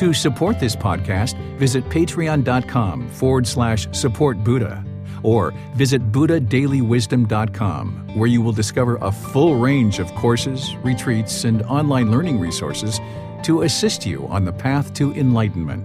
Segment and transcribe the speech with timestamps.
[0.00, 4.82] To support this podcast, visit patreon.com forward slash support Buddha
[5.22, 12.10] or visit buddhadailywisdom.com where you will discover a full range of courses, retreats, and online
[12.10, 12.98] learning resources
[13.42, 15.84] to assist you on the path to enlightenment.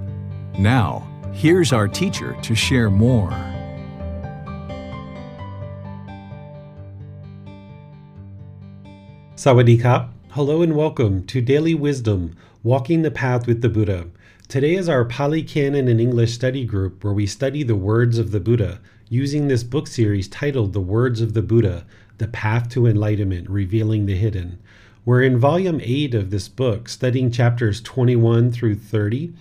[0.58, 3.31] Now, here's our teacher to share more.
[9.36, 14.08] Sawadee Hello and welcome to Daily Wisdom Walking the Path with the Buddha.
[14.48, 18.30] Today is our Pali Canon and English study group where we study the words of
[18.30, 21.83] the Buddha using this book series titled The Words of the Buddha
[22.19, 24.59] The Path to Enlightenment Revealing the Hidden.
[25.03, 29.34] We're in volume 8 of this book, studying chapters 21 through 30.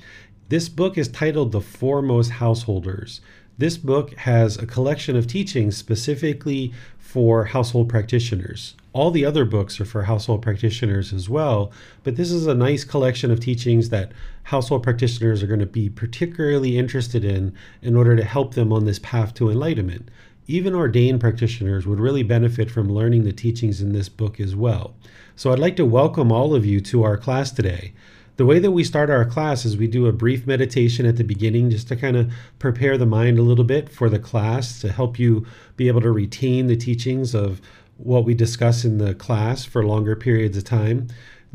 [0.48, 3.21] This book is titled The Foremost Householders.
[3.59, 8.75] This book has a collection of teachings specifically for household practitioners.
[8.93, 11.71] All the other books are for household practitioners as well,
[12.03, 14.12] but this is a nice collection of teachings that
[14.45, 18.84] household practitioners are going to be particularly interested in in order to help them on
[18.84, 20.11] this path to enlightenment.
[20.47, 24.95] Even ordained practitioners would really benefit from learning the teachings in this book as well.
[25.34, 27.95] So I'd like to welcome all of you to our class today.
[28.37, 31.25] The way that we start our class is we do a brief meditation at the
[31.25, 34.92] beginning just to kind of prepare the mind a little bit for the class to
[34.92, 37.62] help you be able to retain the teachings of
[37.97, 41.06] what we discuss in the class for longer periods of time.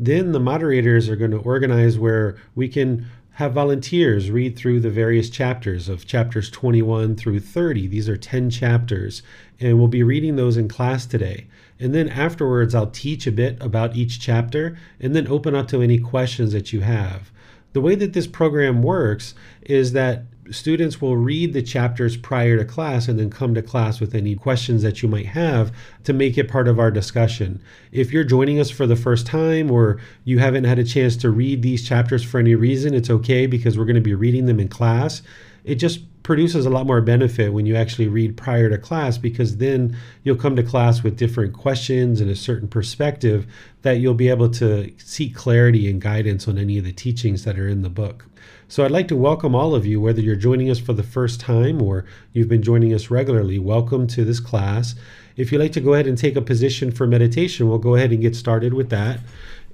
[0.02, 4.88] Then the moderators are going to organize where we can have volunteers read through the
[4.88, 7.86] various chapters of chapters 21 through 30.
[7.86, 9.22] These are 10 chapters,
[9.60, 11.48] and we'll be reading those in class today.
[11.78, 15.82] And then afterwards, I'll teach a bit about each chapter and then open up to
[15.82, 17.30] any questions that you have.
[17.74, 22.64] The way that this program works is that students will read the chapters prior to
[22.64, 25.72] class and then come to class with any questions that you might have
[26.04, 27.62] to make it part of our discussion.
[27.92, 31.30] If you're joining us for the first time or you haven't had a chance to
[31.30, 34.60] read these chapters for any reason, it's okay because we're going to be reading them
[34.60, 35.22] in class.
[35.64, 39.56] It just produces a lot more benefit when you actually read prior to class because
[39.56, 43.46] then you'll come to class with different questions and a certain perspective
[43.82, 47.58] that you'll be able to seek clarity and guidance on any of the teachings that
[47.58, 48.26] are in the book.
[48.70, 51.40] So I'd like to welcome all of you, whether you're joining us for the first
[51.40, 53.58] time or you've been joining us regularly.
[53.58, 54.94] Welcome to this class.
[55.36, 58.12] If you'd like to go ahead and take a position for meditation, we'll go ahead
[58.12, 59.18] and get started with that.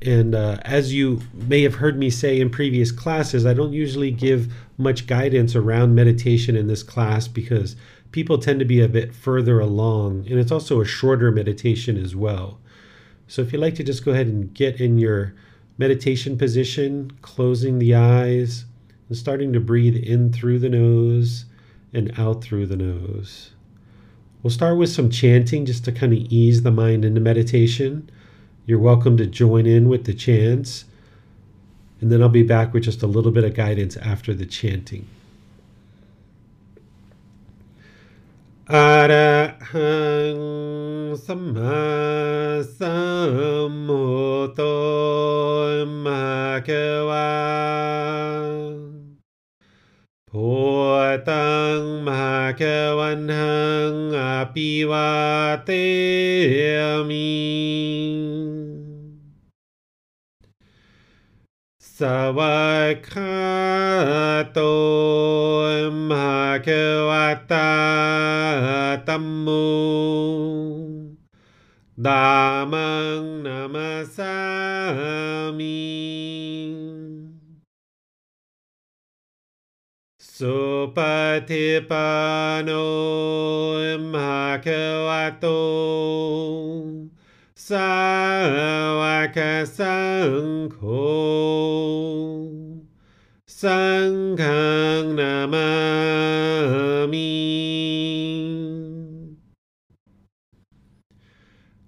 [0.00, 4.10] And uh, as you may have heard me say in previous classes, I don't usually
[4.10, 7.76] give much guidance around meditation in this class because
[8.12, 10.26] people tend to be a bit further along.
[10.30, 12.60] And it's also a shorter meditation as well.
[13.28, 15.34] So if you'd like to just go ahead and get in your
[15.76, 18.64] meditation position, closing the eyes
[19.08, 21.44] and starting to breathe in through the nose
[21.92, 23.52] and out through the nose.
[24.42, 28.10] We'll start with some chanting just to kind of ease the mind into meditation.
[28.64, 30.84] You're welcome to join in with the chants,
[32.00, 35.06] and then I'll be back with just a little bit of guidance after the chanting.
[38.68, 39.56] Arahang
[41.16, 42.64] Samma
[50.36, 50.56] หั
[50.88, 50.92] ว
[51.30, 52.62] ตังมหาแค
[52.98, 54.22] วันหังอ
[54.54, 55.12] ภิวา
[55.64, 55.70] เต
[57.10, 57.36] มิ
[61.98, 62.00] ส
[62.38, 63.38] วัสคา
[64.52, 64.60] โต
[66.08, 66.68] มหาเค
[67.08, 67.10] ว
[67.52, 67.72] ตา
[69.08, 69.10] ต
[69.44, 69.68] มุ
[72.06, 72.28] ดา
[72.72, 72.85] มา
[80.36, 81.00] Supatipano
[83.96, 85.56] Immaculato
[87.56, 91.08] Sawaka Sangho
[93.48, 95.56] Sanghang Namami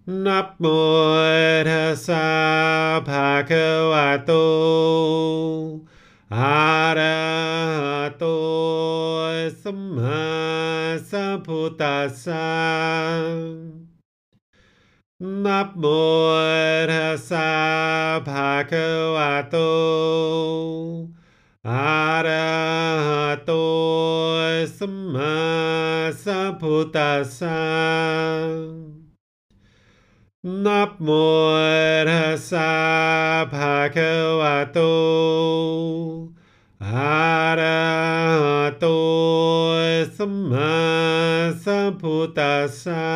[0.06, 4.40] Namo Tassa Bhagavato
[6.30, 7.17] ara.
[9.67, 10.23] สัมมา
[11.09, 12.51] สัมพุทธัสสะ
[15.45, 15.85] นับโม
[16.91, 17.51] ทัสสะ
[18.27, 19.55] ภะคะวะโต
[21.69, 22.53] อะระ
[23.07, 23.51] หะโต
[24.77, 25.35] สัมมา
[26.23, 27.63] สัพพุทธัสสะ
[30.65, 31.09] นับโม
[32.09, 32.73] ทัสสะ
[33.53, 34.79] ภะคะวะโต
[36.85, 37.81] อะระ
[38.43, 38.85] หะ โต
[40.17, 40.75] สัมมา
[41.63, 43.13] สัพพุทธัสสะ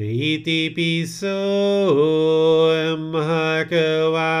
[0.00, 1.20] อิติปิโส
[3.12, 4.36] มหะคะวะ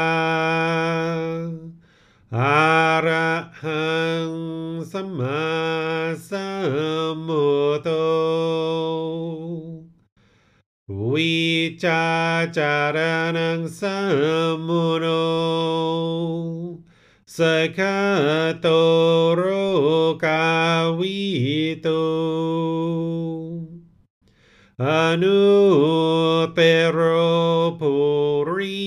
[2.36, 2.64] อะ
[3.06, 3.92] ระหั
[4.28, 4.30] ง
[4.92, 5.44] สัมมา
[6.28, 6.48] สั
[7.14, 7.88] มพุทโธ
[11.12, 11.34] วิ
[11.84, 12.04] จา
[12.56, 12.98] จาร
[13.36, 13.98] นังสั
[14.54, 15.06] มมุโน
[17.29, 18.57] sekatoro
[20.17, 22.01] kawito
[24.81, 28.81] anu tero purisa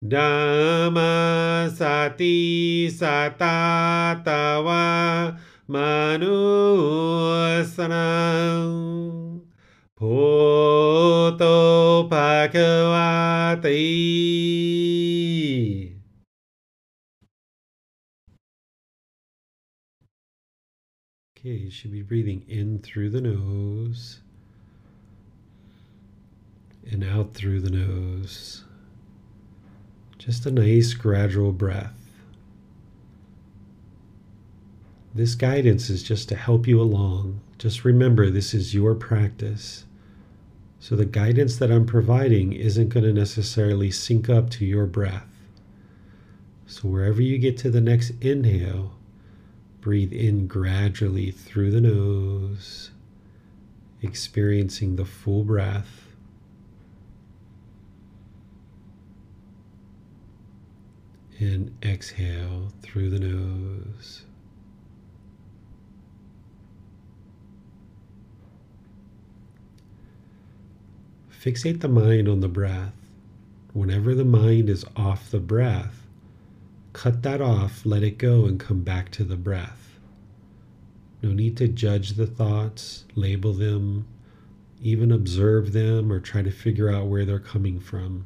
[0.00, 2.88] dhamma sati
[4.24, 5.36] tawa
[5.68, 6.32] manusnang
[10.00, 11.58] poto
[12.08, 13.84] bhagavati
[21.40, 24.18] Okay, you should be breathing in through the nose
[26.90, 28.64] and out through the nose.
[30.18, 31.94] Just a nice gradual breath.
[35.14, 37.40] This guidance is just to help you along.
[37.56, 39.84] Just remember, this is your practice.
[40.80, 45.28] So the guidance that I'm providing isn't going to necessarily sync up to your breath.
[46.66, 48.97] So wherever you get to the next inhale,
[49.88, 52.90] breathe in gradually through the nose,
[54.02, 56.08] experiencing the full breath.
[61.38, 64.26] And exhale through the nose.
[71.30, 72.92] Fixate the mind on the breath.
[73.72, 76.02] Whenever the mind is off the breath,
[76.92, 79.77] cut that off, let it go, and come back to the breath.
[81.22, 84.06] No need to judge the thoughts, label them,
[84.80, 88.24] even observe them, or try to figure out where they're coming from.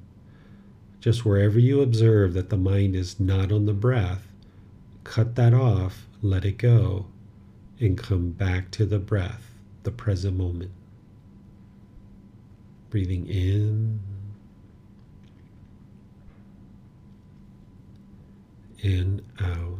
[1.01, 4.29] Just wherever you observe that the mind is not on the breath,
[5.05, 7.07] cut that off, let it go,
[7.81, 9.51] and come back to the breath,
[9.83, 10.71] the present moment.
[12.91, 14.01] Breathing in
[18.83, 19.79] and out.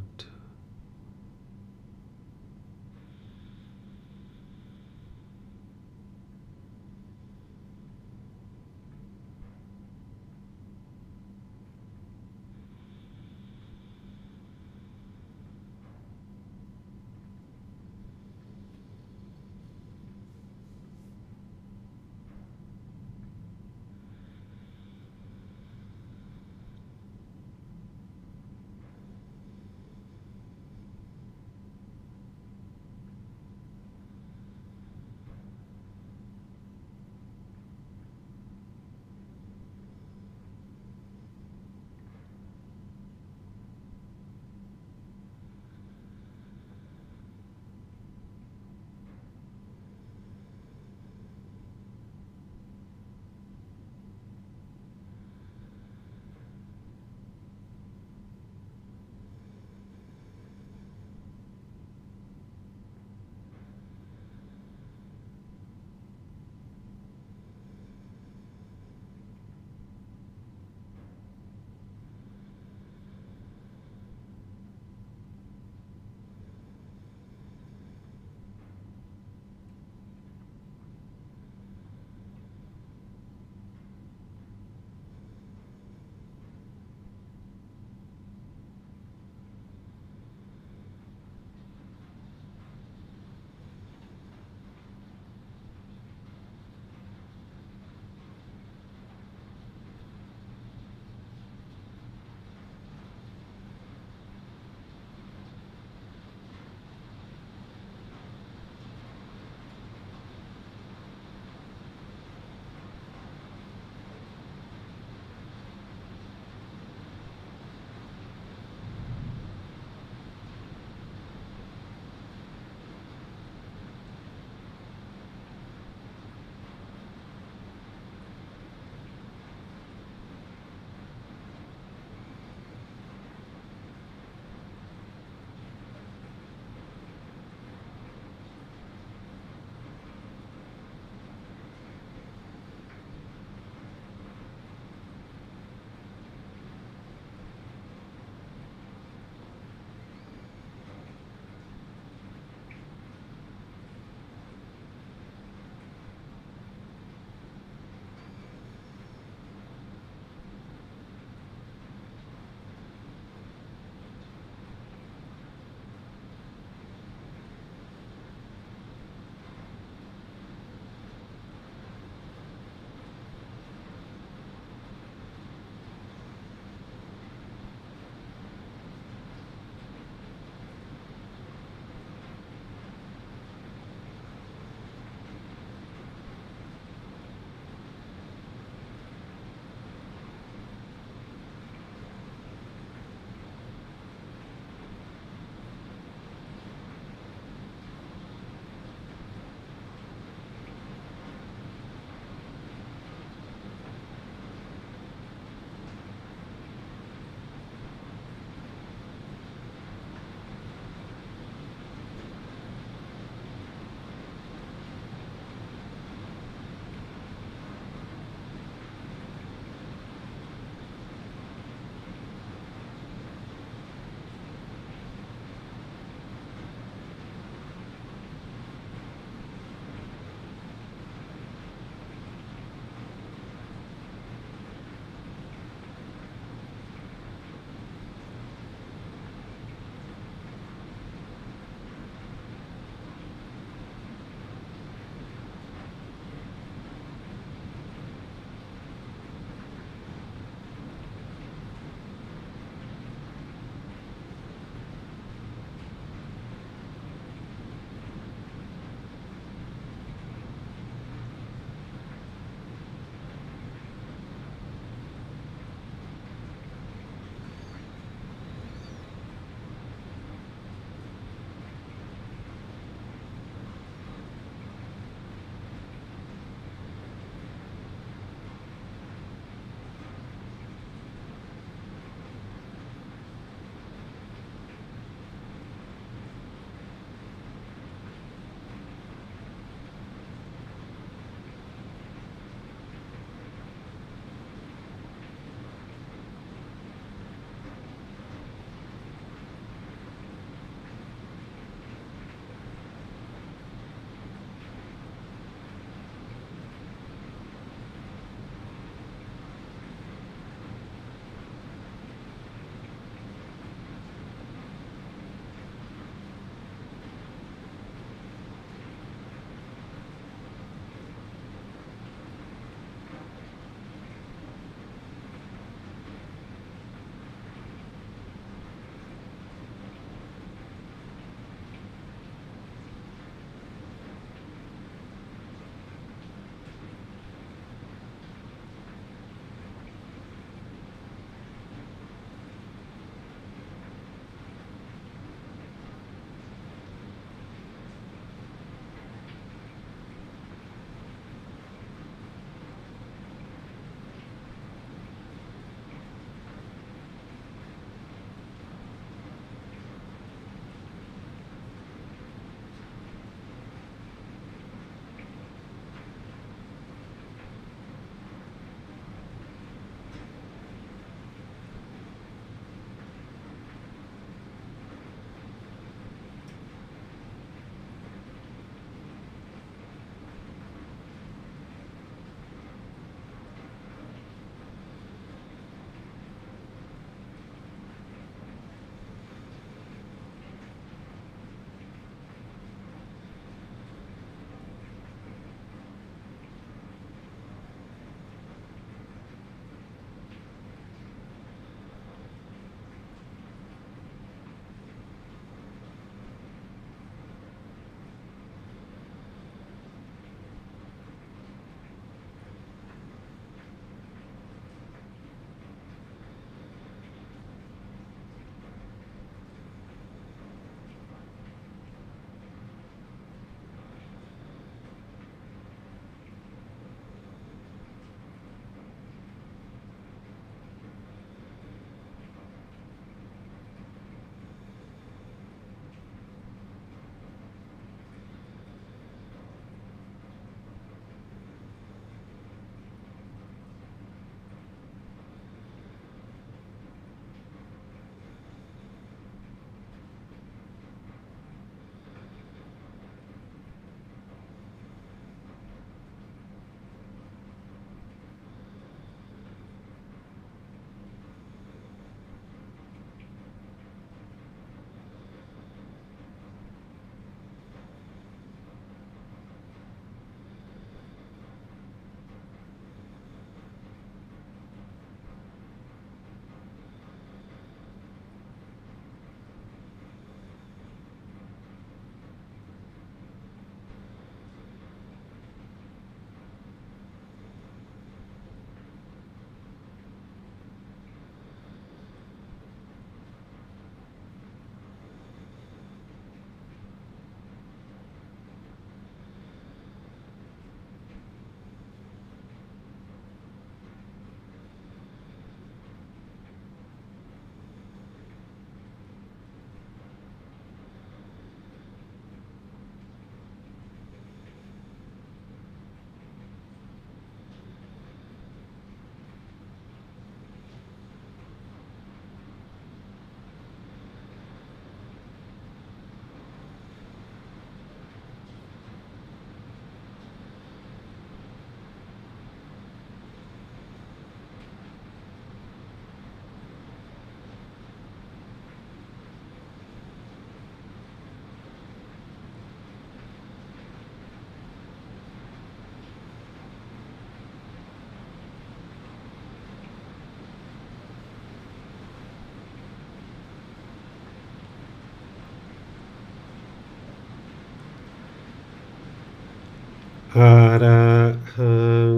[560.39, 561.07] อะระ
[561.55, 561.83] หั
[562.15, 562.17] ง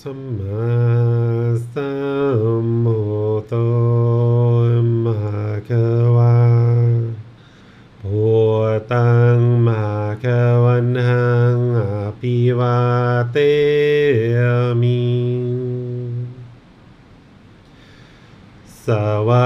[0.00, 0.66] สัมมา
[1.72, 1.92] สั
[2.64, 3.00] มพุ
[3.38, 3.52] ทโธ
[5.04, 5.70] มหาค
[6.16, 6.38] วา
[8.02, 8.26] พุ
[8.92, 10.24] ตังมหาค
[10.64, 11.80] วันหังอ
[12.20, 12.78] ภิวา
[13.32, 13.36] เต
[14.80, 15.02] มิ
[18.84, 18.86] ส
[19.28, 19.30] ว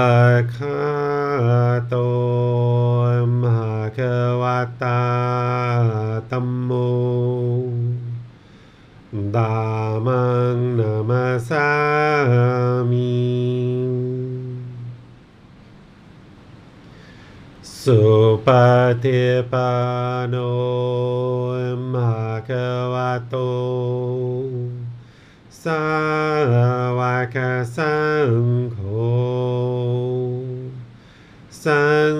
[18.46, 18.48] ป
[19.02, 19.22] ฏิ
[19.52, 19.70] ปั
[20.20, 20.36] นโน
[21.92, 22.50] มหาค
[22.92, 22.94] ว
[23.28, 23.34] โต
[25.62, 25.84] สา
[26.98, 27.00] ว
[27.34, 27.36] ก
[27.76, 27.96] สั
[28.28, 28.32] ง
[28.72, 28.78] โฆ
[31.64, 32.19] สังฆั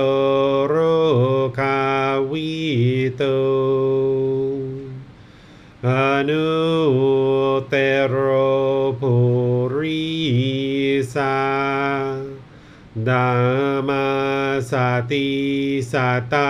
[15.90, 16.46] सता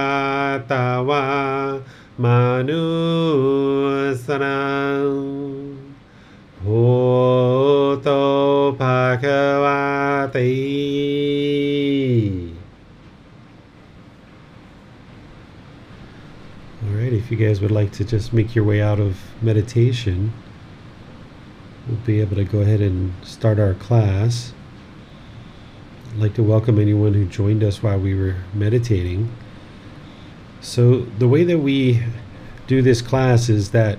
[16.85, 20.33] Alright, if you guys would like to just make your way out of meditation,
[21.87, 24.53] we'll be able to go ahead and start our class.
[26.19, 29.31] Like to welcome anyone who joined us while we were meditating.
[30.63, 32.03] So, the way that we
[32.67, 33.99] do this class is that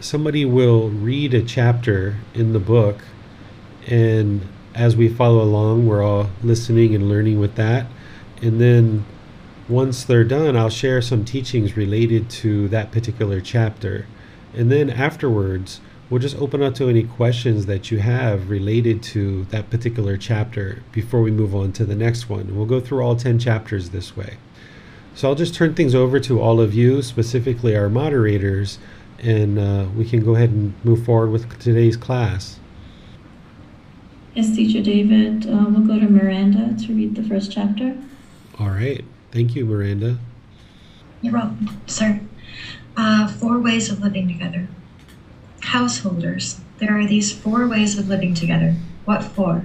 [0.00, 3.04] somebody will read a chapter in the book,
[3.86, 4.40] and
[4.74, 7.88] as we follow along, we're all listening and learning with that.
[8.40, 9.04] And then
[9.68, 14.06] once they're done, I'll share some teachings related to that particular chapter.
[14.54, 19.44] And then afterwards, we'll just open up to any questions that you have related to
[19.46, 22.56] that particular chapter before we move on to the next one.
[22.56, 24.36] We'll go through all 10 chapters this way.
[25.14, 28.78] So I'll just turn things over to all of you, specifically our moderators,
[29.20, 32.58] and uh, we can go ahead and move forward with today's class.
[34.34, 37.96] Yes, Teacher David, uh, we'll go to Miranda to read the first chapter.
[38.58, 39.04] All right.
[39.30, 40.18] Thank you, Miranda.
[41.22, 42.20] You're welcome, sir.
[42.96, 44.66] Uh, four ways of living together.
[45.68, 46.60] Householders.
[46.78, 48.76] There are these four ways of living together.
[49.06, 49.64] What for?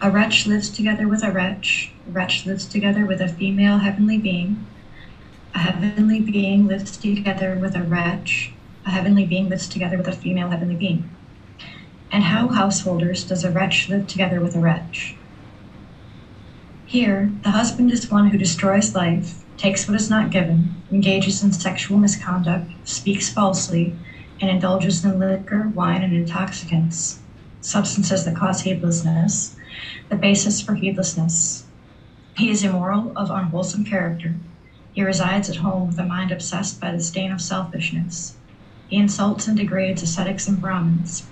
[0.00, 1.92] A wretch lives together with a wretch.
[2.08, 4.66] A wretch lives together with a female heavenly being.
[5.54, 8.52] A heavenly being lives together with a wretch.
[8.84, 11.08] A heavenly being lives together with a female heavenly being.
[12.10, 15.14] And how, householders, does a wretch live together with a wretch?
[16.86, 21.52] Here, the husband is one who destroys life, takes what is not given, engages in
[21.52, 23.94] sexual misconduct, speaks falsely,
[24.40, 27.20] and indulges in liquor, wine, and intoxicants,
[27.60, 29.56] substances that cause heedlessness,
[30.08, 31.64] the basis for heedlessness.
[32.36, 34.36] He is immoral, of unwholesome character.
[34.92, 38.36] He resides at home with a mind obsessed by the stain of selfishness.
[38.88, 41.26] He insults and degrades ascetics and Brahmins.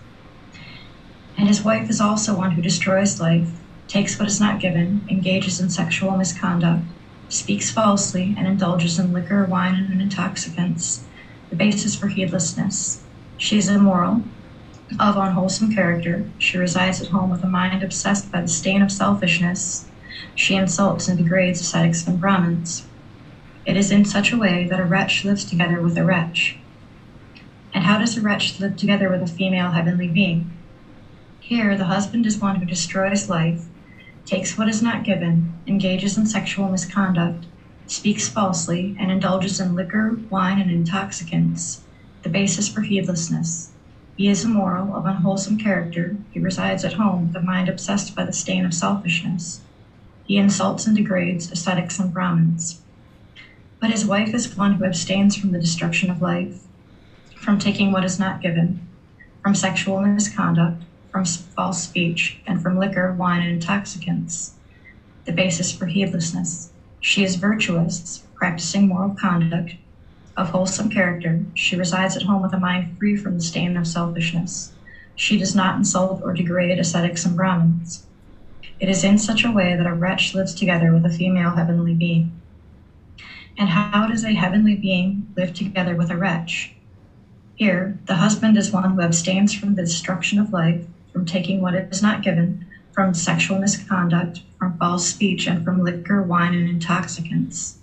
[1.38, 3.50] And his wife is also one who destroys life,
[3.88, 6.84] takes what is not given, engages in sexual misconduct,
[7.28, 11.04] speaks falsely, and indulges in liquor, wine, and intoxicants,
[11.50, 13.02] the basis for heedlessness.
[13.38, 14.22] She is immoral,
[15.00, 16.28] of unwholesome character.
[16.38, 19.86] She resides at home with a mind obsessed by the stain of selfishness.
[20.34, 22.86] She insults and degrades ascetics and Brahmins.
[23.64, 26.56] It is in such a way that a wretch lives together with a wretch.
[27.74, 30.50] And how does a wretch live together with a female heavenly being?
[31.40, 33.64] Here, the husband is one who destroys life,
[34.24, 37.44] takes what is not given, engages in sexual misconduct,
[37.86, 41.82] speaks falsely, and indulges in liquor, wine, and intoxicants,
[42.22, 43.70] the basis for heedlessness.
[44.16, 46.16] He is immoral, of unwholesome character.
[46.32, 49.60] He resides at home a mind obsessed by the stain of selfishness.
[50.24, 52.80] He insults and degrades ascetics and Brahmins.
[53.78, 56.62] But his wife is one who abstains from the destruction of life,
[57.36, 58.80] from taking what is not given,
[59.42, 64.54] from sexual misconduct, from false speech, and from liquor, wine, and intoxicants,
[65.26, 66.72] the basis for heedlessness.
[67.06, 69.76] She is virtuous, practicing moral conduct,
[70.36, 71.46] of wholesome character.
[71.54, 74.72] She resides at home with a mind free from the stain of selfishness.
[75.14, 78.04] She does not insult or degrade ascetics and Brahmins.
[78.80, 81.94] It is in such a way that a wretch lives together with a female heavenly
[81.94, 82.32] being.
[83.56, 86.72] And how does a heavenly being live together with a wretch?
[87.54, 91.76] Here, the husband is one who abstains from the destruction of life from taking what
[91.76, 92.65] is not given,
[92.96, 97.76] from sexual misconduct, from false speech, and from liquor, wine, and intoxicants,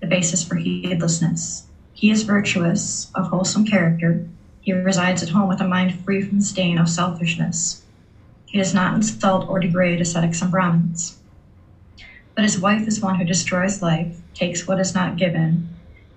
[0.00, 1.64] the basis for heedlessness.
[1.94, 4.28] He is virtuous, of wholesome character.
[4.60, 7.82] He resides at home with a mind free from the stain of selfishness.
[8.44, 11.16] He does not insult or degrade ascetics and Brahmins.
[12.34, 15.66] But his wife is one who destroys life, takes what is not given,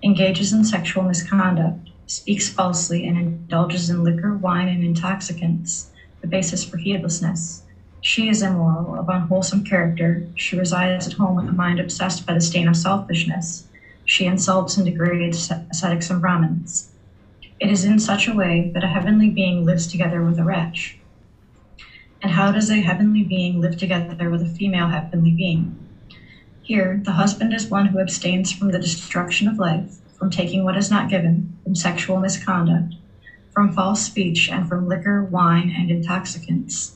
[0.02, 6.62] engages in sexual misconduct, speaks falsely, and indulges in liquor, wine, and intoxicants, the basis
[6.62, 7.62] for heedlessness.
[8.06, 10.24] She is immoral, of unwholesome character.
[10.36, 13.64] She resides at home with a mind obsessed by the stain of selfishness.
[14.04, 16.88] She insults and degrades ascetics and Brahmins.
[17.58, 20.96] It is in such a way that a heavenly being lives together with a wretch.
[22.22, 25.76] And how does a heavenly being live together with a female heavenly being?
[26.62, 30.76] Here, the husband is one who abstains from the destruction of life, from taking what
[30.76, 32.94] is not given, from sexual misconduct,
[33.50, 36.95] from false speech, and from liquor, wine, and intoxicants.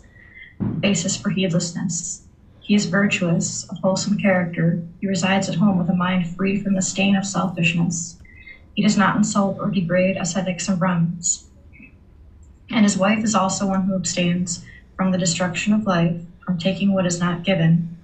[0.80, 2.26] Basis for heedlessness.
[2.60, 4.82] He is virtuous, of wholesome character.
[5.00, 8.20] He resides at home with a mind free from the stain of selfishness.
[8.74, 11.48] He does not insult or degrade ascetics and Brahmins.
[12.70, 14.64] And his wife is also one who abstains
[14.96, 17.96] from the destruction of life, from taking what is not given,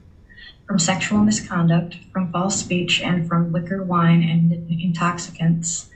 [0.66, 5.90] from sexual misconduct, from false speech, and from liquor, wine, and intoxicants,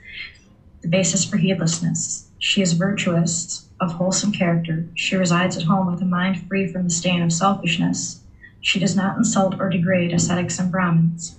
[0.81, 2.29] the basis for heedlessness.
[2.39, 4.85] She is virtuous, of wholesome character.
[4.93, 8.21] She resides at home with a mind free from the stain of selfishness.
[8.61, 11.35] She does not insult or degrade ascetics and Brahmins.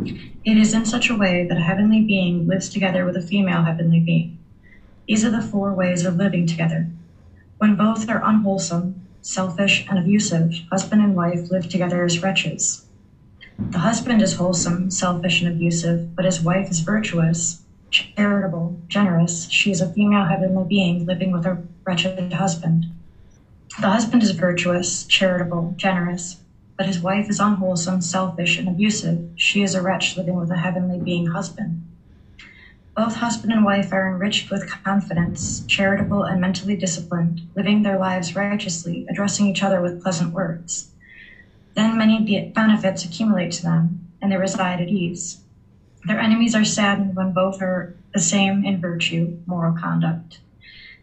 [0.00, 3.62] It is in such a way that a heavenly being lives together with a female
[3.62, 4.36] heavenly being.
[5.06, 6.88] These are the four ways of living together.
[7.58, 12.84] When both are unwholesome, selfish, and abusive, husband and wife live together as wretches.
[13.58, 19.48] The husband is wholesome, selfish, and abusive, but his wife is virtuous, charitable, generous.
[19.50, 22.86] She is a female heavenly being living with a wretched husband.
[23.80, 26.38] The husband is virtuous, charitable, generous,
[26.76, 29.28] but his wife is unwholesome, selfish, and abusive.
[29.36, 31.84] She is a wretch living with a heavenly being husband.
[32.96, 38.34] Both husband and wife are enriched with confidence, charitable, and mentally disciplined, living their lives
[38.34, 40.88] righteously, addressing each other with pleasant words.
[41.74, 45.38] Then many benefits accumulate to them, and they reside at ease.
[46.08, 50.40] Their enemies are saddened when both are the same in virtue, moral conduct.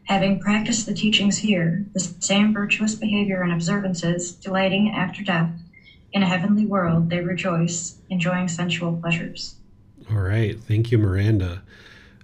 [0.05, 5.51] Having practiced the teachings here, the same virtuous behavior and observances, delighting after death,
[6.11, 9.53] in a heavenly world, they rejoice, enjoying sensual pleasures.
[10.09, 10.59] All right.
[10.59, 11.61] Thank you, Miranda.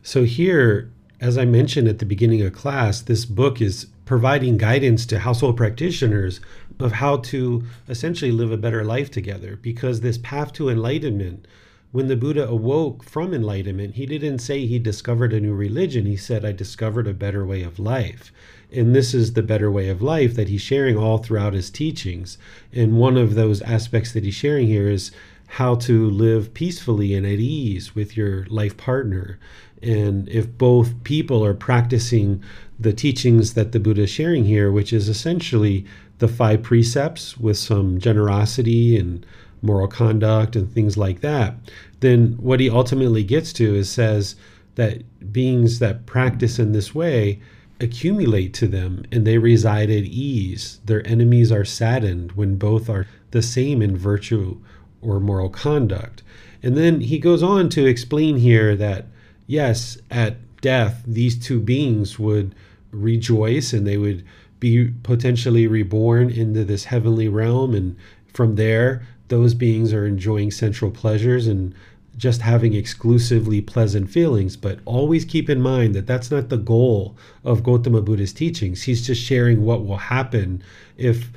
[0.02, 0.90] So, here,
[1.20, 5.56] as I mentioned at the beginning of class, this book is providing guidance to household
[5.56, 6.42] practitioners
[6.80, 11.46] of how to essentially live a better life together because this path to enlightenment
[11.92, 16.06] when the Buddha awoke from enlightenment, he didn't say he discovered a new religion.
[16.06, 18.32] He said, I discovered a better way of life.
[18.72, 22.38] And this is the better way of life that he's sharing all throughout his teachings.
[22.72, 25.12] And one of those aspects that he's sharing here is
[25.48, 29.38] how to live peacefully and at ease with your life partner.
[29.82, 32.42] And if both people are practicing
[32.80, 35.86] the teachings that the Buddha is sharing here, which is essentially
[36.20, 39.26] the five precepts with some generosity and
[39.62, 41.56] moral conduct and things like that,
[42.00, 44.36] then what he ultimately gets to is says
[44.76, 47.40] that beings that practice in this way
[47.80, 50.80] accumulate to them and they reside at ease.
[50.86, 54.60] Their enemies are saddened when both are the same in virtue
[55.02, 56.22] or moral conduct.
[56.64, 59.08] And then he goes on to explain here that,
[59.48, 62.54] yes, at death, these two beings would
[62.92, 64.24] rejoice and they would
[64.60, 67.74] be potentially reborn into this heavenly realm.
[67.74, 67.96] And
[68.32, 71.74] from there, those beings are enjoying sensual pleasures and
[72.18, 74.58] just having exclusively pleasant feelings.
[74.58, 78.84] But always keep in mind that that's not the goal of Gautama Buddha's teachings.
[78.84, 80.62] He's just sharing what will happen
[80.98, 81.32] if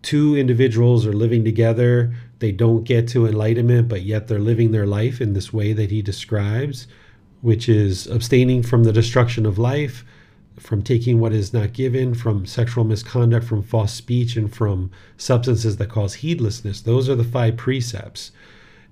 [0.00, 2.14] two individuals are living together.
[2.38, 5.90] They don't get to enlightenment, but yet they're living their life in this way that
[5.90, 6.86] he describes,
[7.42, 10.04] which is abstaining from the destruction of life,
[10.58, 15.76] from taking what is not given, from sexual misconduct, from false speech, and from substances
[15.76, 16.80] that cause heedlessness.
[16.80, 18.30] Those are the five precepts.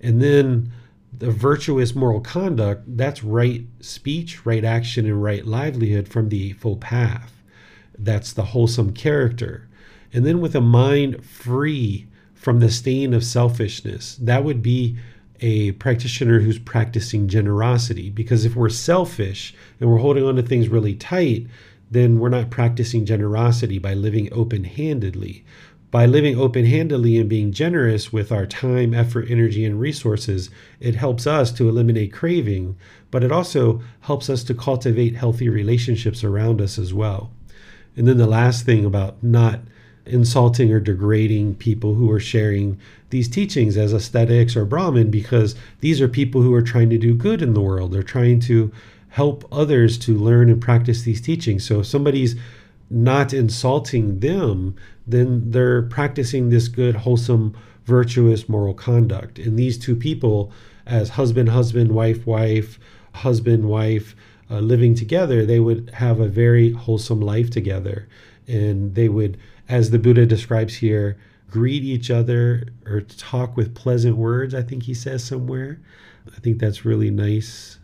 [0.01, 0.73] And then
[1.17, 6.81] the virtuous moral conduct, that's right speech, right action, and right livelihood from the Eightfold
[6.81, 7.33] Path.
[7.99, 9.69] That's the wholesome character.
[10.13, 14.99] And then with a mind free from the stain of selfishness, that would be
[15.43, 18.09] a practitioner who's practicing generosity.
[18.09, 21.47] Because if we're selfish and we're holding on to things really tight,
[21.91, 25.45] then we're not practicing generosity by living open handedly.
[25.91, 30.49] By living open handedly and being generous with our time, effort, energy, and resources,
[30.81, 32.77] it helps us to eliminate craving,
[33.11, 37.31] but it also helps us to cultivate healthy relationships around us as well.
[37.95, 39.61] And then the last thing about not
[40.07, 42.79] insulting or degrading people who are sharing
[43.11, 47.15] these teachings as ascetics or Brahmin because these are people who are trying to do
[47.15, 47.93] good in the world.
[47.93, 48.73] They're trying to
[49.11, 51.65] help others to learn and practice these teachings.
[51.65, 52.35] So if somebody's
[52.91, 54.75] not insulting them,
[55.07, 59.39] then they're practicing this good, wholesome, virtuous moral conduct.
[59.39, 60.53] And these two people,
[60.87, 62.79] as husband, husband, wife, wife,
[63.13, 64.17] husband, wife,
[64.51, 68.09] uh, living together, they would have a very wholesome life together.
[68.47, 69.39] And they would
[69.73, 71.17] as the Buddha describes here,
[71.49, 75.81] greet each other or talk with pleasant words, I think he says somewhere.
[76.27, 77.79] I think that's really nice.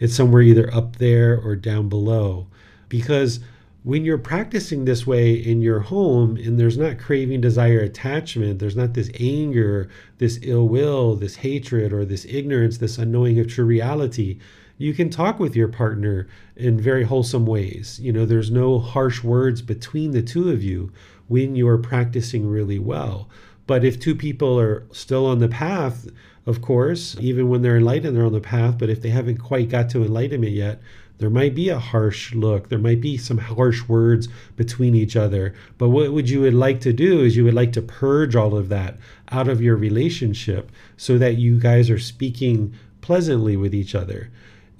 [0.00, 2.48] It's somewhere either up there or down below.
[2.88, 3.38] Because
[3.84, 8.74] when you're practicing this way in your home and there's not craving, desire, attachment, there's
[8.74, 13.64] not this anger, this ill will, this hatred, or this ignorance, this unknowing of true
[13.64, 14.40] reality,
[14.76, 18.00] you can talk with your partner in very wholesome ways.
[18.00, 20.92] You know, there's no harsh words between the two of you
[21.28, 23.28] when you're practicing really well.
[23.66, 26.08] But if two people are still on the path,
[26.46, 28.78] of course, even when they're enlightened, they're on the path.
[28.78, 30.80] But if they haven't quite got to enlightenment yet,
[31.18, 32.68] there might be a harsh look.
[32.68, 35.52] There might be some harsh words between each other.
[35.76, 38.56] But what would you would like to do is you would like to purge all
[38.56, 38.96] of that
[39.30, 44.30] out of your relationship so that you guys are speaking pleasantly with each other.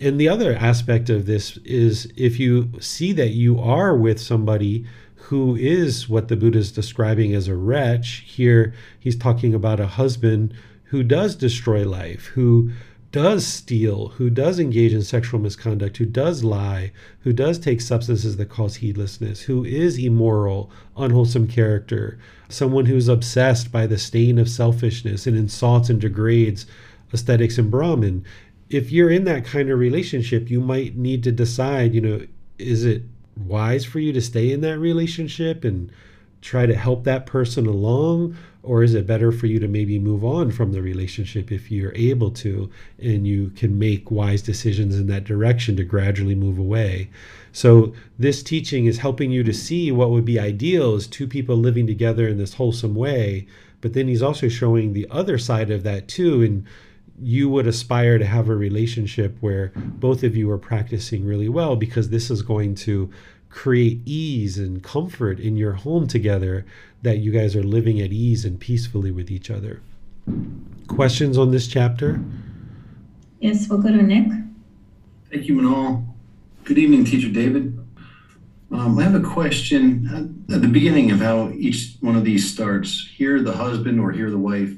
[0.00, 4.86] And the other aspect of this is if you see that you are with somebody
[5.28, 8.24] who is what the Buddha is describing as a wretch.
[8.26, 12.70] Here, he's talking about a husband who does destroy life, who
[13.12, 18.38] does steal, who does engage in sexual misconduct, who does lie, who does take substances
[18.38, 24.48] that cause heedlessness, who is immoral, unwholesome character, someone who's obsessed by the stain of
[24.48, 26.64] selfishness and insults and degrades
[27.12, 28.24] ascetics and Brahmin.
[28.70, 32.26] If you're in that kind of relationship, you might need to decide, you know,
[32.58, 33.02] is it
[33.46, 35.90] wise for you to stay in that relationship and
[36.40, 38.36] try to help that person along?
[38.62, 41.94] Or is it better for you to maybe move on from the relationship if you're
[41.94, 47.08] able to and you can make wise decisions in that direction to gradually move away?
[47.52, 51.56] So this teaching is helping you to see what would be ideal is two people
[51.56, 53.46] living together in this wholesome way
[53.80, 56.66] but then he's also showing the other side of that too and
[57.20, 61.76] you would aspire to have a relationship where both of you are practicing really well
[61.76, 63.10] because this is going to
[63.50, 66.64] create ease and comfort in your home together
[67.02, 69.80] that you guys are living at ease and peacefully with each other.
[70.86, 72.20] Questions on this chapter?
[73.40, 74.28] Yes, we'll go to Nick.
[75.30, 76.06] Thank you, Manal.
[76.64, 77.78] Good evening, Teacher David.
[78.70, 83.08] Um, I have a question at the beginning of how each one of these starts.
[83.14, 84.74] Here, the husband or here, the wife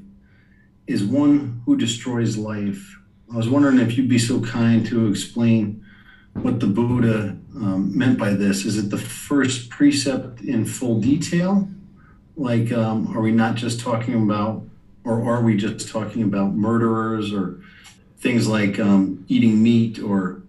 [0.91, 2.99] is one who destroys life.
[3.33, 5.85] I was wondering if you'd be so kind to explain
[6.35, 8.65] what the Buddha um, meant by this.
[8.65, 11.69] Is it the first precept in full detail?
[12.37, 14.65] Like, um, are we not just talking about,
[15.05, 17.61] or are we just talking about murderers or
[18.19, 20.43] things like um, eating meat or,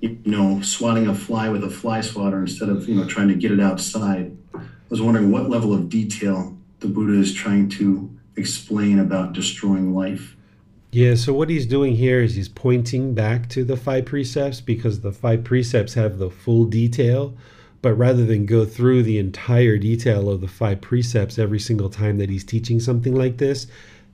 [0.00, 3.34] you know, swatting a fly with a fly swatter instead of, you know, trying to
[3.34, 4.34] get it outside?
[4.54, 9.94] I was wondering what level of detail the Buddha is trying to explain about destroying
[9.94, 10.36] life.
[10.92, 15.00] Yeah, so what he's doing here is he's pointing back to the five precepts because
[15.00, 17.34] the five precepts have the full detail.
[17.82, 22.18] But rather than go through the entire detail of the five precepts every single time
[22.18, 23.66] that he's teaching something like this,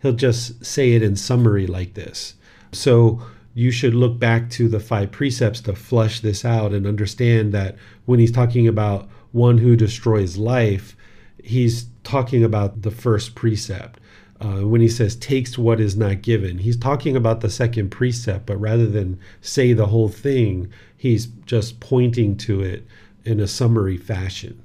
[0.02, 2.35] he'll just say it in summary like this.
[2.72, 3.22] So
[3.54, 7.76] you should look back to the five precepts to flush this out and understand that
[8.06, 10.96] when he's talking about one who destroys life,
[11.42, 14.00] he's talking about the first precept
[14.42, 16.59] uh, when he says takes what is not given.
[16.59, 21.78] He's talking about the second precept, but rather than say the whole thing, he's just
[21.78, 22.85] pointing to it
[23.24, 24.61] in a summary fashion.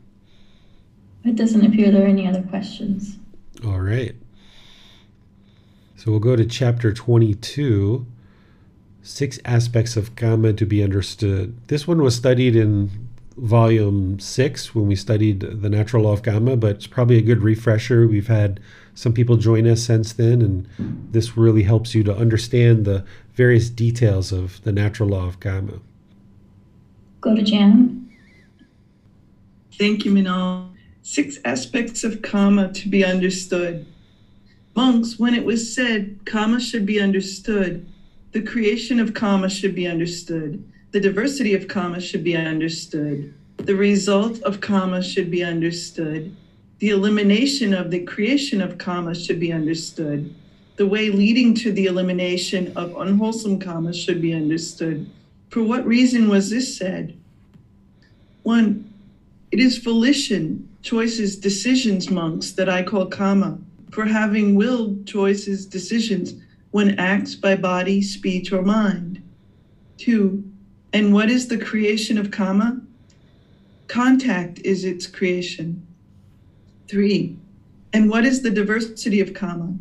[1.24, 3.18] It doesn't appear there are any other questions.
[3.64, 4.16] All right.
[5.96, 8.06] So we'll go to chapter 22
[9.04, 11.56] Six Aspects of Karma to be Understood.
[11.68, 16.58] This one was studied in volume six when we studied the natural law of karma,
[16.58, 18.08] but it's probably a good refresher.
[18.08, 18.60] We've had
[18.98, 20.68] some people join us since then, and
[21.12, 23.06] this really helps you to understand the
[23.36, 25.82] various details of the natural law of karma.
[27.22, 28.12] Go to Jan.
[29.78, 30.70] Thank you, Manal.
[31.04, 33.86] Six aspects of karma to be understood.
[34.76, 37.88] Monks, when it was said karma should be understood,
[38.32, 40.64] the creation of karma should be understood.
[40.90, 43.32] The diversity of karma should be understood.
[43.58, 46.36] The result of karma should be understood.
[46.80, 50.34] The elimination of the creation of karma should be understood.
[50.76, 55.10] The way leading to the elimination of unwholesome karma should be understood.
[55.50, 57.18] For what reason was this said?
[58.44, 58.94] One,
[59.52, 63.58] it is volition, choices, decisions, monks, that I call karma,
[63.90, 66.36] for having willed choices, decisions,
[66.72, 69.24] when acts by body, speech, or mind.
[69.98, 70.44] Two,
[70.94, 72.82] and what is the creation of karma?
[73.88, 75.87] Contact is its creation.
[76.88, 77.38] Three,
[77.94, 79.74] and what is the diversity of karma?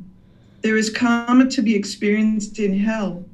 [0.62, 3.24] There is karma to be experienced in hell.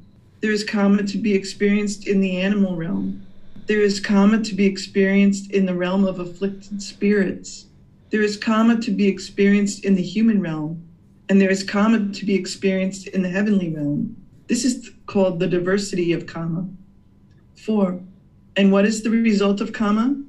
[0.41, 3.25] There is karma to be experienced in the animal realm.
[3.65, 7.65] There is karma to be experienced in the realm of afflicted spirits.
[8.09, 10.83] There is karma to be experienced in the human realm
[11.29, 14.15] and there is karma to be experienced in the heavenly realm.
[14.47, 16.67] This is called the diversity of karma.
[17.55, 18.01] Four,
[18.55, 20.21] and what is the result of karma?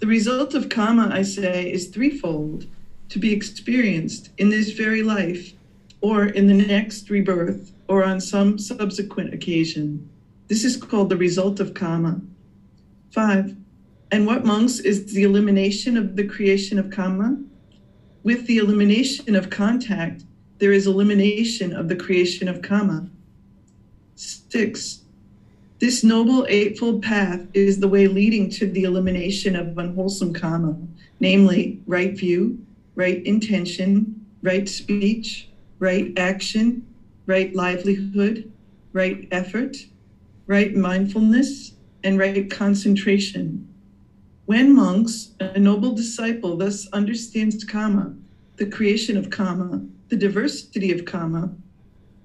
[0.00, 2.66] The result of karma, I say, is threefold
[3.10, 5.52] to be experienced in this very life,
[6.00, 10.08] or in the next rebirth, or on some subsequent occasion.
[10.48, 12.20] This is called the result of karma.
[13.10, 13.56] Five,
[14.12, 17.38] and what monks is the elimination of the creation of karma?
[18.22, 20.24] With the elimination of contact,
[20.58, 23.08] there is elimination of the creation of karma.
[24.14, 25.00] Six,
[25.78, 30.76] this noble eightfold path is the way leading to the elimination of unwholesome karma,
[31.18, 32.58] namely right view,
[33.00, 35.48] right intention, right speech,
[35.78, 36.86] right action,
[37.24, 38.52] right livelihood,
[38.92, 39.74] right effort,
[40.46, 41.72] right mindfulness,
[42.04, 43.66] and right concentration.
[44.44, 48.12] When monks, a noble disciple, thus understands karma,
[48.56, 49.80] the creation of karma,
[50.10, 51.54] the diversity of karma,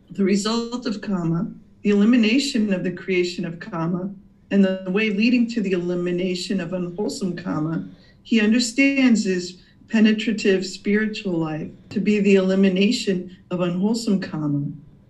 [0.10, 1.52] the result of karma,
[1.84, 4.10] the elimination of the creation of karma,
[4.52, 7.88] and the way leading to the elimination of unwholesome karma,
[8.24, 14.66] he understands his penetrative spiritual life to be the elimination of unwholesome karma.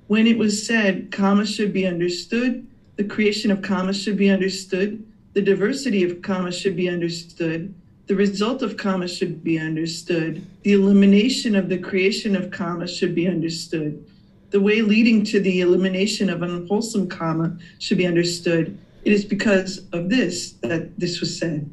[0.07, 5.05] When it was said karma should be understood, the creation of karma should be understood,
[5.33, 7.73] the diversity of karma should be understood,
[8.07, 10.45] the result of karma should be understood.
[10.61, 14.05] The elimination of the creation of karma should be understood.
[14.51, 18.77] The way leading to the elimination of unwholesome karma should be understood.
[19.03, 21.69] It is because of this that this was said.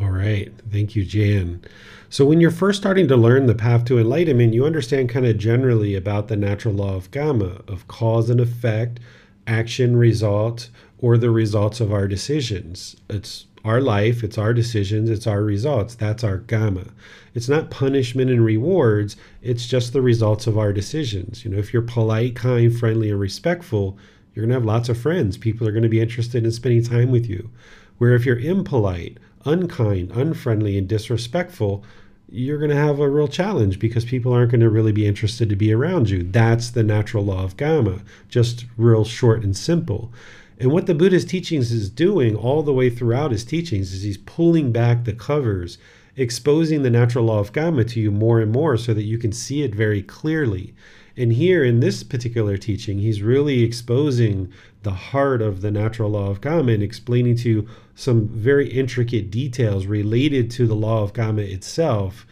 [0.00, 0.52] All right.
[0.70, 1.64] Thank you, Jan.
[2.12, 5.38] So, when you're first starting to learn the path to enlightenment, you understand kind of
[5.38, 9.00] generally about the natural law of karma, of cause and effect,
[9.46, 12.96] action, result, or the results of our decisions.
[13.08, 15.94] It's our life, it's our decisions, it's our results.
[15.94, 16.88] That's our karma.
[17.32, 21.46] It's not punishment and rewards, it's just the results of our decisions.
[21.46, 23.96] You know, if you're polite, kind, friendly, and respectful,
[24.34, 25.38] you're going to have lots of friends.
[25.38, 27.48] People are going to be interested in spending time with you.
[27.96, 31.84] Where if you're impolite, unkind, unfriendly, and disrespectful,
[32.28, 35.50] you're going to have a real challenge because people aren't going to really be interested
[35.50, 36.22] to be around you.
[36.22, 40.12] That's the natural law of karma, just real short and simple.
[40.58, 44.16] And what the Buddha's teachings is doing all the way throughout his teachings is he's
[44.16, 45.76] pulling back the covers,
[46.16, 49.32] exposing the natural law of karma to you more and more so that you can
[49.32, 50.74] see it very clearly.
[51.16, 54.50] And here in this particular teaching, he's really exposing
[54.82, 59.30] the heart of the natural law of karma and explaining to you some very intricate
[59.30, 62.26] details related to the law of karma itself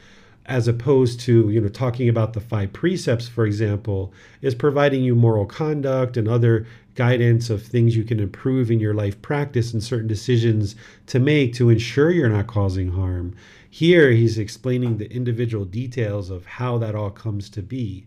[0.47, 5.15] as opposed to you know talking about the five precepts for example is providing you
[5.15, 9.83] moral conduct and other guidance of things you can improve in your life practice and
[9.83, 10.75] certain decisions
[11.07, 13.35] to make to ensure you're not causing harm.
[13.71, 18.07] Here he's explaining the individual details of how that all comes to be.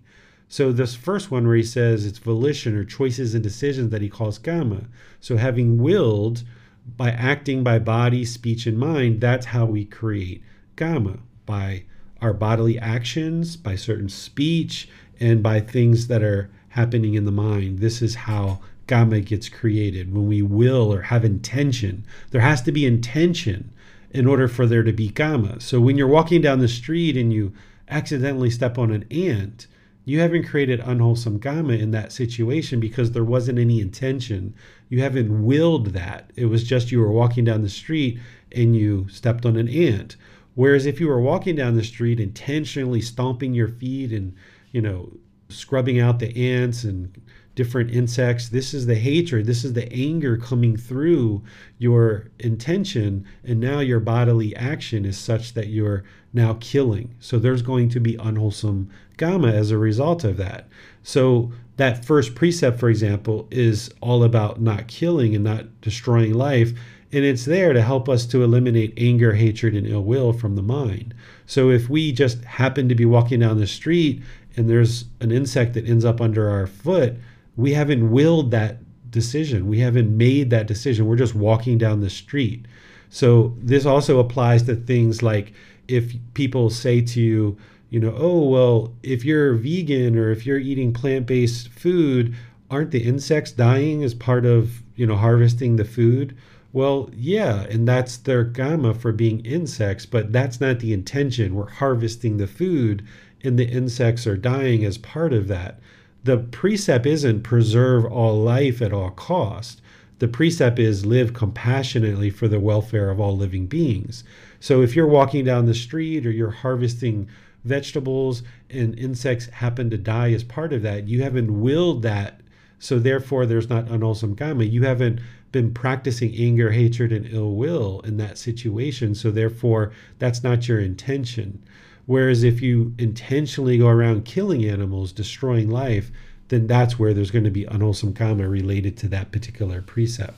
[0.49, 4.09] So this first one where he says it's volition or choices and decisions that he
[4.09, 4.83] calls karma
[5.19, 6.43] so having willed
[6.85, 10.43] by acting by body speech and mind that's how we create
[10.75, 11.83] karma by
[12.21, 14.87] our bodily actions, by certain speech,
[15.19, 17.79] and by things that are happening in the mind.
[17.79, 20.13] This is how karma gets created.
[20.13, 23.71] When we will or have intention, there has to be intention
[24.11, 25.59] in order for there to be karma.
[25.59, 27.53] So when you're walking down the street and you
[27.89, 29.67] accidentally step on an ant,
[30.05, 34.53] you haven't created unwholesome karma in that situation because there wasn't any intention.
[34.93, 36.29] You haven't willed that.
[36.35, 38.19] It was just you were walking down the street
[38.51, 40.17] and you stepped on an ant.
[40.53, 44.35] Whereas if you were walking down the street intentionally stomping your feet and,
[44.71, 45.11] you know,
[45.49, 47.19] scrubbing out the ants and
[47.55, 51.41] different insects, this is the hatred, this is the anger coming through
[51.79, 53.25] your intention.
[53.43, 57.15] And now your bodily action is such that you're now killing.
[57.19, 60.67] So there's going to be unwholesome karma as a result of that.
[61.01, 66.71] So that first precept, for example, is all about not killing and not destroying life.
[67.11, 70.61] And it's there to help us to eliminate anger, hatred, and ill will from the
[70.61, 71.13] mind.
[71.45, 74.21] So if we just happen to be walking down the street
[74.55, 77.15] and there's an insect that ends up under our foot,
[77.55, 78.77] we haven't willed that
[79.11, 79.67] decision.
[79.67, 81.05] We haven't made that decision.
[81.05, 82.65] We're just walking down the street.
[83.09, 85.53] So this also applies to things like
[85.87, 87.57] if people say to you,
[87.93, 92.33] you know, oh, well, if you're vegan or if you're eating plant based food,
[92.71, 96.35] aren't the insects dying as part of, you know, harvesting the food?
[96.71, 101.53] Well, yeah, and that's their karma for being insects, but that's not the intention.
[101.53, 103.03] We're harvesting the food
[103.43, 105.79] and the insects are dying as part of that.
[106.23, 109.83] The precept isn't preserve all life at all cost.
[110.17, 114.23] The precept is live compassionately for the welfare of all living beings.
[114.59, 117.27] So if you're walking down the street or you're harvesting
[117.63, 122.41] vegetables and insects happen to die as part of that, you haven't willed that.
[122.79, 124.65] So therefore, there's not unwholesome karma.
[124.65, 129.15] You haven't been practicing anger, hatred, and ill will in that situation.
[129.15, 131.63] So therefore, that's not your intention.
[132.05, 136.11] Whereas if you intentionally go around killing animals, destroying life,
[136.49, 140.33] then that's where there's going to be unwholesome karma related to that particular precept.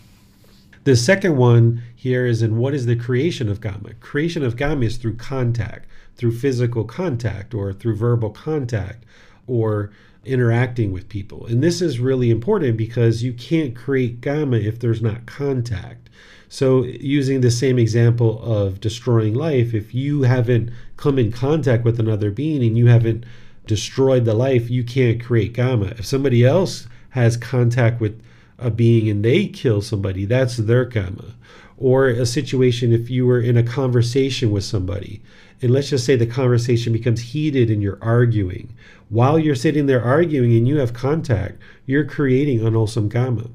[0.84, 3.96] The second one here is in what is the creation of karma?
[3.96, 9.04] Creation of karma is through contact, through physical contact or through verbal contact
[9.48, 9.92] or
[10.26, 11.46] interacting with people.
[11.46, 16.10] And this is really important because you can't create karma if there's not contact.
[16.48, 22.00] So, using the same example of destroying life, if you haven't come in contact with
[22.00, 23.26] another being and you haven't
[23.66, 25.88] destroyed the life, you can't create karma.
[25.98, 28.22] If somebody else has contact with
[28.58, 31.36] a being and they kill somebody, that's their karma.
[31.78, 35.22] Or a situation if you were in a conversation with somebody,
[35.62, 38.76] and let's just say the conversation becomes heated and you're arguing.
[39.10, 43.50] While you're sitting there arguing and you have contact, you're creating unwholesome karma.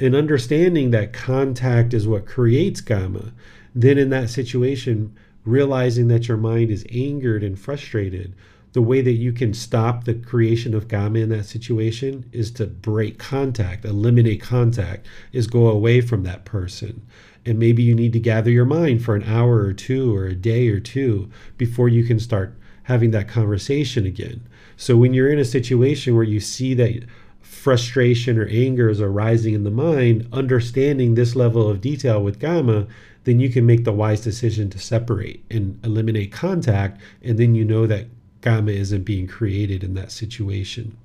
[0.00, 3.32] And understanding that contact is what creates karma,
[3.74, 8.34] then in that situation, realizing that your mind is angered and frustrated,
[8.74, 12.66] the way that you can stop the creation of karma in that situation is to
[12.66, 17.06] break contact, eliminate contact, is go away from that person.
[17.46, 20.34] And maybe you need to gather your mind for an hour or two or a
[20.34, 24.44] day or two before you can start having that conversation again.
[24.76, 27.04] So when you're in a situation where you see that
[27.42, 32.88] frustration or anger is arising in the mind, understanding this level of detail with karma,
[33.22, 37.00] then you can make the wise decision to separate and eliminate contact.
[37.22, 38.08] And then you know that
[38.44, 40.96] karma isn't being created in that situation.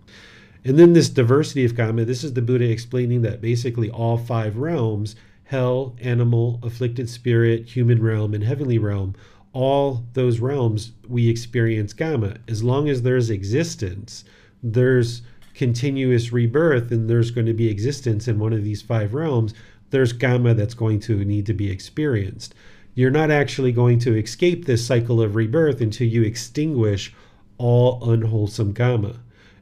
[0.63, 4.57] And then this diversity of karma, this is the Buddha explaining that basically all five
[4.57, 5.15] realms
[5.45, 9.15] hell, animal, afflicted spirit, human realm, and heavenly realm
[9.53, 12.35] all those realms we experience karma.
[12.47, 14.23] As long as there's existence,
[14.61, 15.21] there's
[15.53, 19.53] continuous rebirth, and there's going to be existence in one of these five realms,
[19.89, 22.53] there's karma that's going to need to be experienced.
[22.93, 27.13] You're not actually going to escape this cycle of rebirth until you extinguish
[27.60, 29.20] all unwholesome karma.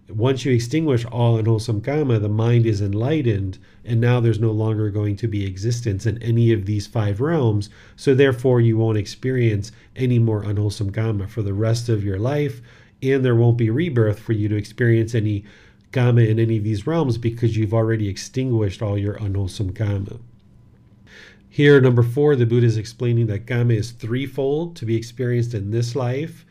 [0.08, 4.89] Once you extinguish all unwholesome karma, the mind is enlightened, and now there's no longer
[4.89, 7.70] going to be existence in any of these five realms.
[7.98, 12.62] So, therefore, you won't experience any more unwholesome karma for the rest of your life,
[13.04, 15.43] and there won't be rebirth for you to experience any
[15.91, 20.20] karma in any of these realms because you've already extinguished all your unwholesome karma.
[21.50, 25.72] Here, number four, the Buddha is explaining that karma is threefold to be experienced in
[25.72, 26.45] this life,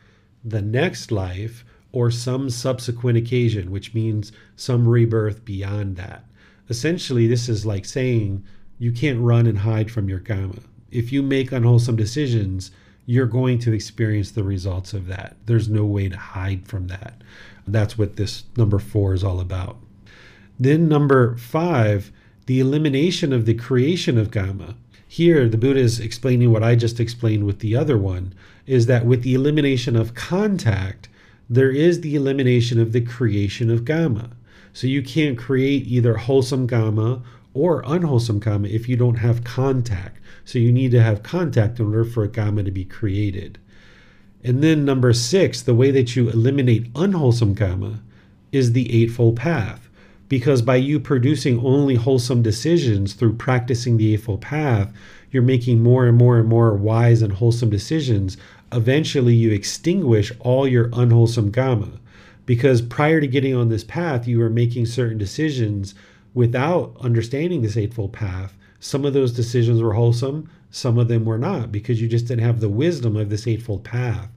[0.49, 6.23] the next life, or some subsequent occasion, which means some rebirth beyond that.
[6.69, 8.43] Essentially, this is like saying
[8.77, 10.59] you can't run and hide from your karma.
[10.91, 12.71] If you make unwholesome decisions,
[13.05, 15.37] you're going to experience the results of that.
[15.45, 17.21] There's no way to hide from that.
[17.65, 19.77] That's what this number four is all about.
[20.59, 22.11] Then, number five,
[22.47, 24.75] the elimination of the creation of karma.
[25.07, 28.33] Here, the Buddha is explaining what I just explained with the other one
[28.67, 31.09] is that with the elimination of contact,
[31.49, 34.31] there is the elimination of the creation of karma.
[34.73, 40.19] So you can't create either wholesome karma or unwholesome karma if you don't have contact.
[40.45, 43.57] So you need to have contact in order for a karma to be created.
[44.43, 48.01] And then number six, the way that you eliminate unwholesome karma
[48.51, 49.89] is the Eightfold Path.
[50.29, 54.93] Because by you producing only wholesome decisions through practicing the Eightfold Path,
[55.31, 58.37] you're making more and more and more wise and wholesome decisions.
[58.71, 61.99] Eventually, you extinguish all your unwholesome karma.
[62.45, 65.93] Because prior to getting on this path, you were making certain decisions
[66.33, 68.57] without understanding this Eightfold Path.
[68.79, 72.45] Some of those decisions were wholesome, some of them were not, because you just didn't
[72.45, 74.29] have the wisdom of this Eightfold Path.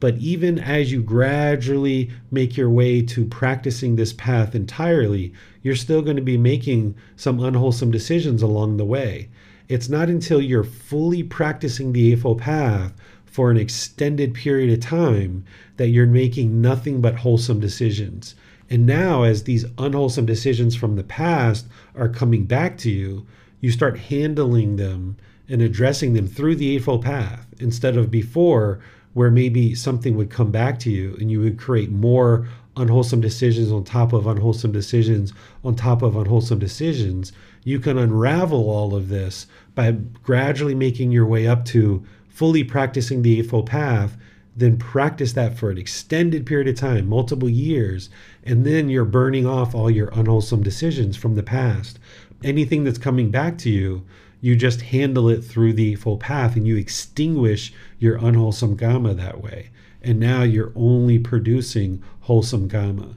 [0.00, 6.02] But even as you gradually make your way to practicing this path entirely, you're still
[6.02, 9.28] going to be making some unwholesome decisions along the way.
[9.68, 12.92] It's not until you're fully practicing the Eightfold Path
[13.32, 15.42] for an extended period of time
[15.78, 18.34] that you're making nothing but wholesome decisions.
[18.68, 21.66] And now, as these unwholesome decisions from the past
[21.96, 23.26] are coming back to you,
[23.60, 25.16] you start handling them
[25.48, 28.80] and addressing them through the Eightfold Path instead of before
[29.14, 33.70] where maybe something would come back to you and you would create more unwholesome decisions
[33.70, 35.32] on top of unwholesome decisions
[35.64, 37.32] on top of unwholesome decisions,
[37.64, 43.22] you can unravel all of this by gradually making your way up to fully practicing
[43.22, 44.16] the Eightfold Path.
[44.54, 48.10] Then practice that for an extended period of time, multiple years,
[48.44, 51.98] and then you're burning off all your unwholesome decisions from the past.
[52.44, 54.04] Anything that's coming back to you,
[54.42, 59.40] you just handle it through the full path and you extinguish your unwholesome karma that
[59.40, 59.70] way.
[60.02, 63.14] And now you're only producing wholesome karma.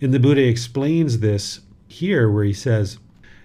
[0.00, 2.98] And the Buddha explains this here where he says,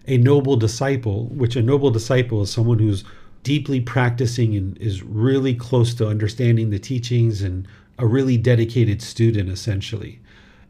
[0.05, 3.05] a noble disciple, which a noble disciple is someone who's
[3.43, 7.67] deeply practicing and is really close to understanding the teachings and
[7.99, 10.19] a really dedicated student, essentially.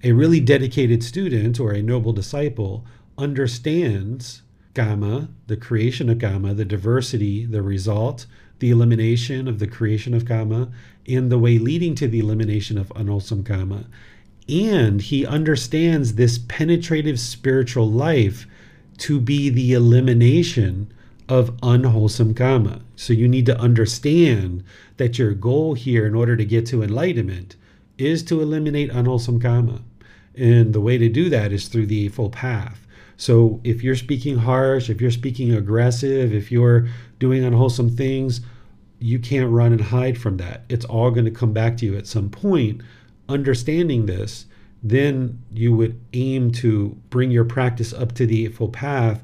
[0.03, 2.85] A really dedicated student or a noble disciple
[3.17, 4.41] understands
[4.73, 8.25] karma, the creation of karma, the diversity, the result,
[8.59, 10.71] the elimination of the creation of karma,
[11.07, 13.85] and the way leading to the elimination of unwholesome karma.
[14.49, 18.45] And he understands this penetrative spiritual life
[18.99, 20.91] to be the elimination
[21.29, 22.81] of unwholesome karma.
[22.95, 24.63] So you need to understand
[24.97, 27.55] that your goal here, in order to get to enlightenment,
[27.97, 29.81] is to eliminate unwholesome karma.
[30.35, 32.85] And the way to do that is through the Eightfold Path.
[33.17, 36.87] So if you're speaking harsh, if you're speaking aggressive, if you're
[37.19, 38.41] doing unwholesome things,
[38.99, 40.63] you can't run and hide from that.
[40.69, 42.81] It's all going to come back to you at some point.
[43.29, 44.45] Understanding this,
[44.81, 49.21] then you would aim to bring your practice up to the Eightfold Path,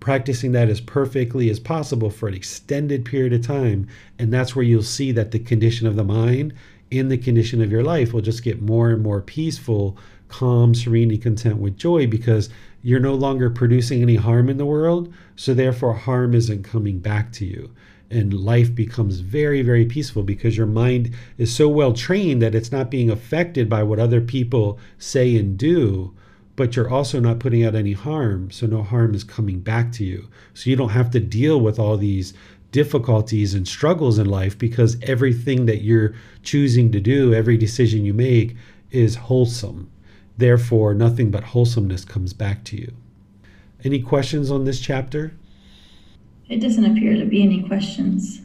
[0.00, 3.86] practicing that as perfectly as possible for an extended period of time.
[4.18, 6.54] And that's where you'll see that the condition of the mind
[6.90, 9.96] and the condition of your life will just get more and more peaceful,
[10.28, 12.48] calm, serenity, content with joy because
[12.82, 17.30] you're no longer producing any harm in the world, so therefore harm isn't coming back
[17.32, 17.70] to you.
[18.10, 22.72] And life becomes very, very peaceful because your mind is so well trained that it's
[22.72, 26.12] not being affected by what other people say and do,
[26.60, 30.04] but you're also not putting out any harm, so no harm is coming back to
[30.04, 30.28] you.
[30.52, 32.34] So you don't have to deal with all these
[32.70, 38.12] difficulties and struggles in life because everything that you're choosing to do, every decision you
[38.12, 38.56] make,
[38.90, 39.90] is wholesome.
[40.36, 42.92] Therefore, nothing but wholesomeness comes back to you.
[43.82, 45.32] Any questions on this chapter?
[46.50, 48.42] It doesn't appear to be any questions.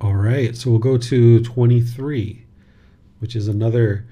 [0.00, 2.44] All right, so we'll go to 23,
[3.18, 4.06] which is another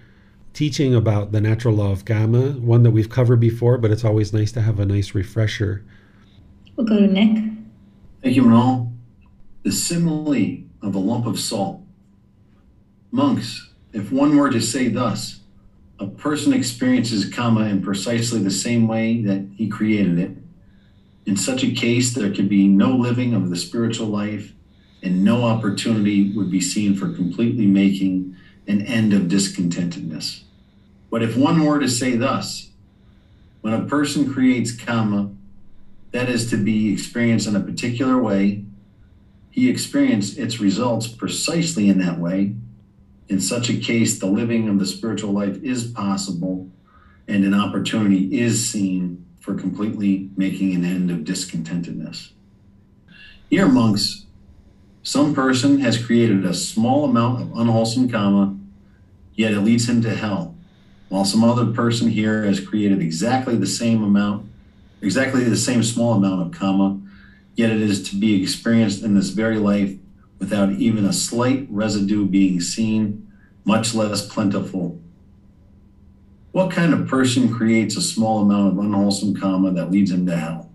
[0.53, 4.33] teaching about the natural law of karma, one that we've covered before, but it's always
[4.33, 5.85] nice to have a nice refresher.
[6.77, 7.45] We'll go to Nick.
[8.23, 8.93] Thank you, Manal.
[9.63, 11.81] The simile of a lump of salt.
[13.11, 15.41] Monks, if one were to say thus,
[15.99, 20.37] a person experiences karma in precisely the same way that he created it.
[21.27, 24.53] In such a case, there could be no living of the spiritual life,
[25.03, 28.37] and no opportunity would be seen for completely making
[28.71, 30.43] an end of discontentedness.
[31.11, 32.71] But if one were to say thus,
[33.61, 35.31] when a person creates karma,
[36.13, 38.65] that is to be experienced in a particular way,
[39.51, 42.55] he experienced its results precisely in that way,
[43.29, 46.69] in such a case, the living of the spiritual life is possible
[47.29, 52.31] and an opportunity is seen for completely making an end of discontentedness.
[53.49, 54.27] Here, monks,
[55.03, 58.57] some person has created a small amount of unwholesome karma,
[59.41, 60.55] yet it leads him to hell,
[61.09, 64.47] while some other person here has created exactly the same amount,
[65.01, 67.01] exactly the same small amount of karma,
[67.55, 69.97] yet it is to be experienced in this very life
[70.39, 73.27] without even a slight residue being seen,
[73.65, 75.01] much less plentiful.
[76.53, 80.37] What kind of person creates a small amount of unwholesome karma that leads him to
[80.37, 80.71] hell?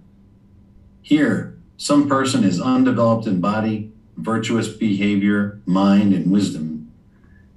[1.03, 6.91] Here, some person is undeveloped in body, virtuous behavior, mind, and wisdom.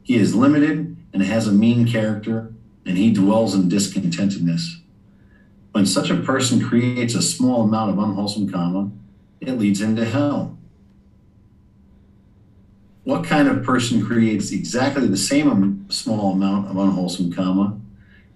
[0.02, 2.52] He is limited and has a mean character,
[2.84, 4.80] and he dwells in discontentedness.
[5.72, 8.90] When such a person creates a small amount of unwholesome karma,
[9.40, 10.58] it leads him to hell.
[13.04, 17.78] What kind of person creates exactly the same small amount of unwholesome karma,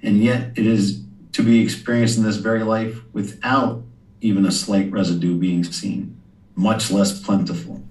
[0.03, 1.03] and yet it is
[1.33, 3.83] to be experienced in this very life without
[4.20, 6.16] even a slight residue being seen,
[6.55, 7.83] much less plentiful?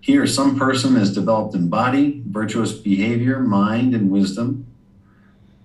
[0.00, 4.66] Here, some person has developed in body, virtuous behavior, mind, and wisdom.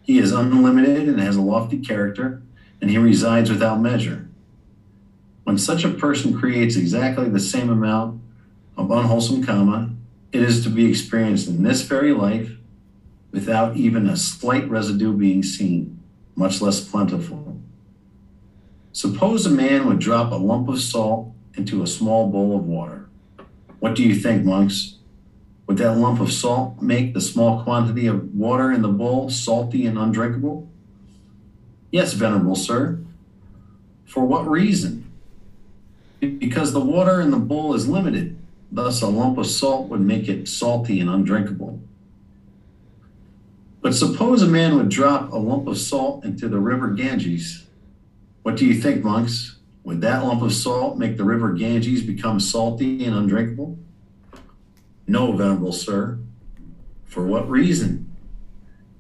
[0.02, 2.42] He is unlimited and has a lofty character,
[2.82, 4.28] and he resides without measure.
[5.46, 8.22] When such a person creates exactly the same amount
[8.78, 9.92] of unwholesome karma,
[10.32, 12.52] it is to be experienced in this very life
[13.32, 16.02] without even a slight residue being seen,
[16.36, 17.58] much less plentiful.
[18.92, 23.05] Suppose a man would drop a lump of salt into a small bowl of water.
[23.80, 24.96] What do you think, monks?
[25.68, 29.86] Would that lump of salt make the small quantity of water in the bowl salty
[29.86, 30.68] and undrinkable?
[31.92, 33.00] Yes, Venerable Sir.
[34.06, 35.12] For what reason?
[36.20, 38.38] Because the water in the bowl is limited.
[38.72, 41.80] Thus, a lump of salt would make it salty and undrinkable.
[43.82, 47.66] But suppose a man would drop a lump of salt into the river Ganges.
[48.44, 49.55] What do you think, monks?
[49.86, 53.78] Would that lump of salt make the river Ganges become salty and undrinkable?
[55.08, 56.18] No, Venerable Sir.
[57.06, 58.12] For what reason?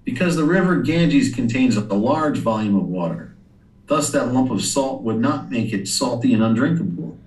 [0.03, 3.35] Because the river Ganges contains a large volume of water.
[3.87, 7.17] Thus, that lump of salt would not make it salty and undrinkable.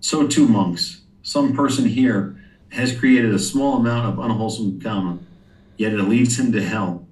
[0.00, 2.36] So, too, monks, some person here
[2.68, 5.18] has created a small amount of unwholesome karma,
[5.78, 7.06] yet it leads him to hell,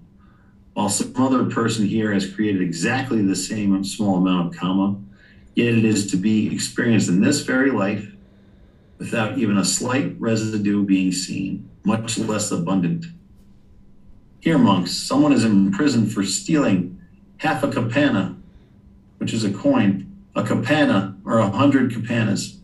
[0.74, 4.97] while some other person here has created exactly the same small amount of karma,
[5.55, 8.12] yet it is to be experienced in this very life
[8.98, 13.07] without even a slight residue being seen, much less abundant.
[14.40, 17.01] Here, monks, someone is imprisoned for stealing
[17.38, 18.38] half a kapana,
[19.18, 22.59] which is a coin, a kapana or a hundred kapanas,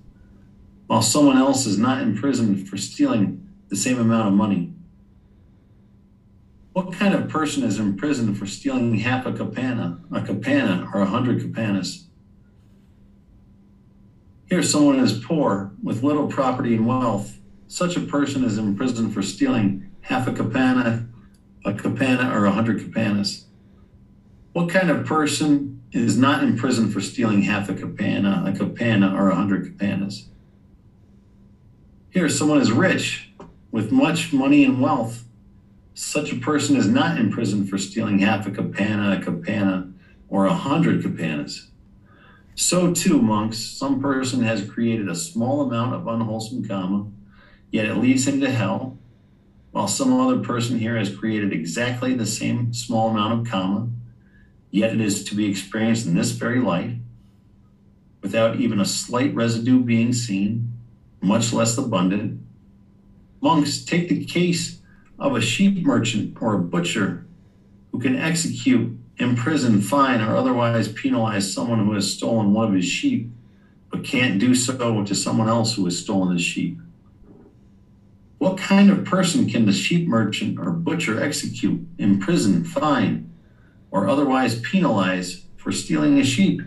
[0.86, 4.72] while someone else is not imprisoned for stealing the same amount of money.
[6.72, 11.06] What kind of person is imprisoned for stealing half a kapana, a kapana, or a
[11.06, 12.05] hundred kapanas?
[14.48, 17.38] Here, someone is poor with little property and wealth.
[17.66, 21.08] Such a person is imprisoned for stealing half a kapana,
[21.64, 23.42] a kapana, or a hundred kapanas.
[24.52, 29.18] What kind of person is not in prison for stealing half a kapana, a kapana,
[29.18, 30.26] or a hundred kapanas?
[32.10, 33.32] Here, someone is rich
[33.72, 35.24] with much money and wealth.
[35.92, 39.92] Such a person is not in prison for stealing half a kapana, a kapana,
[40.28, 41.66] or a hundred kapanas.
[42.58, 47.06] So, too, monks, some person has created a small amount of unwholesome karma,
[47.70, 48.96] yet it leads him to hell,
[49.72, 53.90] while some other person here has created exactly the same small amount of karma,
[54.70, 56.94] yet it is to be experienced in this very life,
[58.22, 60.72] without even a slight residue being seen,
[61.20, 62.40] much less abundant.
[63.42, 64.80] Monks, take the case
[65.18, 67.26] of a sheep merchant or a butcher
[67.92, 72.84] who can execute, imprison, fine, or otherwise penalize someone who has stolen one of his
[72.84, 73.30] sheep,
[73.90, 76.78] but can't do so to someone else who has stolen his sheep.
[78.38, 83.32] What kind of person can the sheep merchant or butcher execute, imprison, fine,
[83.90, 86.60] or otherwise penalize for stealing a sheep?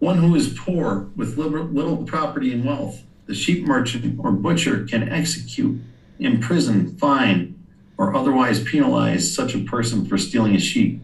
[0.00, 5.08] One who is poor with little property and wealth, the sheep merchant or butcher can
[5.08, 5.80] execute,
[6.18, 7.53] imprison, fine,
[7.96, 11.00] or otherwise penalize such a person for stealing a sheep.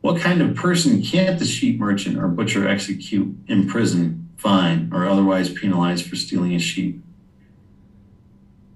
[0.00, 5.52] What kind of person can't the sheep merchant or butcher execute, imprison, fine, or otherwise
[5.52, 7.02] penalize for stealing a sheep?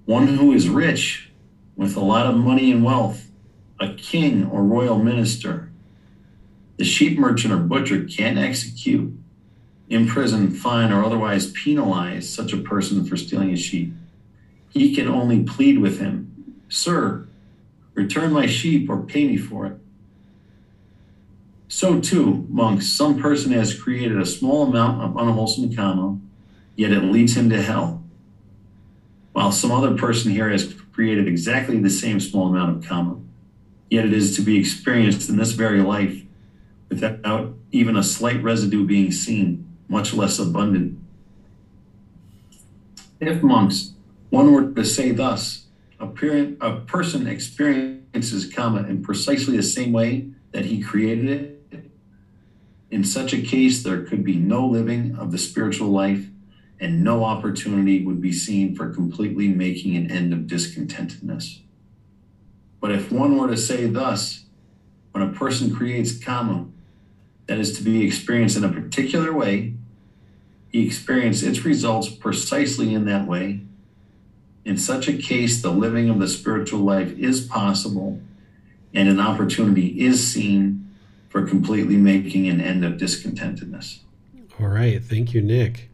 [0.05, 1.31] One who is rich
[1.77, 3.31] with a lot of money and wealth,
[3.81, 5.71] a king or royal minister.
[6.77, 9.17] The sheep merchant or butcher can't execute,
[9.89, 13.95] imprison, fine, or otherwise penalize such a person for stealing a sheep.
[14.71, 16.32] He can only plead with him
[16.73, 17.27] Sir,
[17.93, 19.77] return my sheep or pay me for it.
[21.69, 26.19] So, too, monks, some person has created a small amount of unwholesome karma,
[26.75, 28.03] yet it leads him to hell,
[29.33, 33.19] while some other person here has created exactly the same small amount of karma,
[33.91, 36.23] yet it is to be experienced in this very life
[36.89, 40.99] without even a slight residue being seen, much less abundant.
[43.21, 43.93] If monks,
[44.31, 45.62] one were to say thus,
[46.03, 51.53] a, a person experiences karma in precisely the same way that he created it,
[52.91, 56.27] in such a case, there could be no living of the spiritual life
[56.79, 61.61] and no opportunity would be seen for completely making an end of discontentedness.
[62.81, 64.45] But if one were to say thus,
[65.13, 66.67] when a person creates karma,
[67.47, 69.75] that is to be experienced in a particular way,
[70.71, 73.61] he experienced its results precisely in that way.
[74.65, 78.21] In such a case, the living of the spiritual life is possible
[78.95, 80.89] and an opportunity is seen
[81.29, 84.01] for completely making an end of discontentedness.
[84.61, 85.03] All right.
[85.03, 85.89] Thank you, Nick.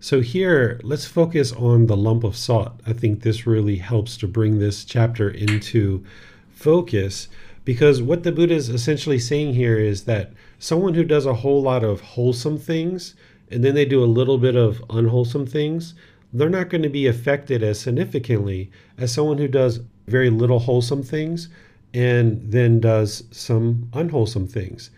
[0.00, 2.80] So, here, let's focus on the lump of salt.
[2.86, 6.04] I think this really helps to bring this chapter into
[6.50, 7.28] focus
[7.64, 11.62] because what the Buddha is essentially saying here is that someone who does a whole
[11.62, 13.14] lot of wholesome things
[13.50, 15.94] and then they do a little bit of unwholesome things,
[16.32, 21.02] they're not going to be affected as significantly as someone who does very little wholesome
[21.02, 21.48] things
[21.92, 24.90] and then does some unwholesome things.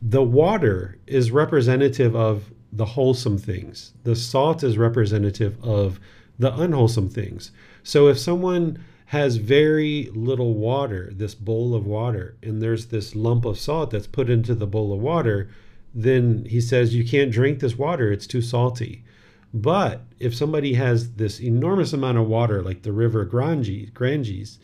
[0.00, 3.92] The water is representative of the wholesome things.
[4.04, 5.98] The salt is representative of
[6.38, 7.50] the unwholesome things.
[7.82, 13.44] So if someone has very little water, this bowl of water, and there's this lump
[13.44, 15.48] of salt that's put into the bowl of water,
[15.94, 19.04] then he says you can't drink this water, it's too salty.
[19.62, 24.58] But if somebody has this enormous amount of water, like the river Ganges,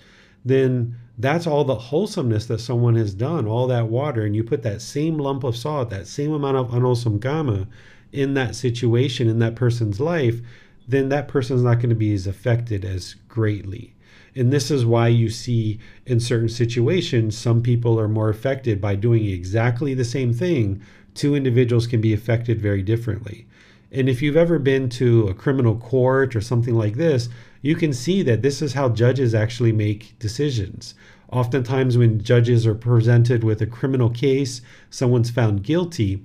[0.44, 4.62] then that's all the wholesomeness that someone has done, all that water, and you put
[4.64, 7.68] that same lump of salt, that same amount of unwholesome karma
[8.12, 10.40] in that situation in that person's life,
[10.86, 13.94] then that person's not going to be as affected as greatly.
[14.34, 18.96] And this is why you see in certain situations, some people are more affected by
[18.96, 20.82] doing exactly the same thing.
[21.14, 23.46] Two individuals can be affected very differently.
[23.92, 27.28] And if you've ever been to a criminal court or something like this,
[27.60, 30.94] you can see that this is how judges actually make decisions.
[31.30, 36.24] Oftentimes, when judges are presented with a criminal case, someone's found guilty,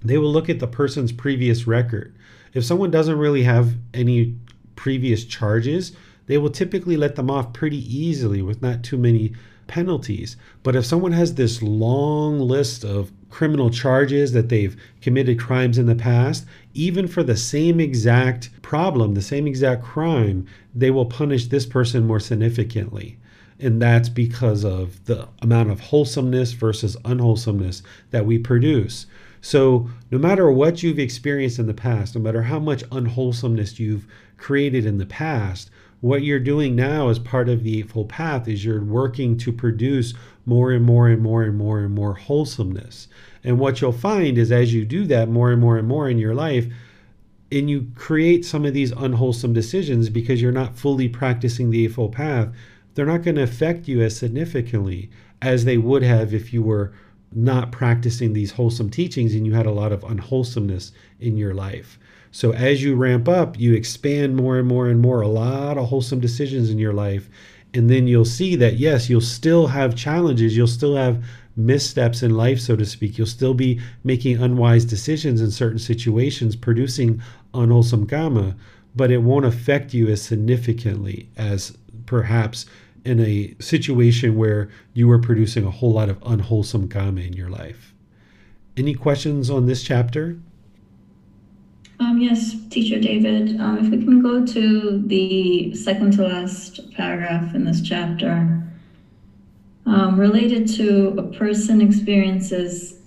[0.00, 2.14] they will look at the person's previous record.
[2.54, 4.36] If someone doesn't really have any
[4.76, 5.92] previous charges,
[6.26, 9.34] they will typically let them off pretty easily with not too many
[9.66, 10.36] penalties.
[10.62, 15.86] But if someone has this long list of criminal charges that they've committed crimes in
[15.86, 21.46] the past, even for the same exact problem, the same exact crime, they will punish
[21.46, 23.16] this person more significantly.
[23.58, 29.06] And that's because of the amount of wholesomeness versus unwholesomeness that we produce.
[29.40, 34.06] So, no matter what you've experienced in the past, no matter how much unwholesomeness you've
[34.36, 35.70] created in the past,
[36.02, 40.14] what you're doing now as part of the Eightfold Path is you're working to produce
[40.44, 43.06] more and more and more and more and more wholesomeness.
[43.44, 46.18] And what you'll find is as you do that more and more and more in
[46.18, 46.66] your life,
[47.52, 52.12] and you create some of these unwholesome decisions because you're not fully practicing the Eightfold
[52.12, 52.48] Path,
[52.94, 55.08] they're not going to affect you as significantly
[55.40, 56.92] as they would have if you were
[57.32, 60.90] not practicing these wholesome teachings and you had a lot of unwholesomeness
[61.20, 61.96] in your life.
[62.32, 65.88] So as you ramp up, you expand more and more and more, a lot of
[65.88, 67.28] wholesome decisions in your life.
[67.74, 70.56] And then you'll see that, yes, you'll still have challenges.
[70.56, 71.22] You'll still have
[71.56, 73.18] missteps in life, so to speak.
[73.18, 77.22] You'll still be making unwise decisions in certain situations, producing
[77.52, 78.56] unwholesome karma,
[78.96, 81.76] but it won't affect you as significantly as
[82.06, 82.64] perhaps
[83.04, 87.50] in a situation where you were producing a whole lot of unwholesome karma in your
[87.50, 87.92] life.
[88.74, 90.38] Any questions on this chapter?
[92.02, 93.60] Um, yes, Teacher David.
[93.60, 98.60] Um, if we can go to the second to last paragraph in this chapter,
[99.86, 102.98] um, related to a person experiences.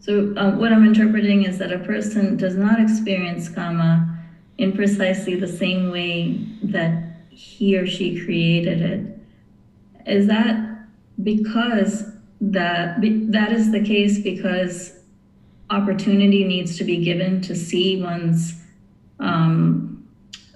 [0.00, 4.18] So, uh, what I'm interpreting is that a person does not experience karma
[4.58, 9.18] in precisely the same way that he or she created it.
[10.06, 10.86] Is that
[11.22, 12.12] because
[12.42, 15.00] that that is the case because
[15.70, 18.54] opportunity needs to be given to see one's
[19.20, 20.06] um,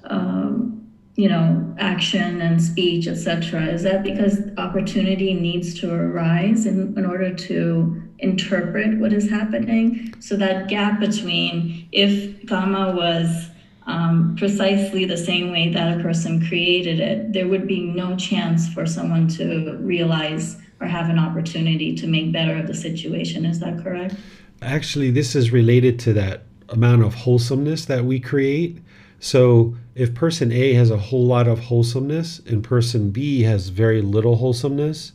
[0.04, 0.86] um,
[1.16, 7.04] you know action and speech etc is that because opportunity needs to arise in, in
[7.04, 13.50] order to interpret what is happening so that gap between if karma was
[13.88, 18.68] um, precisely the same way that a person created it, there would be no chance
[18.72, 23.46] for someone to realize or have an opportunity to make better of the situation.
[23.46, 24.14] Is that correct?
[24.60, 28.78] Actually, this is related to that amount of wholesomeness that we create.
[29.20, 34.00] So, if person A has a whole lot of wholesomeness and person B has very
[34.00, 35.12] little wholesomeness,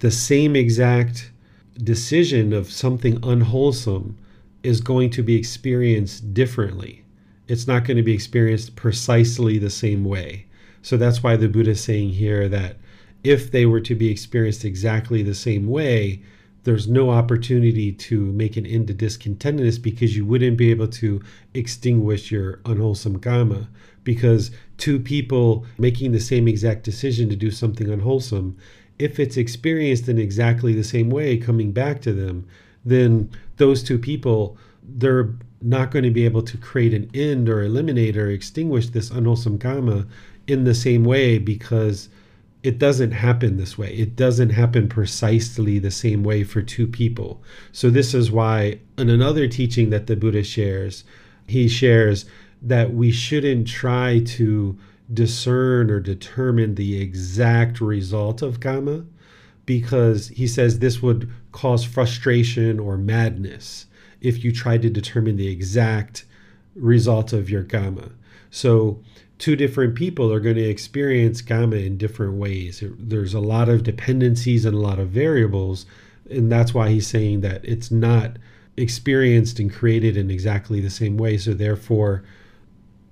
[0.00, 1.30] the same exact
[1.82, 4.16] decision of something unwholesome
[4.62, 7.04] is going to be experienced differently
[7.48, 10.46] it's not going to be experienced precisely the same way.
[10.82, 12.76] So that's why the Buddha is saying here that
[13.22, 16.22] if they were to be experienced exactly the same way,
[16.66, 21.22] there's no opportunity to make an end to discontentedness because you wouldn't be able to
[21.54, 23.68] extinguish your unwholesome karma.
[24.02, 28.56] Because two people making the same exact decision to do something unwholesome,
[28.98, 32.44] if it's experienced in exactly the same way coming back to them,
[32.84, 37.62] then those two people, they're not going to be able to create an end or
[37.62, 40.04] eliminate or extinguish this unwholesome karma
[40.48, 42.08] in the same way because
[42.66, 43.94] it doesn't happen this way.
[43.94, 47.40] It doesn't happen precisely the same way for two people.
[47.70, 51.04] So, this is why, in another teaching that the Buddha shares,
[51.46, 52.26] he shares
[52.60, 54.76] that we shouldn't try to
[55.14, 59.04] discern or determine the exact result of karma
[59.64, 63.86] because he says this would cause frustration or madness
[64.20, 66.24] if you try to determine the exact
[66.74, 68.10] result of your karma.
[68.50, 69.00] So,
[69.38, 72.82] two different people are going to experience karma in different ways.
[72.98, 75.86] There's a lot of dependencies and a lot of variables,
[76.30, 78.38] and that's why he's saying that it's not
[78.76, 81.36] experienced and created in exactly the same way.
[81.36, 82.24] So therefore,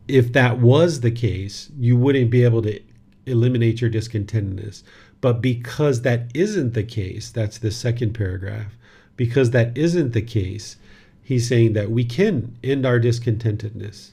[0.09, 2.81] if that was the case, you wouldn't be able to
[3.27, 4.83] eliminate your discontentedness.
[5.21, 8.77] But because that isn't the case, that's the second paragraph.
[9.17, 10.77] Because that isn't the case,
[11.23, 14.11] he's saying that we can end our discontentedness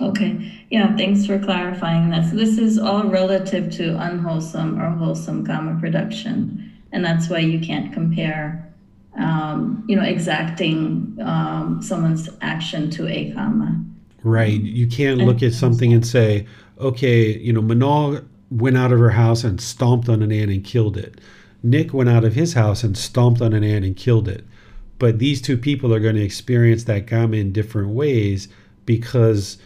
[0.00, 2.28] Okay, yeah, thanks for clarifying that.
[2.28, 7.60] So this is all relative to unwholesome or wholesome karma production, and that's why you
[7.60, 8.70] can't compare,
[9.18, 13.82] um, you know, exacting um, someone's action to a karma.
[14.22, 14.60] Right.
[14.60, 16.46] You can't look at something and say,
[16.80, 20.64] okay, you know, Manal went out of her house and stomped on an ant and
[20.64, 21.20] killed it.
[21.62, 24.44] Nick went out of his house and stomped on an ant and killed it.
[24.98, 28.48] But these two people are going to experience that karma in different ways
[28.84, 29.58] because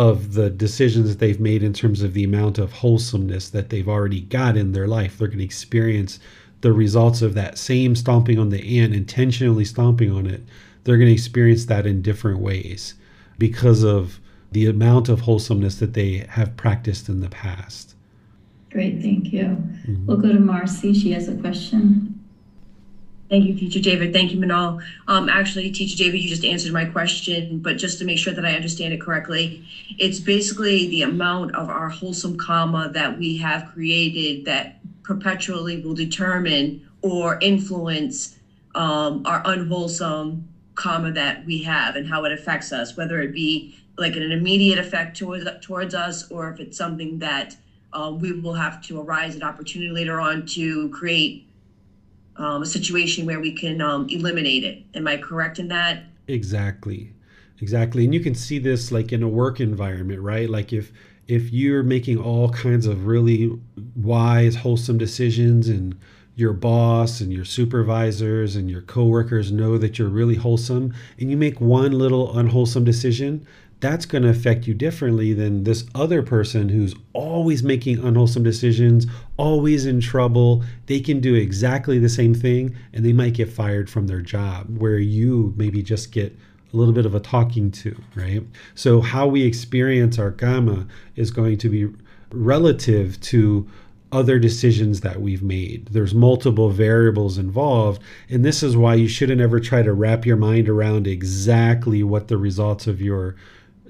[0.00, 3.86] of the decisions that they've made in terms of the amount of wholesomeness that they've
[3.86, 5.18] already got in their life.
[5.18, 6.18] They're going to experience
[6.62, 10.40] the results of that same stomping on the ant, intentionally stomping on it.
[10.84, 12.94] They're going to experience that in different ways
[13.36, 14.20] because of
[14.52, 17.94] the amount of wholesomeness that they have practiced in the past.
[18.70, 19.42] Great, thank you.
[19.42, 20.06] Mm-hmm.
[20.06, 20.94] We'll go to Marcy.
[20.94, 22.19] She has a question.
[23.30, 24.12] Thank you, Teacher David.
[24.12, 24.82] Thank you, Manal.
[25.08, 28.44] Um, actually, Teacher David, you just answered my question, but just to make sure that
[28.44, 29.64] I understand it correctly,
[29.98, 35.94] it's basically the amount of our wholesome karma that we have created that perpetually will
[35.94, 38.36] determine or influence
[38.74, 43.76] um, our unwholesome karma that we have and how it affects us, whether it be
[43.98, 47.56] like an immediate effect towards towards us, or if it's something that
[47.92, 51.44] uh, we will have to arise an opportunity later on to create
[52.40, 54.82] um, a situation where we can um, eliminate it.
[54.94, 56.04] Am I correct in that?
[56.26, 57.12] Exactly,
[57.60, 58.04] exactly.
[58.04, 60.48] And you can see this like in a work environment, right?
[60.48, 60.90] Like if
[61.28, 63.56] if you're making all kinds of really
[63.94, 65.96] wise, wholesome decisions and
[66.34, 71.36] your boss and your supervisors and your coworkers know that you're really wholesome and you
[71.36, 73.46] make one little unwholesome decision,
[73.80, 79.06] that's going to affect you differently than this other person who's always making unwholesome decisions,
[79.36, 80.62] always in trouble.
[80.86, 84.78] They can do exactly the same thing and they might get fired from their job,
[84.78, 86.36] where you maybe just get
[86.72, 88.42] a little bit of a talking to, right?
[88.74, 91.88] So, how we experience our karma is going to be
[92.32, 93.68] relative to
[94.12, 95.86] other decisions that we've made.
[95.86, 100.36] There's multiple variables involved, and this is why you shouldn't ever try to wrap your
[100.36, 103.36] mind around exactly what the results of your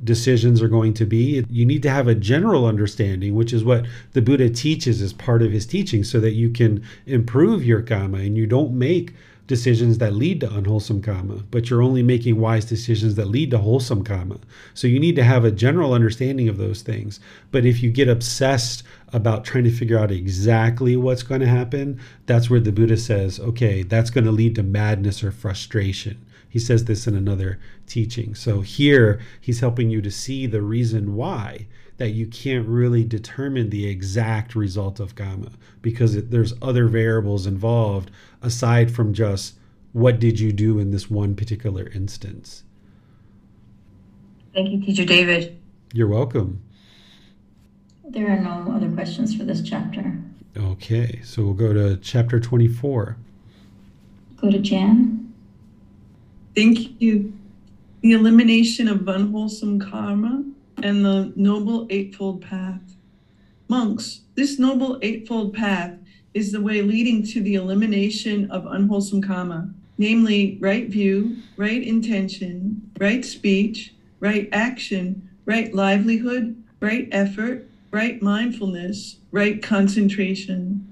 [0.04, 1.44] decisions are going to be.
[1.50, 5.42] You need to have a general understanding, which is what the Buddha teaches as part
[5.42, 9.14] of his teaching, so that you can improve your karma and you don't make
[9.50, 13.58] decisions that lead to unwholesome karma, but you're only making wise decisions that lead to
[13.58, 14.38] wholesome karma.
[14.74, 17.18] So you need to have a general understanding of those things.
[17.50, 22.00] But if you get obsessed about trying to figure out exactly what's going to happen,
[22.26, 26.24] that's where the Buddha says, okay, that's going to lead to madness or frustration.
[26.50, 28.34] He says this in another teaching.
[28.34, 33.70] So here he's helping you to see the reason why that you can't really determine
[33.70, 38.10] the exact result of karma because it, there's other variables involved
[38.42, 39.54] aside from just
[39.92, 42.64] what did you do in this one particular instance.
[44.54, 45.56] Thank you, Teacher David.
[45.92, 46.62] You're welcome.
[48.08, 50.18] There are no other questions for this chapter.
[50.56, 53.16] Okay, so we'll go to chapter 24.
[54.38, 55.19] Go to Jan.
[56.54, 57.32] Thank you.
[58.02, 60.44] The elimination of unwholesome karma
[60.82, 62.80] and the Noble Eightfold Path.
[63.68, 65.96] Monks, this Noble Eightfold Path
[66.34, 72.90] is the way leading to the elimination of unwholesome karma, namely right view, right intention,
[72.98, 80.86] right speech, right action, right livelihood, right effort, right mindfulness, right concentration.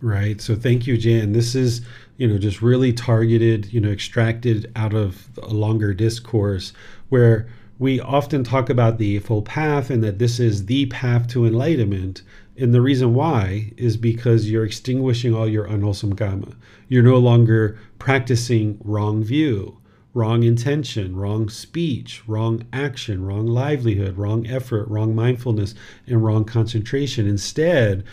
[0.00, 0.40] Right.
[0.40, 1.32] So thank you, Jan.
[1.32, 1.80] This is,
[2.16, 6.72] you know, just really targeted, you know, extracted out of a longer discourse
[7.08, 7.48] where
[7.78, 12.22] we often talk about the Eightfold Path and that this is the path to enlightenment.
[12.56, 16.52] And the reason why is because you're extinguishing all your unwholesome karma.
[16.88, 19.78] You're no longer practicing wrong view,
[20.12, 25.74] wrong intention, wrong speech, wrong action, wrong livelihood, wrong effort, wrong mindfulness,
[26.06, 27.26] and wrong concentration.
[27.26, 28.04] Instead,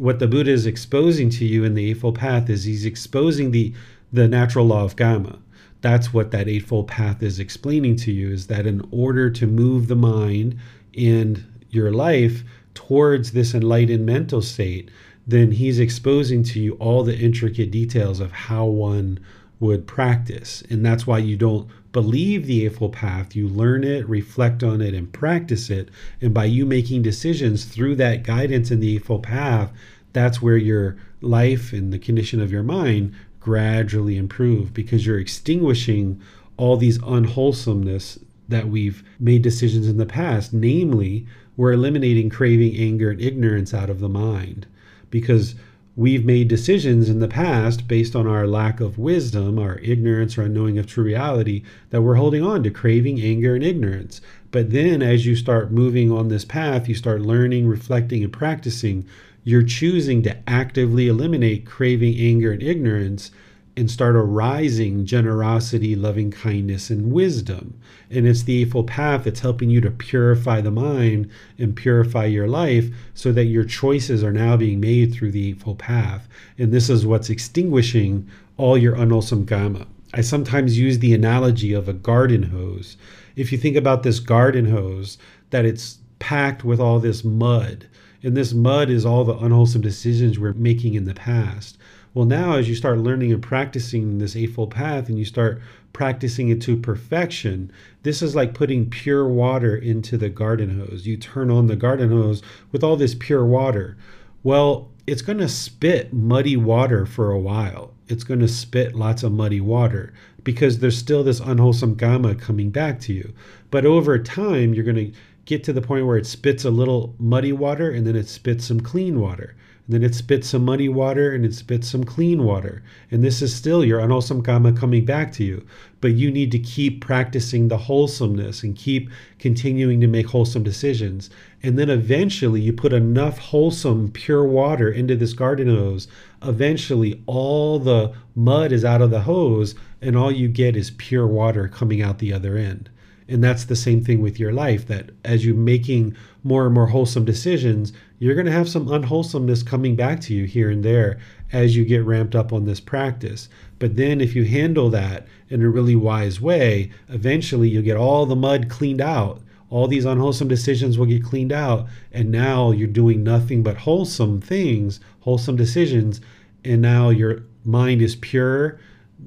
[0.00, 3.74] what the Buddha is exposing to you in the Eightfold Path is he's exposing the,
[4.12, 5.38] the natural law of karma.
[5.82, 9.88] That's what that eightfold path is explaining to you is that in order to move
[9.88, 10.58] the mind
[10.92, 12.42] in your life
[12.74, 14.90] towards this enlightened mental state
[15.26, 19.18] then he's exposing to you all the intricate details of how one
[19.60, 20.62] would practice.
[20.70, 24.94] And that's why you don't believe the eightfold path you learn it reflect on it
[24.94, 25.88] and practice it
[26.20, 29.72] and by you making decisions through that guidance in the eightfold path
[30.12, 36.20] that's where your life and the condition of your mind gradually improve because you're extinguishing
[36.56, 38.18] all these unwholesomeness
[38.48, 40.52] that we've made decisions in the past.
[40.52, 41.26] Namely,
[41.56, 44.66] we're eliminating craving, anger, and ignorance out of the mind
[45.10, 45.54] because
[46.00, 50.42] we've made decisions in the past based on our lack of wisdom, our ignorance or
[50.44, 54.22] unknowing of true reality, that we're holding on to craving, anger, and ignorance.
[54.50, 59.06] But then as you start moving on this path, you start learning, reflecting, and practicing,
[59.44, 63.30] you're choosing to actively eliminate craving, anger, and ignorance
[63.76, 67.78] and start arising generosity, loving kindness, and wisdom.
[68.10, 72.48] And it's the Eightfold Path that's helping you to purify the mind and purify your
[72.48, 76.28] life so that your choices are now being made through the Eightfold Path.
[76.58, 79.86] And this is what's extinguishing all your unwholesome karma.
[80.12, 82.96] I sometimes use the analogy of a garden hose.
[83.36, 85.18] If you think about this garden hose,
[85.50, 87.86] that it's packed with all this mud
[88.22, 91.78] and this mud is all the unwholesome decisions we're making in the past.
[92.12, 96.48] Well, now as you start learning and practicing this Eightfold Path and you start practicing
[96.48, 97.70] it to perfection,
[98.02, 101.06] this is like putting pure water into the garden hose.
[101.06, 102.42] You turn on the garden hose
[102.72, 103.96] with all this pure water.
[104.42, 107.94] Well, it's going to spit muddy water for a while.
[108.08, 112.70] It's going to spit lots of muddy water because there's still this unwholesome karma coming
[112.70, 113.32] back to you.
[113.70, 115.12] But over time, you're going to
[115.44, 118.64] get to the point where it spits a little muddy water and then it spits
[118.64, 119.54] some clean water.
[119.90, 122.80] Then it spits some muddy water and it spits some clean water.
[123.10, 124.00] And this is still your
[124.42, 125.66] karma coming back to you.
[126.00, 129.10] But you need to keep practicing the wholesomeness and keep
[129.40, 131.28] continuing to make wholesome decisions.
[131.60, 136.06] And then eventually you put enough wholesome, pure water into this garden hose.
[136.40, 141.26] Eventually, all the mud is out of the hose, and all you get is pure
[141.26, 142.90] water coming out the other end.
[143.28, 146.86] And that's the same thing with your life that as you're making more and more
[146.86, 151.18] wholesome decisions, you're going to have some unwholesomeness coming back to you here and there
[151.52, 153.48] as you get ramped up on this practice.
[153.78, 158.26] But then if you handle that in a really wise way, eventually you'll get all
[158.26, 159.40] the mud cleaned out.
[159.70, 161.86] All these unwholesome decisions will get cleaned out.
[162.12, 166.20] And now you're doing nothing but wholesome things, wholesome decisions.
[166.62, 168.78] And now your mind is pure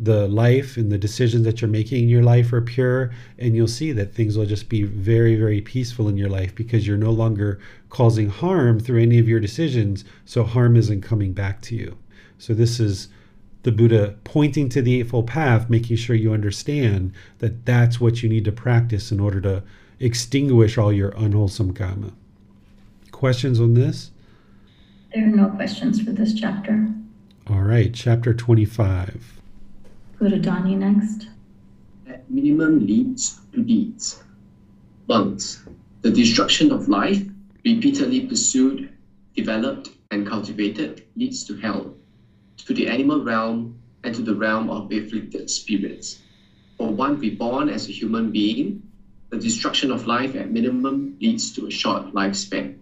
[0.01, 3.67] the life and the decisions that you're making in your life are pure and you'll
[3.67, 7.11] see that things will just be very very peaceful in your life because you're no
[7.11, 7.59] longer
[7.93, 11.95] causing harm through any of your decisions so harm isn't coming back to you
[12.39, 13.07] so this is
[13.61, 18.27] the buddha pointing to the eightfold path making sure you understand that that's what you
[18.27, 19.61] need to practice in order to
[19.99, 22.11] extinguish all your unwholesome karma
[23.11, 24.09] questions on this
[25.13, 26.89] there are no questions for this chapter
[27.47, 29.39] all right chapter 25
[30.23, 31.27] Go to Donnie next.
[32.07, 34.23] At minimum leads to deeds.
[35.09, 35.61] Monks,
[36.01, 37.21] the destruction of life,
[37.65, 38.89] repeatedly pursued,
[39.35, 41.95] developed, and cultivated, leads to hell,
[42.57, 46.19] to the animal realm, and to the realm of afflicted spirits.
[46.77, 48.81] For one reborn as a human being,
[49.29, 52.73] the destruction of life at minimum leads to a short lifespan.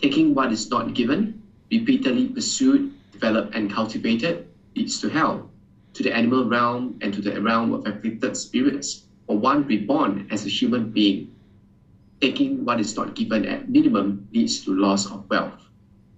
[0.00, 1.38] Taking what is not given,
[1.70, 5.48] repeatedly pursued, developed, and cultivated, leads to hell,
[5.92, 10.44] to the animal realm and to the realm of afflicted spirits, or one reborn as
[10.46, 11.28] a human being.
[12.22, 15.58] Taking what is not given at minimum leads to loss of wealth.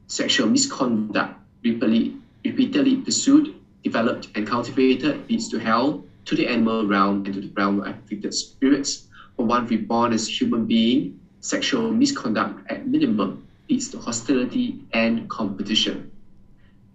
[0.07, 7.25] Sexual misconduct, repeatedly, repeatedly pursued, developed, and cultivated leads to hell, to the animal realm,
[7.25, 9.09] and to the realm of afflicted spirits.
[9.39, 16.11] For one reborn as human being, sexual misconduct at minimum leads to hostility and competition.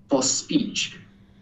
[0.07, 0.99] False speech,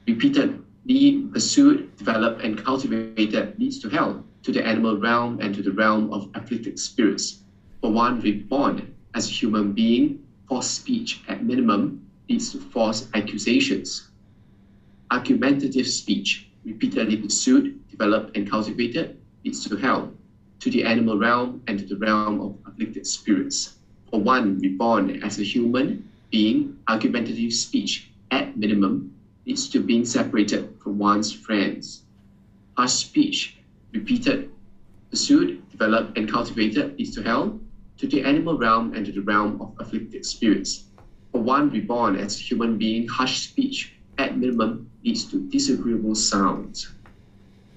[0.08, 5.62] repeated being pursued, developed, and cultivated leads to hell, to the animal realm and to
[5.62, 7.44] the realm of afflicted spirits.
[7.82, 10.20] For one reborn as a human being,
[10.50, 14.10] false speech at minimum leads to false accusations.
[15.12, 19.16] Argumentative speech, repeatedly pursued, developed, and cultivated,
[19.46, 20.12] leads to hell,
[20.60, 23.76] to the animal realm, and to the realm of afflicted spirits.
[24.10, 29.14] For one reborn as a human being, argumentative speech, at minimum,
[29.46, 32.02] leads to being separated from one's friends.
[32.76, 33.56] Harsh speech,
[33.94, 34.50] repeated,
[35.10, 37.60] pursued, developed, and cultivated, leads to hell,
[37.98, 40.86] to the animal realm, and to the realm of afflicted spirits.
[41.32, 46.92] For one reborn as a human being, harsh speech, at minimum, leads to disagreeable sounds.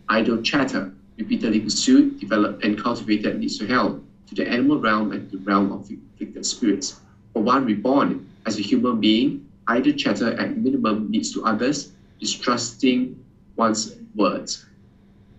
[0.09, 5.31] Idle chatter, repeatedly pursued, developed, and cultivated, leads to hell, to the animal realm, and
[5.31, 7.01] the realm of afflicted spirits.
[7.33, 13.19] For one reborn as a human being, idle chatter at minimum leads to others distrusting
[13.57, 14.67] one's words.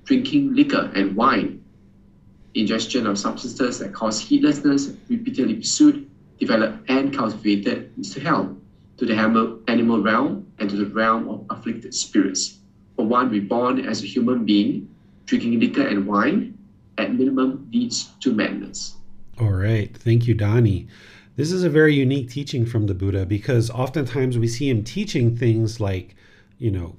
[0.05, 1.60] Drinking liquor and wine,
[2.53, 8.57] ingestion of substances that cause heedlessness, repeatedly pursued, developed, and cultivated leads to hell,
[8.97, 9.15] to the
[9.67, 12.57] animal realm, and to the realm of afflicted spirits.
[12.95, 14.93] For one reborn as a human being,
[15.25, 16.57] drinking liquor and wine
[16.97, 18.95] at minimum leads to madness.
[19.39, 19.95] All right.
[19.95, 20.87] Thank you, Donnie.
[21.37, 25.35] This is a very unique teaching from the Buddha because oftentimes we see him teaching
[25.35, 26.15] things like,
[26.59, 26.97] you know,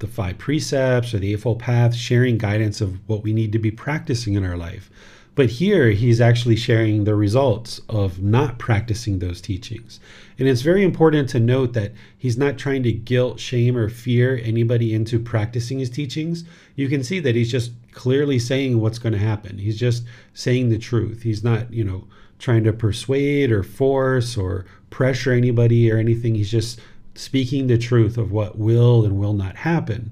[0.00, 3.70] the five precepts or the Eightfold Path, sharing guidance of what we need to be
[3.70, 4.90] practicing in our life.
[5.34, 10.00] But here he's actually sharing the results of not practicing those teachings.
[10.38, 14.40] And it's very important to note that he's not trying to guilt, shame, or fear
[14.42, 16.44] anybody into practicing his teachings.
[16.74, 19.58] You can see that he's just clearly saying what's going to happen.
[19.58, 20.04] He's just
[20.34, 21.22] saying the truth.
[21.22, 22.04] He's not, you know,
[22.38, 26.34] trying to persuade or force or pressure anybody or anything.
[26.34, 26.80] He's just
[27.20, 30.10] speaking the truth of what will and will not happen.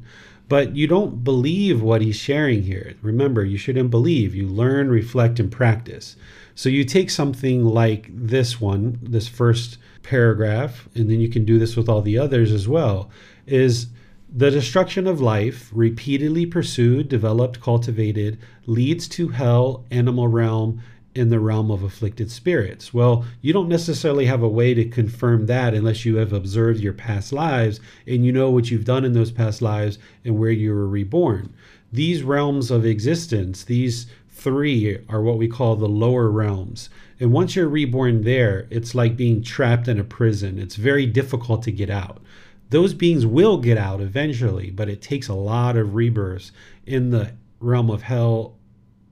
[0.49, 2.95] But you don't believe what he's sharing here.
[3.03, 4.35] Remember, you shouldn't believe.
[4.35, 6.17] You learn, reflect, and practice.
[6.55, 11.59] So you take something like this one, this first paragraph, and then you can do
[11.59, 13.11] this with all the others as well,
[13.47, 13.89] is
[14.35, 20.83] the destruction of life, repeatedly pursued, developed, cultivated, leads to hell, animal realm,
[21.15, 22.95] in the realm of afflicted spirits.
[22.95, 26.93] Well, you don't necessarily have a way to confirm that unless you have observed your
[26.93, 30.73] past lives and you know what you've done in those past lives and where you
[30.73, 31.53] were reborn.
[31.93, 36.91] These realms of existence, these three, are what we call the lower realms.
[37.19, 40.59] And once you're reborn there, it's like being trapped in a prison.
[40.59, 42.23] It's very difficult to get out.
[42.71, 46.53] Those beings will get out eventually, but it takes a lot of rebirths
[46.87, 48.58] in the realm of hell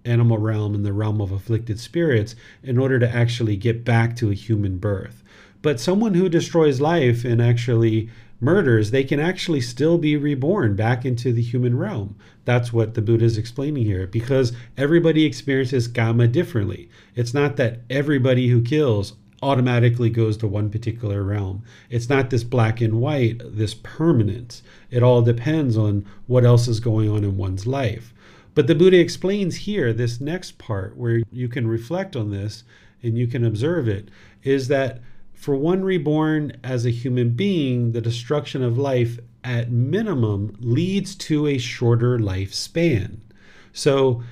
[0.07, 4.31] animal realm and the realm of afflicted spirits in order to actually get back to
[4.31, 5.23] a human birth.
[5.63, 8.09] But someone who destroys life and actually
[8.41, 12.17] murders, they can actually still be reborn back into the human realm.
[12.45, 16.89] That's what the Buddha is explaining here because everybody experiences karma differently.
[17.15, 21.63] It's not that everybody who kills automatically goes to one particular realm.
[21.91, 24.63] It's not this black and white, this permanence.
[24.91, 28.15] It all depends on what else is going on in one's life.
[28.57, 32.65] But the Buddha explains here, this next part where you can reflect on this
[33.03, 34.09] and you can observe it,
[34.43, 35.03] is that
[35.35, 41.47] for one reborn as a human being, the destruction of life at minimum leads to
[41.47, 43.19] a shorter lifespan.
[43.75, 44.23] So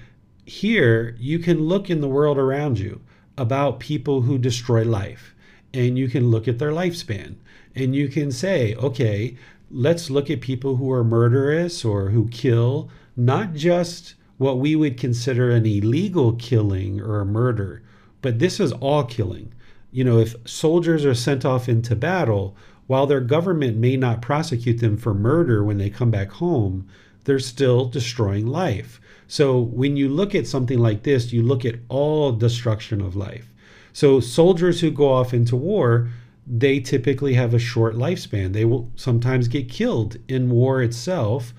[0.47, 3.03] here you can look in the world around you
[3.37, 5.35] about people who destroy life
[5.75, 7.35] and you can look at their lifespan
[7.75, 9.37] and you can say, okay,
[9.71, 14.99] let's look at people who are murderous or who kill not just what we would
[14.99, 17.83] consider an illegal killing or a murder,
[18.23, 19.53] but this is all killing.
[19.93, 24.81] You know, if soldiers are sent off into battle, while their government may not prosecute
[24.81, 26.87] them for murder when they come back home,
[27.25, 29.01] they're still destroying life.
[29.27, 33.53] So when you look at something like this, you look at all destruction of life.
[33.93, 36.09] So soldiers who go off into war,
[36.47, 38.53] they typically have a short lifespan.
[38.53, 41.55] They will sometimes get killed in war itself,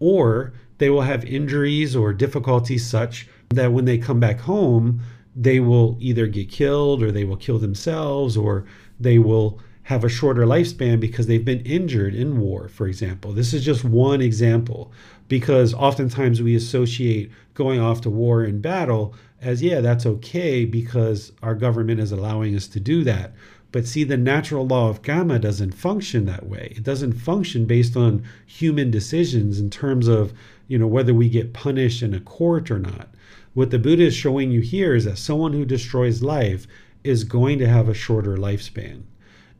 [0.00, 0.52] or
[0.84, 5.00] they will have injuries or difficulties such that when they come back home,
[5.34, 8.66] they will either get killed or they will kill themselves or
[9.00, 13.32] they will have a shorter lifespan because they've been injured in war, for example.
[13.32, 14.92] This is just one example
[15.26, 21.32] because oftentimes we associate going off to war in battle as, yeah, that's okay because
[21.42, 23.32] our government is allowing us to do that.
[23.72, 26.74] But see, the natural law of karma doesn't function that way.
[26.76, 30.34] It doesn't function based on human decisions in terms of,
[30.68, 33.08] you know, whether we get punished in a court or not.
[33.54, 36.66] What the Buddha is showing you here is that someone who destroys life
[37.04, 39.02] is going to have a shorter lifespan.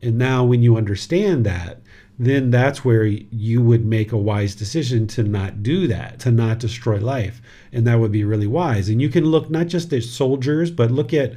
[0.03, 1.81] And now, when you understand that,
[2.19, 6.59] then that's where you would make a wise decision to not do that, to not
[6.59, 7.41] destroy life.
[7.73, 8.89] And that would be really wise.
[8.89, 11.35] And you can look not just at soldiers, but look at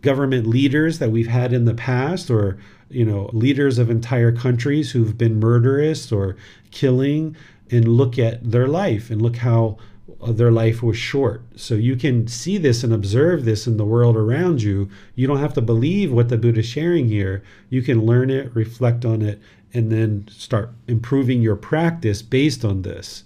[0.00, 4.90] government leaders that we've had in the past or you know leaders of entire countries
[4.90, 6.36] who've been murderous or
[6.70, 7.36] killing
[7.70, 9.78] and look at their life and look how
[10.20, 11.42] uh, their life was short.
[11.56, 14.90] So you can see this and observe this in the world around you.
[15.14, 17.42] You don't have to believe what the Buddha is sharing here.
[17.68, 19.40] You can learn it, reflect on it,
[19.72, 23.24] and then start improving your practice based on this.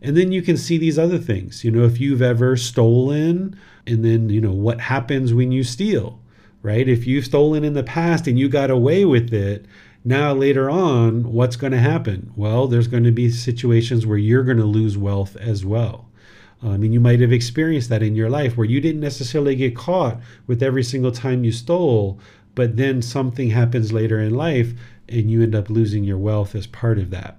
[0.00, 1.64] And then you can see these other things.
[1.64, 6.20] You know, if you've ever stolen, and then, you know, what happens when you steal,
[6.62, 6.88] right?
[6.88, 9.64] If you've stolen in the past and you got away with it,
[10.08, 12.32] now later on, what's going to happen?
[12.34, 16.08] Well, there's going to be situations where you're going to lose wealth as well.
[16.62, 19.76] I mean, you might have experienced that in your life where you didn't necessarily get
[19.76, 22.18] caught with every single time you stole,
[22.54, 24.72] but then something happens later in life
[25.10, 27.36] and you end up losing your wealth as part of that.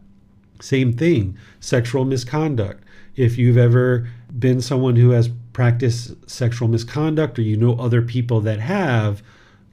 [0.61, 2.83] Same thing, sexual misconduct.
[3.15, 8.41] If you've ever been someone who has practiced sexual misconduct or you know other people
[8.41, 9.23] that have,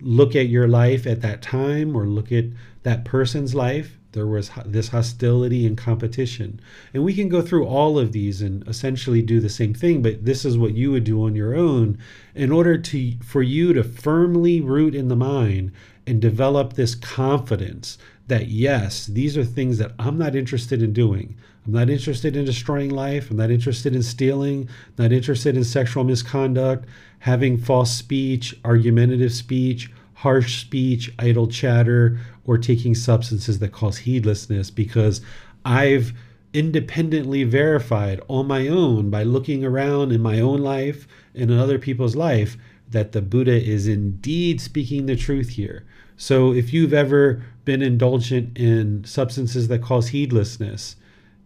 [0.00, 2.44] look at your life at that time or look at
[2.86, 6.58] that person's life there was this hostility and competition.
[6.94, 10.24] And we can go through all of these and essentially do the same thing, but
[10.24, 11.98] this is what you would do on your own
[12.34, 15.70] in order to for you to firmly root in the mind
[16.06, 21.36] and develop this confidence that yes, these are things that I'm not interested in doing.
[21.66, 23.30] I'm not interested in destroying life.
[23.30, 26.86] I'm not interested in stealing, not interested in sexual misconduct,
[27.18, 34.70] having false speech, argumentative speech, harsh speech, idle chatter, or taking substances that cause heedlessness
[34.70, 35.20] because
[35.64, 36.14] I've
[36.54, 41.78] independently verified on my own by looking around in my own life and in other
[41.78, 42.56] people's life
[42.88, 45.84] that the Buddha is indeed speaking the truth here.
[46.16, 50.96] So if you've ever been indulgent in substances that cause heedlessness,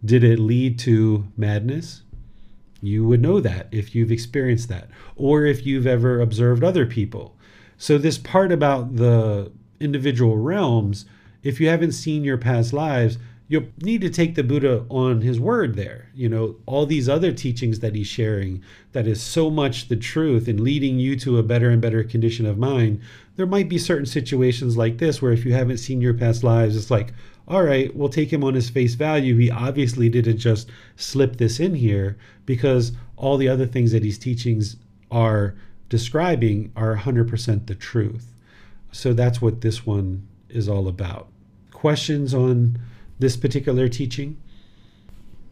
[0.05, 2.03] did it lead to madness?
[2.81, 7.35] You would know that if you've experienced that, or if you've ever observed other people.
[7.81, 11.05] So, this part about the individual realms,
[11.41, 13.17] if you haven't seen your past lives,
[13.47, 16.09] you'll need to take the Buddha on his word there.
[16.13, 20.47] You know, all these other teachings that he's sharing that is so much the truth
[20.47, 23.01] and leading you to a better and better condition of mind.
[23.35, 26.77] There might be certain situations like this where if you haven't seen your past lives,
[26.77, 27.15] it's like,
[27.47, 29.35] all right, we'll take him on his face value.
[29.37, 34.19] He obviously didn't just slip this in here because all the other things that he's
[34.19, 34.75] teachings
[35.09, 35.55] are
[35.91, 38.31] describing are 100% the truth.
[38.93, 41.27] So that's what this one is all about.
[41.71, 42.79] Questions on
[43.19, 44.37] this particular teaching?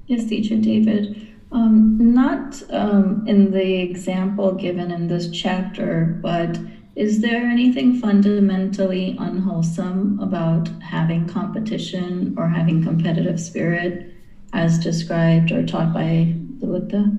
[0.07, 1.27] Yes, teacher David.
[1.51, 6.57] Um, not um, in the example given in this chapter, but
[6.95, 14.13] is there anything fundamentally unwholesome about having competition or having competitive spirit
[14.53, 17.11] as described or taught by the Buddha?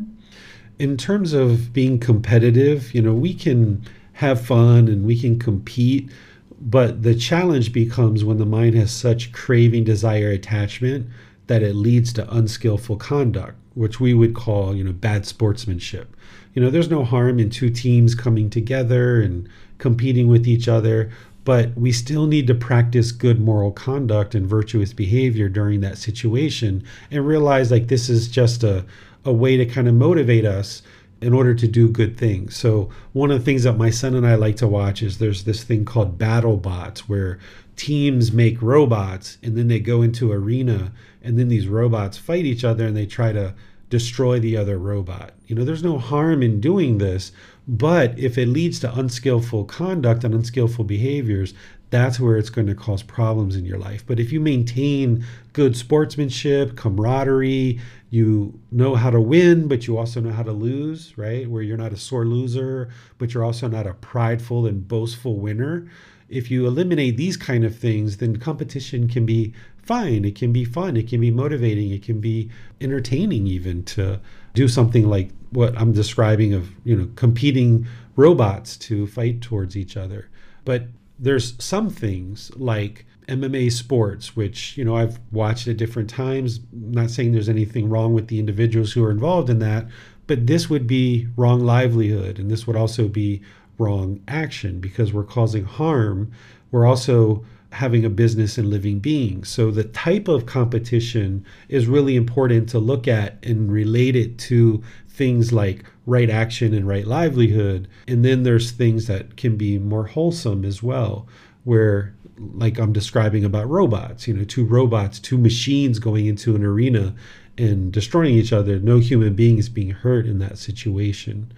[0.81, 3.85] In terms of being competitive, you know, we can
[4.15, 6.11] have fun and we can compete,
[6.59, 11.07] but the challenge becomes when the mind has such craving, desire, attachment
[11.49, 16.17] that it leads to unskillful conduct, which we would call, you know, bad sportsmanship.
[16.55, 19.47] You know, there's no harm in two teams coming together and
[19.77, 21.11] competing with each other,
[21.45, 26.85] but we still need to practice good moral conduct and virtuous behavior during that situation
[27.11, 28.87] and realize like this is just a
[29.25, 30.83] a way to kind of motivate us
[31.21, 32.57] in order to do good things.
[32.57, 35.45] So one of the things that my son and I like to watch is there's
[35.45, 37.39] this thing called BattleBots where
[37.77, 40.93] teams make robots and then they go into arena
[41.23, 43.55] and then these robots fight each other and they try to
[43.91, 45.33] destroy the other robot.
[45.47, 47.33] You know, there's no harm in doing this,
[47.67, 51.53] but if it leads to unskillful conduct and unskillful behaviors,
[51.91, 54.05] that's where it's going to cause problems in your life.
[54.07, 57.81] But if you maintain good sportsmanship, camaraderie,
[58.11, 61.49] you know how to win, but you also know how to lose, right?
[61.49, 65.89] Where you're not a sore loser, but you're also not a prideful and boastful winner.
[66.29, 69.53] If you eliminate these kind of things, then competition can be
[69.83, 70.25] fine.
[70.25, 70.97] It can be fun.
[70.97, 71.91] It can be motivating.
[71.91, 72.51] It can be
[72.81, 74.21] entertaining even to
[74.55, 79.97] do something like what I'm describing of, you know, competing robots to fight towards each
[79.97, 80.29] other.
[80.65, 80.85] But
[81.21, 86.61] there's some things like MMA sports, which, you know, I've watched at different times.
[86.73, 89.87] I'm not saying there's anything wrong with the individuals who are involved in that,
[90.27, 93.43] but this would be wrong livelihood and this would also be
[93.79, 96.33] wrong action because we're causing harm.
[96.71, 99.49] We're also having a business and living beings.
[99.49, 104.83] So the type of competition is really important to look at and relate it to
[105.09, 107.89] things like right action and right livelihood.
[108.09, 111.29] And then there's things that can be more wholesome as well,
[111.65, 116.65] where like I'm describing about robots, you know, two robots, two machines going into an
[116.65, 117.15] arena
[117.57, 118.81] and destroying each other.
[118.81, 121.53] No human being is being hurt in that situation.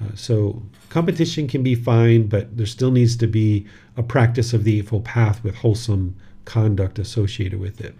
[0.00, 3.66] Uh, so competition can be fine, but there still needs to be
[3.96, 6.14] a practice of the Eightfold Path with wholesome
[6.44, 7.94] conduct associated with it.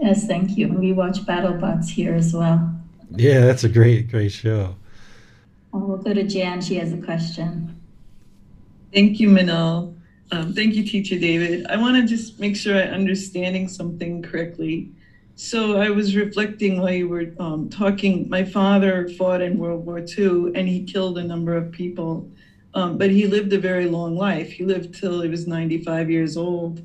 [0.00, 0.68] Yes, thank you.
[0.68, 2.77] We watch BattleBots here as well.
[3.10, 4.76] Yeah, that's a great, great show.
[5.72, 6.60] Oh, we'll go to Jan.
[6.60, 7.80] She has a question.
[8.92, 9.94] Thank you, Manal.
[10.30, 11.66] Um, thank you, Teacher David.
[11.66, 14.90] I want to just make sure I'm understanding something correctly.
[15.36, 18.28] So I was reflecting while you were um, talking.
[18.28, 22.28] My father fought in World War II and he killed a number of people,
[22.74, 24.50] um, but he lived a very long life.
[24.50, 26.82] He lived till he was 95 years old.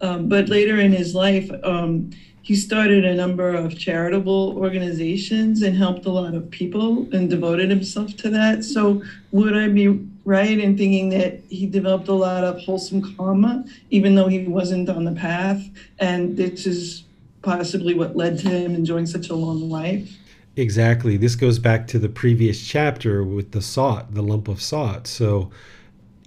[0.00, 2.10] Um, but later in his life, um,
[2.42, 7.70] he started a number of charitable organizations and helped a lot of people and devoted
[7.70, 8.64] himself to that.
[8.64, 9.88] So, would I be
[10.24, 14.88] right in thinking that he developed a lot of wholesome karma, even though he wasn't
[14.88, 15.62] on the path?
[16.00, 17.04] And this is
[17.42, 20.18] possibly what led to him enjoying such a long life?
[20.56, 21.16] Exactly.
[21.16, 25.06] This goes back to the previous chapter with the salt, the lump of salt.
[25.06, 25.50] So,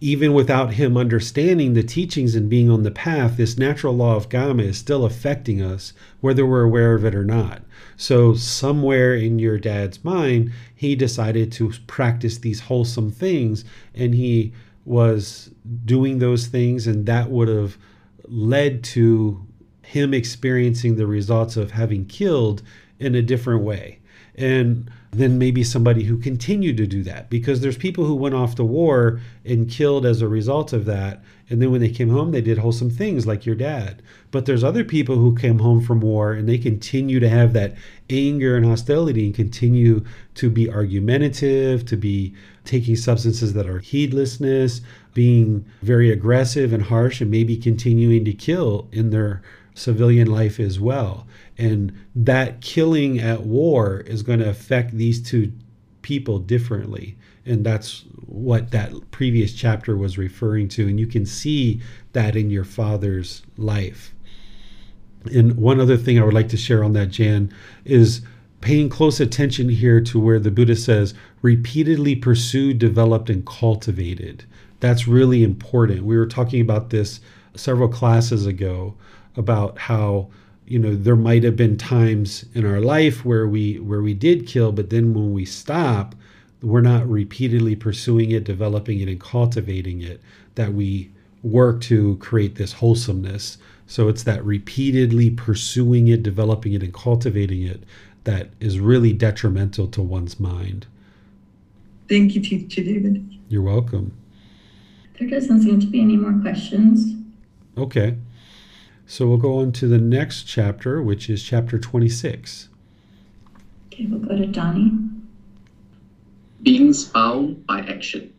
[0.05, 4.29] even without him understanding the teachings and being on the path, this natural law of
[4.29, 7.63] karma is still affecting us, whether we're aware of it or not.
[7.97, 13.65] So, somewhere in your dad's mind, he decided to practice these wholesome things,
[13.95, 14.53] and he
[14.85, 15.49] was
[15.85, 17.75] doing those things, and that would have
[18.27, 19.43] led to
[19.81, 22.61] him experiencing the results of having killed
[22.99, 23.97] in a different way.
[24.35, 28.55] And then maybe somebody who continued to do that because there's people who went off
[28.55, 32.31] to war and killed as a result of that and then when they came home
[32.31, 34.01] they did wholesome things like your dad
[34.31, 37.75] but there's other people who came home from war and they continue to have that
[38.09, 42.33] anger and hostility and continue to be argumentative to be
[42.63, 44.81] taking substances that are heedlessness
[45.13, 49.41] being very aggressive and harsh and maybe continuing to kill in their
[49.75, 51.27] civilian life as well.
[51.57, 55.51] And that killing at war is going to affect these two
[56.01, 57.17] people differently.
[57.45, 60.87] And that's what that previous chapter was referring to.
[60.87, 61.81] And you can see
[62.13, 64.13] that in your father's life.
[65.31, 67.53] And one other thing I would like to share on that, Jan,
[67.83, 68.21] is
[68.61, 74.43] paying close attention here to where the Buddha says, repeatedly pursued, developed, and cultivated.
[74.79, 76.03] That's really important.
[76.03, 77.19] We were talking about this
[77.55, 78.95] several classes ago
[79.35, 80.29] about how
[80.67, 84.47] you know there might have been times in our life where we where we did
[84.47, 86.15] kill but then when we stop
[86.61, 90.19] we're not repeatedly pursuing it developing it and cultivating it
[90.55, 91.11] that we
[91.45, 93.57] work to create this wholesomeness.
[93.87, 97.83] So it's that repeatedly pursuing it developing it and cultivating it
[98.23, 100.87] that is really detrimental to one's mind.
[102.09, 103.29] Thank you teacher david.
[103.47, 104.17] You're welcome.
[105.19, 107.15] There doesn't seem to be any more questions.
[107.77, 108.17] Okay
[109.07, 112.69] so we'll go on to the next chapter, which is chapter 26.
[113.87, 114.91] Okay, we'll go to Donnie.
[116.63, 118.33] Beings bound by action.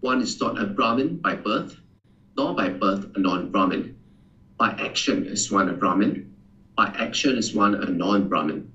[0.00, 1.76] One is not a Brahmin by birth,
[2.36, 3.96] nor by birth a non Brahmin.
[4.56, 6.34] By action is one a Brahmin,
[6.76, 8.70] by action is one a non Brahmin.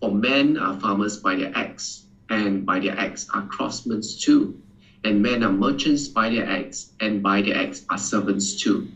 [0.00, 4.60] For men are farmers by their acts, and by their acts are craftsmen too.
[5.04, 8.88] And men are merchants by their acts, and by their acts are servants too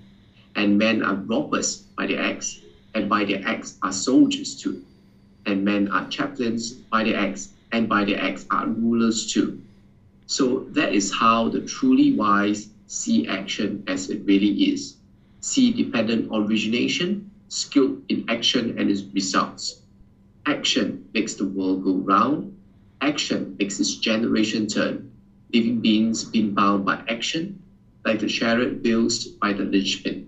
[0.57, 2.59] and men are robbers by their acts,
[2.95, 4.81] and by their acts are soldiers too.
[5.47, 9.57] And men are chaplains by their acts, and by their acts are rulers too.
[10.27, 14.95] So that is how the truly wise see action as it really is.
[15.41, 19.77] See dependent origination, skilled in action and its results.
[20.47, 22.51] Action makes the world go round.
[23.01, 25.05] Action makes its generation turn.
[25.53, 27.55] Living beings being bound by action,
[28.05, 30.25] like the chariot built by the linchpin.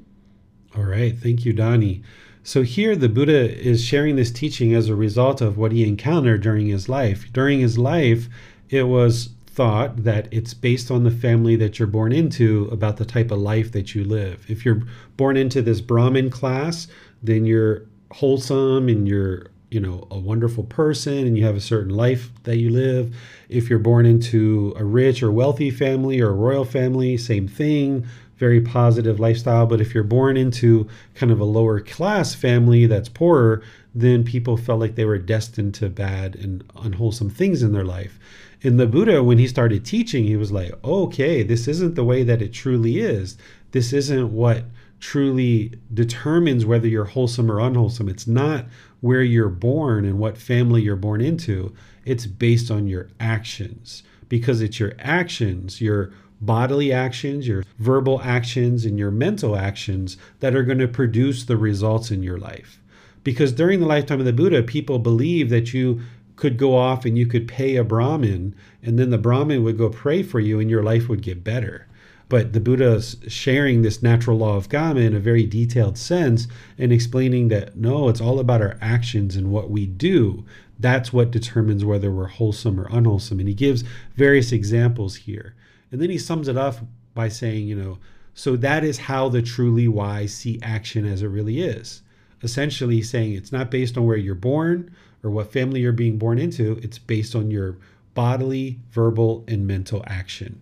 [0.76, 1.16] All right.
[1.16, 2.02] Thank you, Donnie.
[2.42, 6.42] So here the Buddha is sharing this teaching as a result of what he encountered
[6.42, 7.30] during his life.
[7.32, 8.28] During his life,
[8.70, 13.04] it was thought that it's based on the family that you're born into about the
[13.04, 14.46] type of life that you live.
[14.48, 14.82] If you're
[15.16, 16.86] born into this Brahmin class,
[17.22, 17.82] then you're
[18.12, 22.56] wholesome and you're you know a wonderful person and you have a certain life that
[22.56, 23.14] you live
[23.50, 28.06] if you're born into a rich or wealthy family or a royal family same thing
[28.38, 29.66] very positive lifestyle.
[29.66, 33.62] But if you're born into kind of a lower class family that's poorer,
[33.94, 38.18] then people felt like they were destined to bad and unwholesome things in their life.
[38.60, 42.22] In the Buddha, when he started teaching, he was like, okay, this isn't the way
[42.22, 43.36] that it truly is.
[43.72, 44.64] This isn't what
[45.00, 48.08] truly determines whether you're wholesome or unwholesome.
[48.08, 48.66] It's not
[49.00, 51.72] where you're born and what family you're born into.
[52.04, 58.84] It's based on your actions because it's your actions, your bodily actions, your verbal actions,
[58.84, 62.80] and your mental actions that are going to produce the results in your life.
[63.24, 66.00] Because during the lifetime of the Buddha, people believe that you
[66.36, 69.90] could go off and you could pay a Brahmin, and then the Brahmin would go
[69.90, 71.86] pray for you, and your life would get better.
[72.28, 76.46] But the Buddha is sharing this natural law of karma in a very detailed sense
[76.76, 80.44] and explaining that no, it's all about our actions and what we do.
[80.78, 83.40] That's what determines whether we're wholesome or unwholesome.
[83.40, 83.82] And he gives
[84.14, 85.54] various examples here.
[85.90, 86.76] And then he sums it up
[87.14, 87.98] by saying, you know,
[88.34, 92.02] so that is how the truly wise see action as it really is.
[92.42, 94.94] Essentially saying it's not based on where you're born
[95.24, 97.78] or what family you're being born into, it's based on your
[98.14, 100.60] bodily, verbal, and mental action.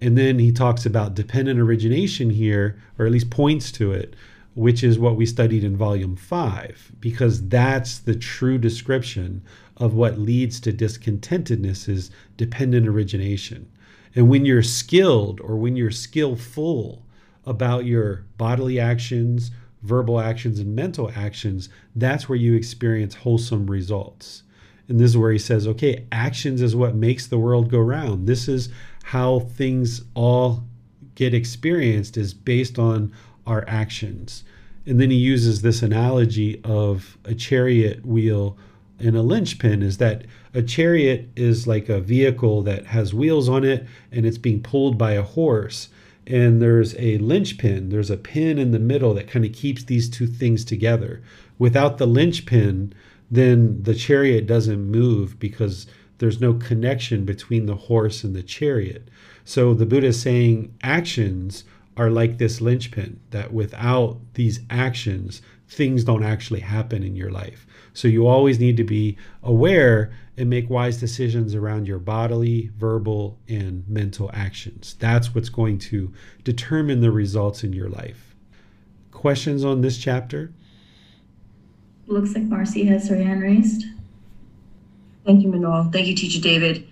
[0.00, 4.14] And then he talks about dependent origination here, or at least points to it,
[4.54, 9.42] which is what we studied in volume five, because that's the true description
[9.78, 13.66] of what leads to discontentedness is dependent origination.
[14.14, 17.04] And when you're skilled or when you're skillful
[17.44, 19.50] about your bodily actions,
[19.82, 24.42] verbal actions, and mental actions, that's where you experience wholesome results.
[24.88, 28.26] And this is where he says, okay, actions is what makes the world go round.
[28.26, 28.68] This is
[29.04, 30.64] how things all
[31.14, 33.12] get experienced is based on
[33.46, 34.44] our actions.
[34.86, 38.58] And then he uses this analogy of a chariot wheel
[38.98, 43.64] and a linchpin is that a chariot is like a vehicle that has wheels on
[43.64, 45.88] it and it's being pulled by a horse.
[46.26, 50.08] And there's a linchpin, there's a pin in the middle that kind of keeps these
[50.08, 51.22] two things together.
[51.58, 52.94] Without the linchpin,
[53.30, 55.86] then the chariot doesn't move because
[56.18, 59.08] there's no connection between the horse and the chariot.
[59.44, 61.64] So the Buddha is saying actions
[61.96, 67.66] are like this linchpin, that without these actions, things don't actually happen in your life.
[67.94, 73.38] So you always need to be aware and make wise decisions around your bodily, verbal,
[73.48, 74.96] and mental actions.
[74.98, 76.12] That's what's going to
[76.42, 78.34] determine the results in your life.
[79.12, 80.52] Questions on this chapter?
[82.06, 83.84] Looks like Marcy has her hand raised.
[85.24, 85.90] Thank you, Manal.
[85.92, 86.86] Thank you, Teacher David.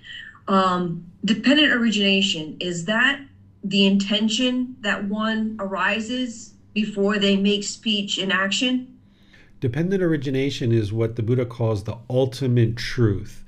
[0.48, 3.20] Um, dependent origination, is that
[3.64, 8.98] the intention that one arises before they make speech and action?
[9.62, 13.44] Dependent origination is what the Buddha calls the ultimate truth.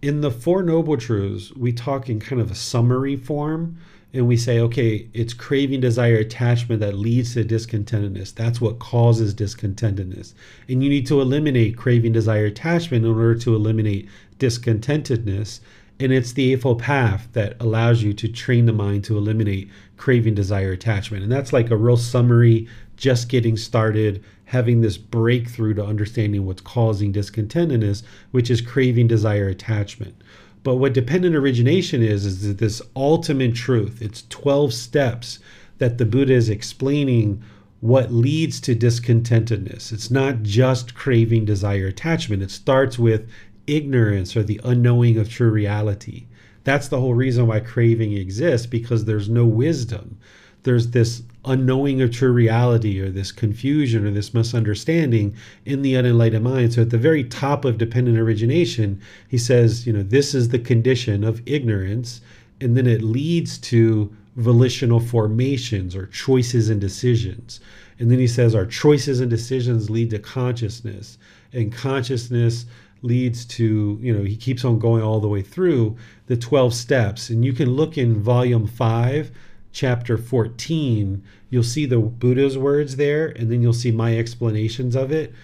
[0.00, 3.76] In the Four Noble Truths, we talk in kind of a summary form
[4.12, 8.32] and we say, okay, it's craving, desire, attachment that leads to discontentedness.
[8.32, 10.34] That's what causes discontentedness.
[10.68, 15.58] And you need to eliminate craving, desire, attachment in order to eliminate discontentedness.
[15.98, 20.36] And it's the Eightfold Path that allows you to train the mind to eliminate craving,
[20.36, 21.24] desire, attachment.
[21.24, 26.62] And that's like a real summary, just getting started, having this breakthrough to understanding what's
[26.62, 30.14] causing discontentedness, which is craving, desire, attachment.
[30.62, 34.00] But what dependent origination is, is this ultimate truth.
[34.00, 35.38] It's 12 steps
[35.78, 37.42] that the Buddha is explaining
[37.80, 39.92] what leads to discontentedness.
[39.92, 42.42] It's not just craving, desire, attachment.
[42.42, 43.28] It starts with
[43.66, 46.26] ignorance or the unknowing of true reality.
[46.64, 50.18] That's the whole reason why craving exists because there's no wisdom.
[50.62, 56.44] There's this unknowing of true reality or this confusion or this misunderstanding in the unenlightened
[56.44, 56.74] mind.
[56.74, 60.58] So at the very top of dependent origination, he says, you know, this is the
[60.58, 62.20] condition of ignorance.
[62.60, 67.60] And then it leads to volitional formations or choices and decisions.
[67.98, 71.16] And then he says, our choices and decisions lead to consciousness.
[71.52, 72.66] And consciousness
[73.02, 75.96] leads to, you know, he keeps on going all the way through
[76.26, 77.30] the 12 steps.
[77.30, 79.30] And you can look in volume five,
[79.76, 85.12] chapter 14, you'll see the Buddha's words there, and then you'll see my explanations of
[85.12, 85.34] it.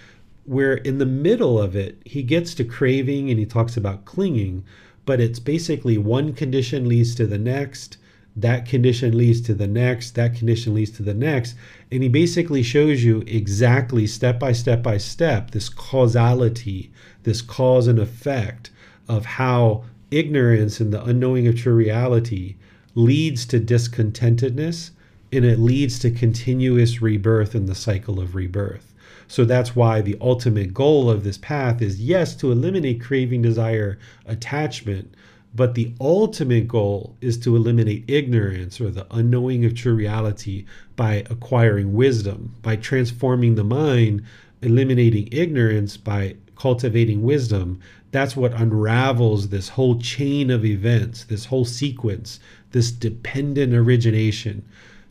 [0.46, 4.64] Where in the middle of it, he gets to craving and he talks about clinging,
[5.04, 7.98] but it's basically one condition leads to the next,
[8.34, 11.54] that condition leads to the next, that condition leads to the next.
[11.90, 16.90] And he basically shows you exactly step by step by step this causality,
[17.24, 18.70] this cause and effect
[19.08, 22.54] of how ignorance and the unknowing of true reality
[22.94, 24.90] leads to discontentedness
[25.32, 28.92] and it leads to continuous rebirth in the cycle of rebirth.
[29.28, 33.98] So that's why the ultimate goal of this path is yes, to eliminate craving, desire,
[34.26, 35.14] attachment,
[35.54, 40.64] but the ultimate goal is to eliminate ignorance or the unknowing of true reality
[40.96, 44.22] by acquiring wisdom, by transforming the mind,
[44.62, 47.80] eliminating ignorance by cultivating wisdom.
[48.12, 52.38] That's what unravels this whole chain of events, this whole sequence,
[52.72, 54.64] this dependent origination.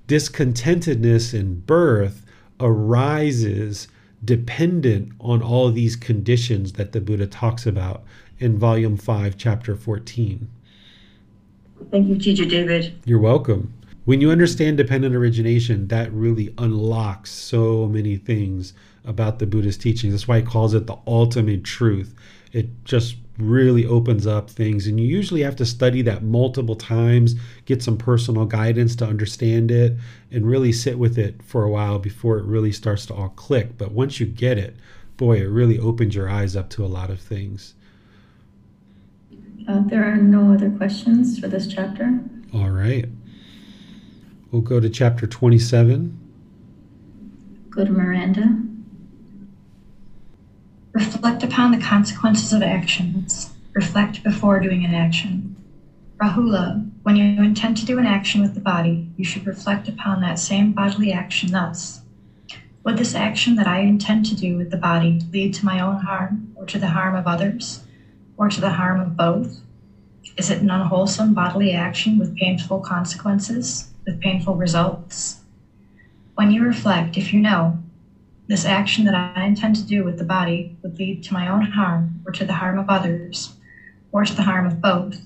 [0.08, 2.26] Discontentedness in birth
[2.60, 3.88] arises
[4.24, 8.04] dependent on all these conditions that the Buddha talks about
[8.40, 10.50] in volume 5, chapter 14.
[11.90, 12.94] Thank you, Teacher David.
[13.06, 13.74] You're welcome.
[14.06, 18.74] When you understand dependent origination, that really unlocks so many things
[19.06, 20.14] about the Buddhist teachings.
[20.14, 22.14] That's why he calls it the ultimate truth.
[22.52, 24.88] It just really opens up things.
[24.88, 27.36] And you usually have to study that multiple times,
[27.66, 29.98] get some personal guidance to understand it,
[30.32, 33.78] and really sit with it for a while before it really starts to all click.
[33.78, 34.76] But once you get it,
[35.18, 37.76] boy, it really opens your eyes up to a lot of things.
[39.68, 42.20] Uh, there are no other questions for this chapter.
[42.54, 43.06] All right.
[44.52, 46.18] We'll go to chapter 27.
[47.70, 48.71] Go to Miranda.
[50.94, 53.50] Reflect upon the consequences of actions.
[53.74, 55.56] Reflect before doing an action.
[56.22, 60.20] Rahula, when you intend to do an action with the body, you should reflect upon
[60.20, 62.02] that same bodily action thus.
[62.84, 66.02] Would this action that I intend to do with the body lead to my own
[66.02, 67.84] harm, or to the harm of others,
[68.36, 69.62] or to the harm of both?
[70.36, 75.38] Is it an unwholesome bodily action with painful consequences, with painful results?
[76.36, 77.78] When you reflect, if you know,
[78.52, 81.62] this action that I intend to do with the body would lead to my own
[81.62, 83.54] harm or to the harm of others
[84.12, 85.22] or to the harm of both.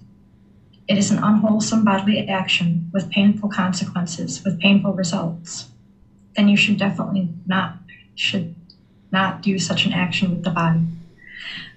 [0.87, 5.65] It is an unwholesome bodily action with painful consequences, with painful results.
[6.35, 7.73] Then you should definitely not
[8.13, 8.53] should
[9.11, 10.83] not do such an action with the body.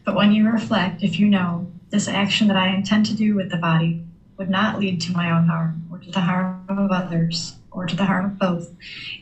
[0.04, 3.48] But when you reflect, if you know this action that I intend to do with
[3.48, 4.02] the body
[4.36, 7.94] would not lead to my own harm or to the harm of others, or to
[7.94, 8.72] the harm of both.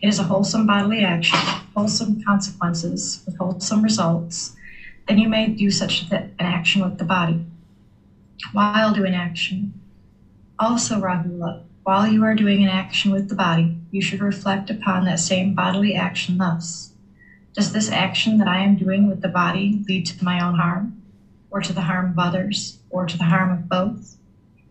[0.00, 1.38] It is a wholesome bodily action,
[1.74, 4.56] wholesome consequences with wholesome results.
[5.06, 7.44] Then you may do such an action with the body.
[8.52, 9.74] While doing action,
[10.58, 15.04] also Rahula, while you are doing an action with the body, you should reflect upon
[15.04, 16.92] that same bodily action thus.
[17.54, 21.02] Does this action that I am doing with the body lead to my own harm,
[21.50, 24.16] or to the harm of others, or to the harm of both?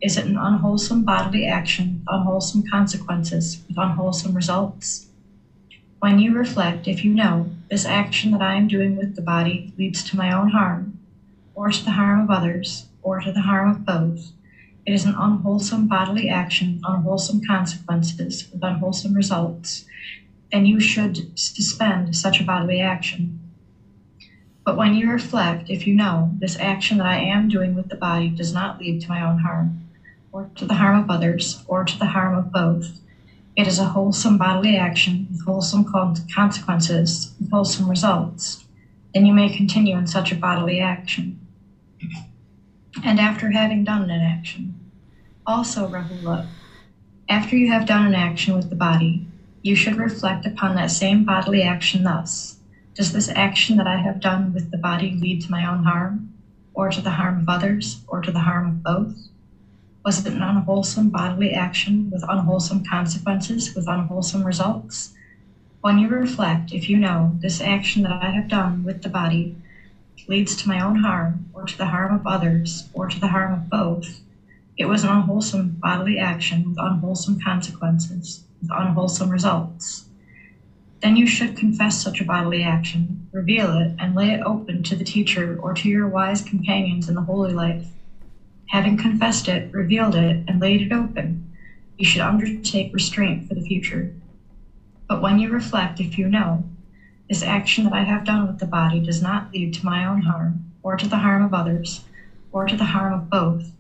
[0.02, 5.08] Is it an unwholesome bodily action with unwholesome consequences, with unwholesome results?
[6.00, 9.74] When you reflect, if you know this action that I am doing with the body
[9.78, 11.00] leads to my own harm,
[11.56, 14.32] or to the harm of others, or to the harm of both,
[14.86, 19.86] it is an unwholesome bodily action, unwholesome consequences, with unwholesome results,
[20.52, 23.40] then you should suspend such a bodily action.
[24.66, 27.96] But when you reflect, if you know this action that I am doing with the
[27.96, 29.85] body does not lead to my own harm,
[30.36, 33.00] or to the harm of others, or to the harm of both.
[33.56, 38.66] It is a wholesome bodily action with wholesome consequences, with wholesome results.
[39.14, 41.40] Then you may continue in such a bodily action.
[43.02, 44.78] And after having done an action,
[45.48, 46.50] also, Rahula,
[47.30, 49.26] after you have done an action with the body,
[49.62, 52.58] you should reflect upon that same bodily action thus
[52.94, 56.34] Does this action that I have done with the body lead to my own harm,
[56.74, 59.16] or to the harm of others, or to the harm of both?
[60.06, 65.16] Was it an unwholesome bodily action with unwholesome consequences, with unwholesome results?
[65.82, 69.56] When you reflect, if you know this action that I have done with the body
[70.28, 73.52] leads to my own harm, or to the harm of others, or to the harm
[73.52, 74.22] of both,
[74.78, 80.06] it was an unwholesome bodily action with unwholesome consequences, with unwholesome results.
[81.02, 84.96] Then you should confess such a bodily action, reveal it, and lay it open to
[84.96, 87.88] the teacher or to your wise companions in the holy life
[88.70, 91.42] Having confessed it, revealed it, and laid it open,
[91.98, 94.12] you should undertake restraint for the future.
[95.08, 96.66] But when you reflect, if you know,
[97.30, 100.24] this action that I have done with the body does not lead to my own
[100.24, 102.02] harm, or to the harm of others,
[102.52, 103.72] or to the harm of both.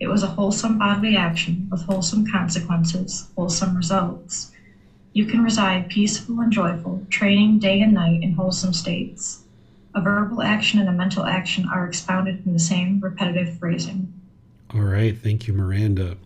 [0.00, 4.50] It was a wholesome bodily action with wholesome consequences, wholesome results.
[5.12, 9.44] You can reside peaceful and joyful, training day and night in wholesome states.
[9.94, 14.12] A verbal action and a mental action are expounded in the same repetitive phrasing.
[14.74, 15.16] All right.
[15.16, 16.16] Thank you, Miranda.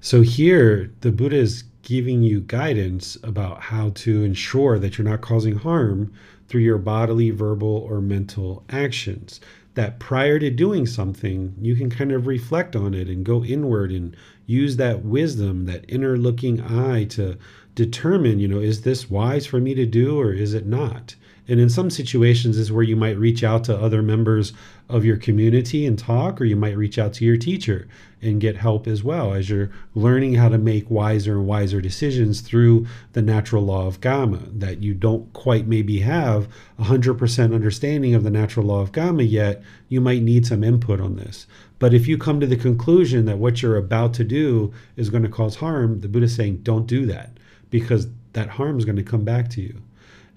[0.00, 5.20] So here, the Buddha is giving you guidance about how to ensure that you're not
[5.20, 6.10] causing harm
[6.48, 9.40] through your bodily, verbal, or mental actions.
[9.74, 13.90] That prior to doing something, you can kind of reflect on it and go inward
[13.90, 14.16] and
[14.46, 17.36] use that wisdom, that inner looking eye to
[17.74, 21.14] determine, you know, is this wise for me to do or is it not?
[21.48, 24.52] And in some situations is where you might reach out to other members
[24.92, 27.88] of your community and talk, or you might reach out to your teacher
[28.20, 32.40] and get help as well as you're learning how to make wiser and wiser decisions
[32.40, 34.42] through the natural law of Karma.
[34.52, 36.46] That you don't quite maybe have
[36.78, 41.16] 100% understanding of the natural law of Karma yet, you might need some input on
[41.16, 41.46] this.
[41.78, 45.24] But if you come to the conclusion that what you're about to do is going
[45.24, 47.30] to cause harm, the Buddha is saying, don't do that
[47.70, 49.82] because that harm is going to come back to you.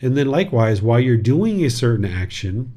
[0.02, 2.74] And then likewise, while you're doing a certain action,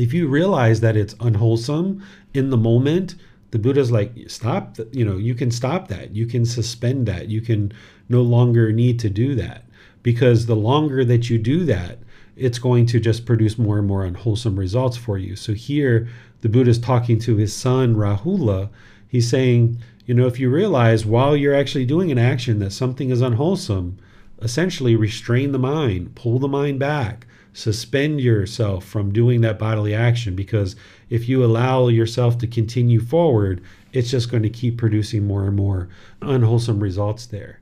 [0.00, 2.04] if you realize that it's unwholesome
[2.34, 3.14] in the moment,
[3.50, 6.14] the Buddha's like, stop, you know, you can stop that.
[6.14, 7.28] You can suspend that.
[7.28, 7.72] You can
[8.08, 9.64] no longer need to do that.
[10.02, 11.98] Because the longer that you do that,
[12.36, 15.34] it's going to just produce more and more unwholesome results for you.
[15.34, 16.08] So here,
[16.40, 18.68] the Buddha is talking to his son Rahula.
[19.08, 23.10] He's saying, you know, if you realize while you're actually doing an action that something
[23.10, 23.98] is unwholesome,
[24.40, 27.26] essentially restrain the mind, pull the mind back,
[27.58, 30.76] suspend yourself from doing that bodily action because
[31.10, 33.60] if you allow yourself to continue forward,
[33.92, 35.88] it's just going to keep producing more and more
[36.22, 37.60] unwholesome results there.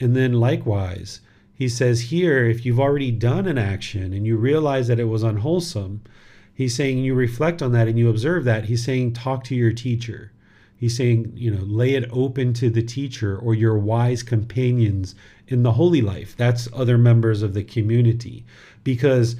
[0.00, 1.20] And then likewise,
[1.52, 5.22] he says here, if you've already done an action and you realize that it was
[5.22, 6.00] unwholesome,
[6.54, 8.64] he's saying you reflect on that and you observe that.
[8.64, 10.32] He's saying talk to your teacher.
[10.78, 15.14] He's saying, you know, lay it open to the teacher or your wise companions
[15.48, 16.34] in the holy life.
[16.36, 18.44] That's other members of the community
[18.86, 19.34] because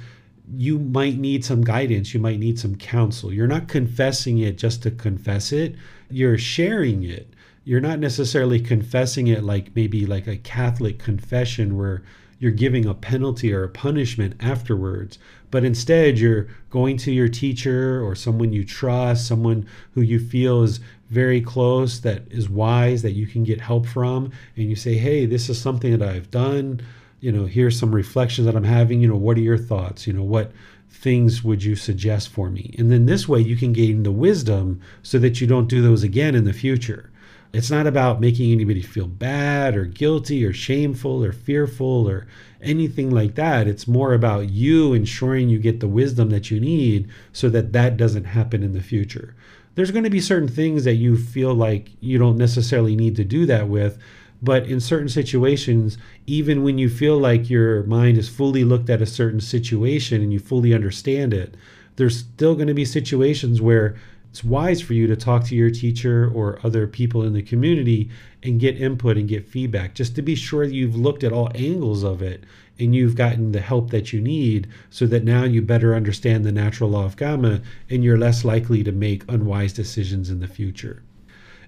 [0.57, 3.31] you might need some guidance, you might need some counsel.
[3.31, 5.75] You're not confessing it just to confess it,
[6.11, 7.29] you're sharing it.
[7.63, 12.03] You're not necessarily confessing it like maybe like a Catholic confession where
[12.39, 15.17] you're giving a penalty or a punishment afterwards,
[15.49, 20.63] but instead you're going to your teacher or someone you trust, someone who you feel
[20.63, 24.97] is very close, that is wise, that you can get help from, and you say,
[24.97, 26.81] Hey, this is something that I've done.
[27.19, 29.01] You know, here's some reflections that I'm having.
[29.01, 30.05] You know, what are your thoughts?
[30.05, 30.51] You know, what
[30.89, 32.75] things would you suggest for me?
[32.77, 36.03] And then this way you can gain the wisdom so that you don't do those
[36.03, 37.11] again in the future.
[37.53, 42.27] It's not about making anybody feel bad or guilty or shameful or fearful or
[42.61, 43.67] anything like that.
[43.67, 47.97] It's more about you ensuring you get the wisdom that you need so that that
[47.97, 49.33] doesn't happen in the future
[49.77, 53.23] there's going to be certain things that you feel like you don't necessarily need to
[53.23, 53.99] do that with.
[54.41, 55.97] But in certain situations,
[56.27, 60.31] even when you feel like your mind is fully looked at a certain situation and
[60.31, 61.55] you fully understand it,
[61.95, 63.95] there's still going to be situations where
[64.29, 68.09] it's wise for you to talk to your teacher or other people in the community
[68.43, 71.51] and get input and get feedback just to be sure that you've looked at all
[71.55, 72.43] angles of it
[72.77, 76.51] and you've gotten the help that you need so that now you better understand the
[76.51, 81.01] natural law of karma and you're less likely to make unwise decisions in the future.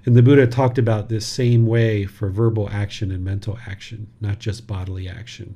[0.05, 4.39] And the Buddha talked about this same way for verbal action and mental action, not
[4.39, 5.55] just bodily action.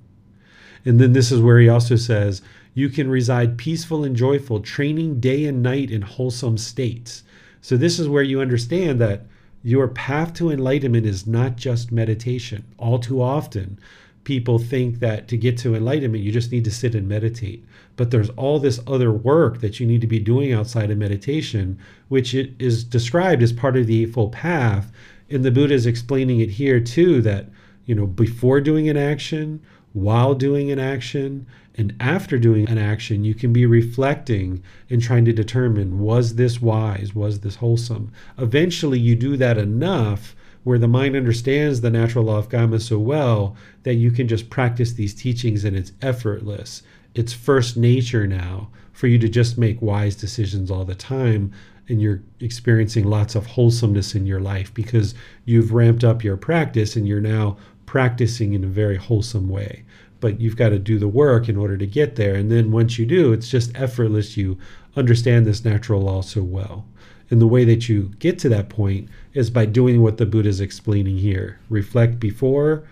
[0.86, 2.42] And then this is where he also says,
[2.74, 7.24] you can reside peaceful and joyful, training day and night in wholesome states.
[7.62, 9.26] So, this is where you understand that
[9.64, 12.66] your path to enlightenment is not just meditation.
[12.78, 13.80] All too often,
[14.24, 17.64] people think that to get to enlightenment, you just need to sit and meditate.
[17.96, 21.78] But there's all this other work that you need to be doing outside of meditation,
[22.08, 24.92] which it is described as part of the Eightfold Path.
[25.30, 27.50] And the Buddha is explaining it here too that,
[27.86, 29.62] you know, before doing an action,
[29.94, 31.46] while doing an action,
[31.76, 36.62] and after doing an action, you can be reflecting and trying to determine was this
[36.62, 37.16] wise?
[37.16, 38.12] Was this wholesome?
[38.38, 42.98] Eventually, you do that enough where the mind understands the natural law of karma so
[42.98, 46.84] well that you can just practice these teachings and it's effortless.
[47.16, 51.52] It's first nature now for you to just make wise decisions all the time
[51.90, 55.14] and you're experiencing lots of wholesomeness in your life because
[55.46, 59.84] you've ramped up your practice and you're now practicing in a very wholesome way.
[60.20, 62.36] But you've got to do the work in order to get there.
[62.36, 64.38] And then once you do, it's just effortless.
[64.38, 64.58] You
[64.96, 66.86] understand this natural law so well.
[67.30, 70.50] And the way that you get to that point is by doing what the Buddha
[70.50, 71.60] is explaining here.
[71.70, 72.88] Reflect before,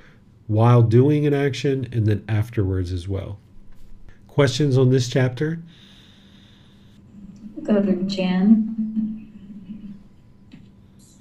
[0.48, 3.39] while doing an action, and then afterwards as well.
[4.32, 5.62] Questions on this chapter?
[7.64, 9.28] Go to Jan.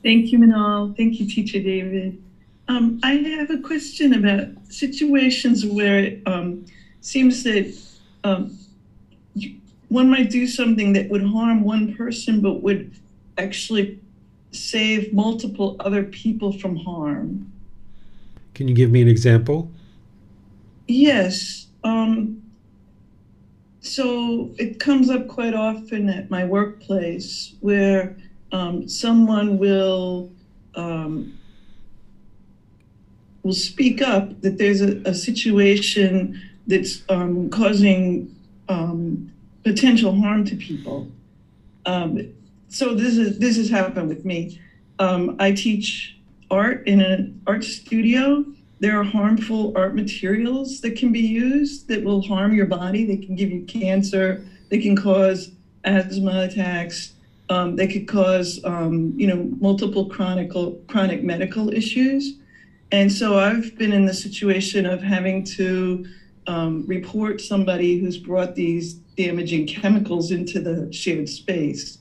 [0.04, 0.96] Thank you, Manal.
[0.96, 2.22] Thank you, Teacher David.
[2.68, 6.64] Um, I have a question about situations where it um,
[7.00, 7.76] seems that
[8.22, 8.56] um,
[9.88, 12.94] one might do something that would harm one person but would
[13.38, 13.98] actually
[14.52, 17.50] save multiple other people from harm.
[18.54, 19.68] Can you give me an example?
[20.86, 21.66] Yes.
[21.82, 22.40] Um,
[23.80, 28.16] so it comes up quite often at my workplace where
[28.52, 30.30] um, someone will
[30.74, 31.38] um,
[33.42, 38.34] will speak up that there's a, a situation that's um, causing
[38.68, 39.32] um,
[39.64, 41.10] potential harm to people.
[41.86, 42.32] Um,
[42.68, 44.60] so this is this has happened with me.
[44.98, 46.18] Um, I teach
[46.50, 48.44] art in an art studio.
[48.80, 53.04] There are harmful art materials that can be used that will harm your body.
[53.04, 54.42] They can give you cancer.
[54.70, 55.52] They can cause
[55.84, 57.12] asthma attacks.
[57.50, 60.50] Um, they could cause, um, you know, multiple chronic
[60.88, 62.38] chronic medical issues.
[62.90, 66.06] And so I've been in the situation of having to
[66.46, 71.98] um, report somebody who's brought these damaging chemicals into the shared space.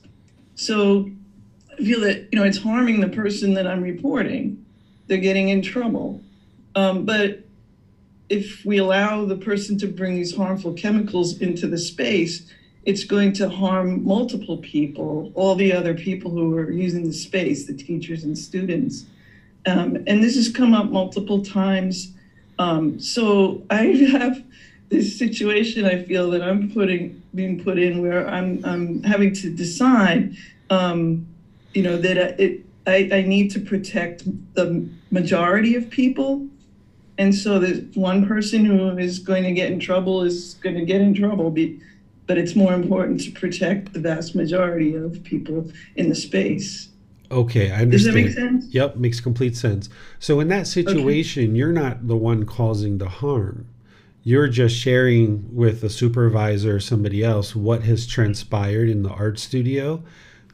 [0.54, 1.10] So
[1.72, 4.64] I feel that, you know, it's harming the person that I'm reporting.
[5.08, 6.22] They're getting in trouble.
[6.74, 7.44] Um, but
[8.28, 12.50] if we allow the person to bring these harmful chemicals into the space,
[12.84, 17.66] it's going to harm multiple people, all the other people who are using the space,
[17.66, 19.04] the teachers and students.
[19.66, 22.12] Um, and this has come up multiple times.
[22.58, 23.82] Um, so I
[24.12, 24.42] have
[24.88, 29.54] this situation I feel that I'm putting being put in where I'm I'm having to
[29.54, 30.36] decide,
[30.68, 31.26] um,
[31.74, 34.24] you know, that it I, I need to protect
[34.54, 36.46] the majority of people.
[37.20, 40.86] And so the one person who is going to get in trouble is going to
[40.86, 41.50] get in trouble.
[41.50, 41.78] Be,
[42.26, 46.88] but it's more important to protect the vast majority of people in the space.
[47.30, 47.90] Okay, I understand.
[47.90, 48.74] Does that make sense?
[48.74, 49.90] Yep, makes complete sense.
[50.18, 51.58] So in that situation, okay.
[51.58, 53.68] you're not the one causing the harm.
[54.22, 59.38] You're just sharing with a supervisor or somebody else what has transpired in the art
[59.38, 60.02] studio.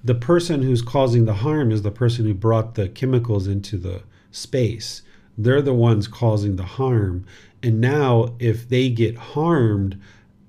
[0.03, 4.03] The person who's causing the harm is the person who brought the chemicals into the
[4.33, 5.03] space.
[5.39, 7.27] They're the ones causing the harm.
[7.63, 10.01] And now, if they get harmed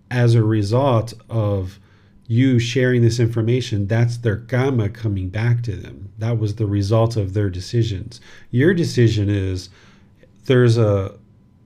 [0.10, 1.80] as a result of
[2.28, 6.12] you sharing this information, that's their karma coming back to them.
[6.18, 8.20] That was the result of their decisions.
[8.52, 9.70] Your decision is
[10.46, 11.18] there's a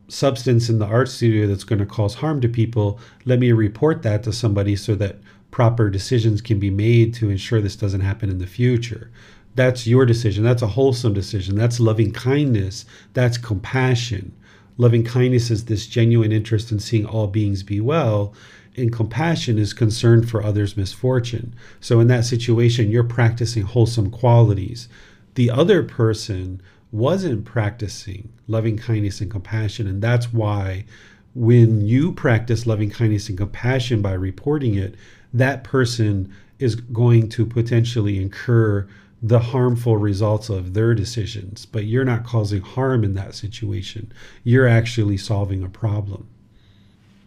[0.07, 2.99] substance in the art studio that's going to cause harm to people.
[3.26, 5.18] Let me report that to somebody so that
[5.52, 9.10] proper decisions can be made to ensure this doesn't happen in the future.
[9.56, 10.44] That's your decision.
[10.44, 11.56] That's a wholesome decision.
[11.56, 12.86] That's loving kindness.
[13.14, 14.34] That's compassion.
[14.78, 18.34] Loving kindness is this genuine interest in seeing all beings be well
[18.78, 21.53] and compassion is concern for others' misfortune.
[21.80, 24.88] So in that situation, you're practicing wholesome qualities.
[25.36, 26.61] The other person
[26.91, 30.86] wasn't practicing loving kindness and compassion, and that's why
[31.34, 34.95] when you practice loving kindness and compassion by reporting it,
[35.34, 38.88] that person is going to potentially incur
[39.22, 44.11] the harmful results of their decisions, but you're not causing harm in that situation.
[44.43, 46.27] You're actually solving a problem.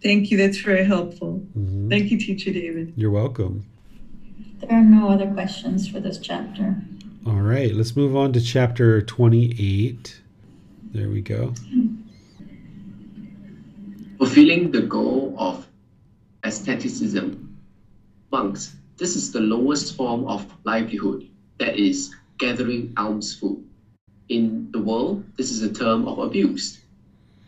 [0.03, 0.37] Thank you.
[0.37, 1.41] That's very helpful.
[1.57, 1.89] Mm-hmm.
[1.89, 2.93] Thank you, Teacher David.
[2.95, 3.65] You're welcome.
[4.59, 6.75] There are no other questions for this chapter.
[7.25, 10.21] All right, let's move on to chapter 28.
[10.91, 11.53] There we go.
[14.17, 15.67] Fulfilling the goal of
[16.43, 17.57] asceticism.
[18.31, 23.61] Monks, this is the lowest form of livelihood, that is, gathering alms food.
[24.29, 26.79] In the world, this is a term of abuse.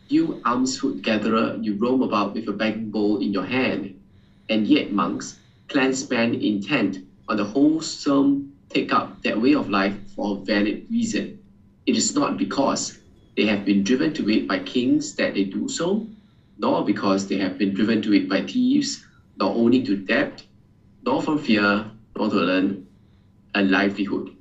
[0.08, 3.94] You alms food gatherer, you roam about with a begging bowl in your hand.
[4.48, 5.34] And yet, monks,
[5.68, 6.98] clansmen intent
[7.28, 11.34] on the wholesome take up that way of life for a valid reason.
[11.86, 12.92] It is not because
[13.36, 16.06] they have been driven to it by kings that they do so,
[16.58, 18.98] nor because they have been driven to it by thieves,
[19.38, 20.42] nor owing to debt,
[21.04, 22.87] nor from fear, nor to learn
[23.54, 24.36] a livelihood.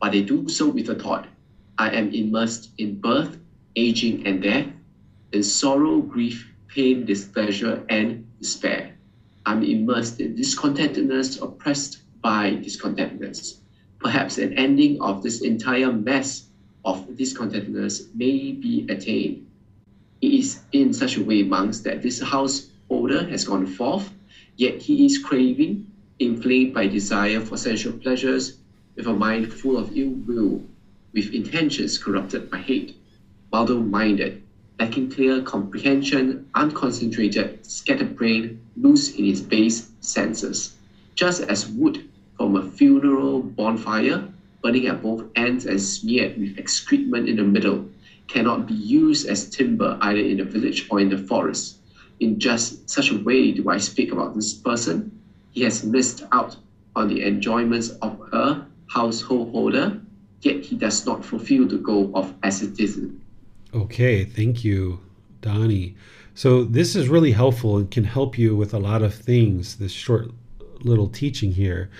[0.00, 1.28] But they do so with a thought
[1.78, 3.38] I am immersed in birth,
[3.76, 4.66] aging, and death
[5.32, 8.96] in sorrow, grief, pain, displeasure, and despair.
[9.46, 13.58] I'm immersed in discontentedness, oppressed by discontentedness.
[13.98, 16.48] Perhaps an ending of this entire mess
[16.84, 19.46] of discontentedness may be attained.
[20.20, 24.10] It is in such a way, monks, that this householder has gone forth,
[24.56, 25.86] yet he is craving,
[26.24, 28.58] inflamed by desire for sensual pleasures,
[28.96, 30.62] with a mind full of ill will,
[31.12, 32.96] with intentions corrupted by hate,
[33.52, 34.42] muddle minded,
[34.78, 40.74] lacking clear comprehension, unconcentrated, scatterbrained, loose in its base senses.
[41.14, 44.28] Just as wood from a funeral bonfire,
[44.62, 47.88] burning at both ends and smeared with excrement in the middle,
[48.28, 51.76] cannot be used as timber either in the village or in the forest.
[52.20, 55.18] In just such a way do I speak about this person.
[55.52, 56.56] He has missed out
[56.96, 60.00] on the enjoyments of a household holder,
[60.40, 63.22] yet he does not fulfill the goal of asceticism.
[63.74, 65.00] Okay, thank you,
[65.40, 65.96] Donnie.
[66.34, 69.92] So this is really helpful and can help you with a lot of things, this
[69.92, 70.30] short
[70.80, 71.90] little teaching here.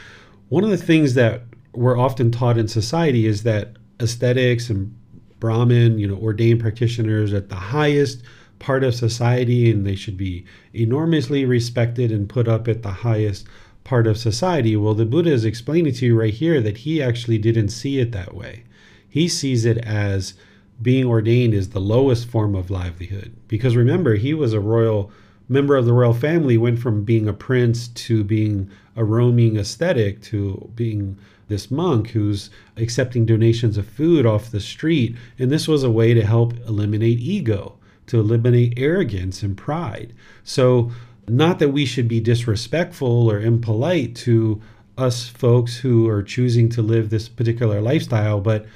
[0.48, 1.42] One of the things that
[1.74, 4.94] we're often taught in society is that ascetics and
[5.40, 8.22] Brahmin, you know, ordained practitioners at the highest
[8.62, 13.46] part of society and they should be enormously respected and put up at the highest
[13.84, 14.76] part of society.
[14.76, 18.12] Well, the Buddha is explaining to you right here that he actually didn't see it
[18.12, 18.62] that way.
[19.08, 20.34] He sees it as
[20.80, 23.34] being ordained is the lowest form of livelihood.
[23.48, 25.10] Because remember, he was a royal
[25.48, 30.22] member of the royal family, went from being a prince to being a roaming ascetic
[30.22, 31.18] to being
[31.48, 35.16] this monk who's accepting donations of food off the street.
[35.38, 37.76] And this was a way to help eliminate ego,
[38.12, 40.12] to eliminate arrogance and pride.
[40.44, 40.92] So,
[41.26, 44.60] not that we should be disrespectful or impolite to
[44.98, 48.66] us folks who are choosing to live this particular lifestyle, but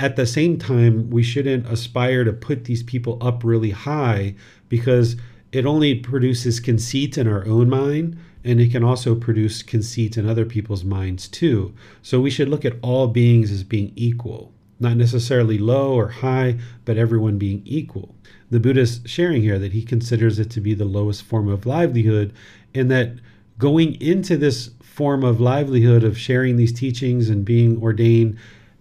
[0.00, 4.34] at the same time, we shouldn't aspire to put these people up really high
[4.68, 5.14] because
[5.52, 10.28] it only produces conceit in our own mind and it can also produce conceit in
[10.28, 11.72] other people's minds too.
[12.02, 16.58] So we should look at all beings as being equal, not necessarily low or high,
[16.84, 18.16] but everyone being equal.
[18.52, 21.64] The Buddha is sharing here that he considers it to be the lowest form of
[21.64, 22.34] livelihood,
[22.74, 23.14] and that
[23.56, 28.36] going into this form of livelihood of sharing these teachings and being ordained,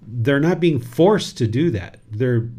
[0.05, 1.99] they're not being forced to do that.
[2.11, 2.49] They're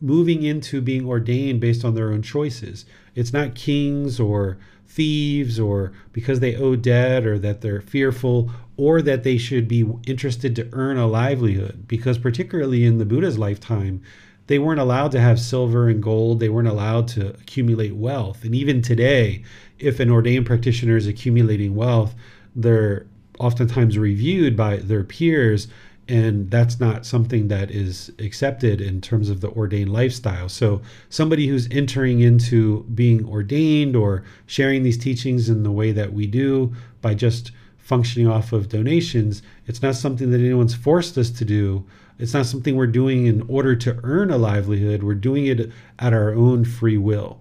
[0.00, 2.84] moving into being ordained based on their own choices.
[3.14, 9.00] It's not kings or thieves or because they owe debt or that they're fearful or
[9.02, 11.86] that they should be interested to earn a livelihood.
[11.86, 14.02] Because, particularly in the Buddha's lifetime,
[14.48, 18.44] they weren't allowed to have silver and gold, they weren't allowed to accumulate wealth.
[18.44, 19.44] And even today,
[19.78, 22.14] if an ordained practitioner is accumulating wealth,
[22.56, 23.06] they're
[23.38, 25.68] oftentimes reviewed by their peers
[26.08, 30.48] and that's not something that is accepted in terms of the ordained lifestyle.
[30.48, 30.80] So,
[31.10, 36.26] somebody who's entering into being ordained or sharing these teachings in the way that we
[36.26, 41.44] do by just functioning off of donations, it's not something that anyone's forced us to
[41.44, 41.84] do.
[42.18, 45.02] It's not something we're doing in order to earn a livelihood.
[45.02, 47.40] We're doing it at our own free will.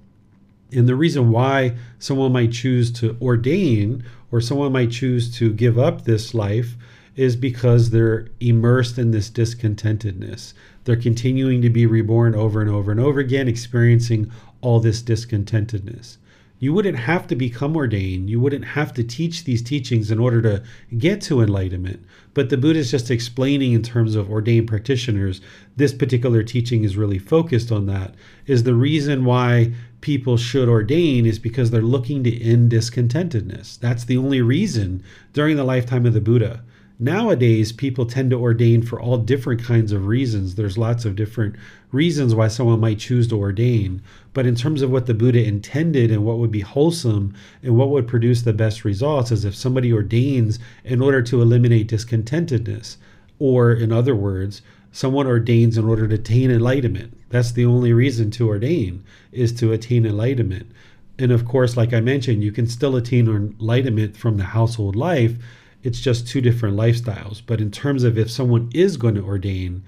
[0.72, 5.80] And the reason why someone might choose to ordain or someone might choose to give
[5.80, 6.76] up this life
[7.16, 10.54] is because they're immersed in this discontentedness.
[10.84, 14.32] They're continuing to be reborn over and over and over again, experiencing
[14.62, 16.18] all this discontentedness.
[16.60, 18.30] You wouldn't have to become ordained.
[18.30, 20.64] You wouldn't have to teach these teachings in order to
[20.98, 22.04] get to enlightenment.
[22.38, 25.42] But the Buddha is just explaining, in terms of ordained practitioners,
[25.76, 28.14] this particular teaching is really focused on that.
[28.46, 33.80] Is the reason why people should ordain is because they're looking to end discontentedness.
[33.80, 35.02] That's the only reason
[35.34, 36.64] during the lifetime of the Buddha.
[37.00, 40.54] Nowadays, people tend to ordain for all different kinds of reasons.
[40.54, 41.56] There's lots of different
[41.92, 44.02] reasons why someone might choose to ordain.
[44.34, 47.34] But in terms of what the Buddha intended and what would be wholesome
[47.64, 51.90] and what would produce the best results, is if somebody ordains in order to eliminate
[51.90, 52.98] discontentedness,
[53.40, 54.62] or in other words,
[54.92, 57.18] someone ordains in order to attain enlightenment.
[57.30, 60.72] That's the only reason to ordain, is to attain enlightenment.
[61.20, 65.36] And of course, like I mentioned, you can still attain enlightenment from the household life
[65.84, 67.42] it's just two different lifestyles.
[67.46, 69.84] But in terms of if someone is going to ordain,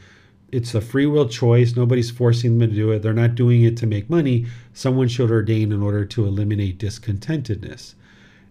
[0.52, 1.76] it's a free will choice.
[1.76, 3.02] Nobody's forcing them to do it.
[3.02, 4.46] They're not doing it to make money.
[4.74, 7.96] Someone should ordain in order to eliminate discontentedness.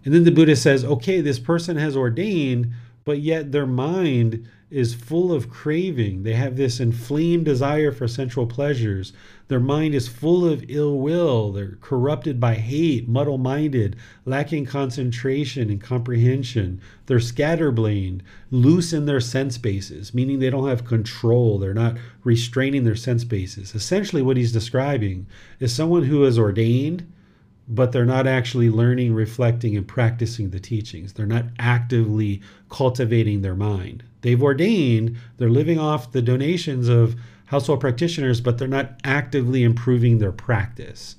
[0.05, 2.71] And then the Buddha says, okay, this person has ordained,
[3.05, 6.23] but yet their mind is full of craving.
[6.23, 9.13] They have this inflamed desire for sensual pleasures.
[9.49, 11.51] Their mind is full of ill will.
[11.51, 16.79] They're corrupted by hate, muddle minded, lacking concentration and comprehension.
[17.07, 18.21] They're scatterbrained,
[18.51, 21.57] loose in their sense bases, meaning they don't have control.
[21.57, 23.73] They're not restraining their sense bases.
[23.73, 25.25] Essentially, what he's describing
[25.59, 27.11] is someone who is ordained
[27.71, 31.13] but they're not actually learning, reflecting, and practicing the teachings.
[31.13, 34.03] They're not actively cultivating their mind.
[34.21, 37.15] They've ordained, they're living off the donations of
[37.49, 41.15] household practitioners, but they're not actively improving their practice.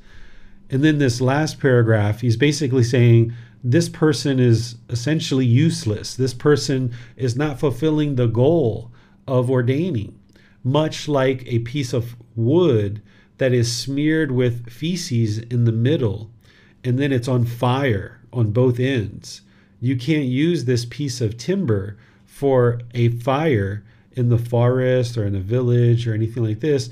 [0.71, 3.33] And then this last paragraph, he's basically saying
[3.63, 6.15] this person is essentially useless.
[6.15, 8.91] This person is not fulfilling the goal
[9.27, 10.19] of ordaining,
[10.63, 13.03] much like a piece of wood
[13.39, 16.31] that is smeared with feces in the middle
[16.85, 19.43] and then it's on fire on both ends.
[19.81, 21.97] You can't use this piece of timber
[22.27, 26.91] for a fire in the forest or in a village or anything like this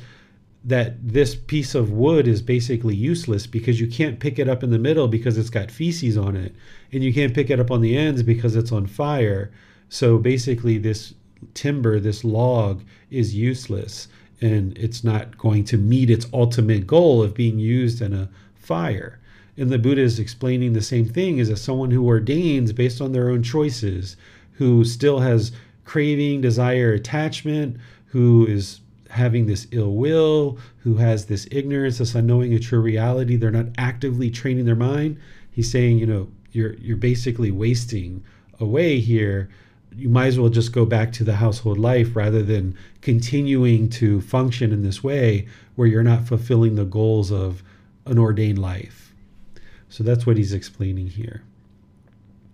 [0.65, 4.71] that this piece of wood is basically useless because you can't pick it up in
[4.71, 6.55] the middle because it's got feces on it.
[6.93, 9.51] And you can't pick it up on the ends because it's on fire.
[9.89, 11.15] So basically this
[11.55, 14.09] timber this log is useless.
[14.41, 19.21] And it's not going to meet its ultimate goal of being used in a fire.
[19.57, 23.13] And the Buddha is explaining the same thing is as someone who ordains based on
[23.13, 24.17] their own choices,
[24.53, 25.53] who still has
[25.89, 27.75] craving, desire, attachment,
[28.09, 33.37] who is having this ill will, who has this ignorance, this unknowing of true reality.
[33.37, 35.19] They're not actively training their mind.
[35.51, 38.23] He's saying, you know, you're you're basically wasting
[38.61, 39.49] away here.
[39.97, 44.21] You might as well just go back to the household life rather than continuing to
[44.21, 47.63] function in this way where you're not fulfilling the goals of
[48.05, 49.15] an ordained life.
[49.89, 51.45] So that's what he's explaining here.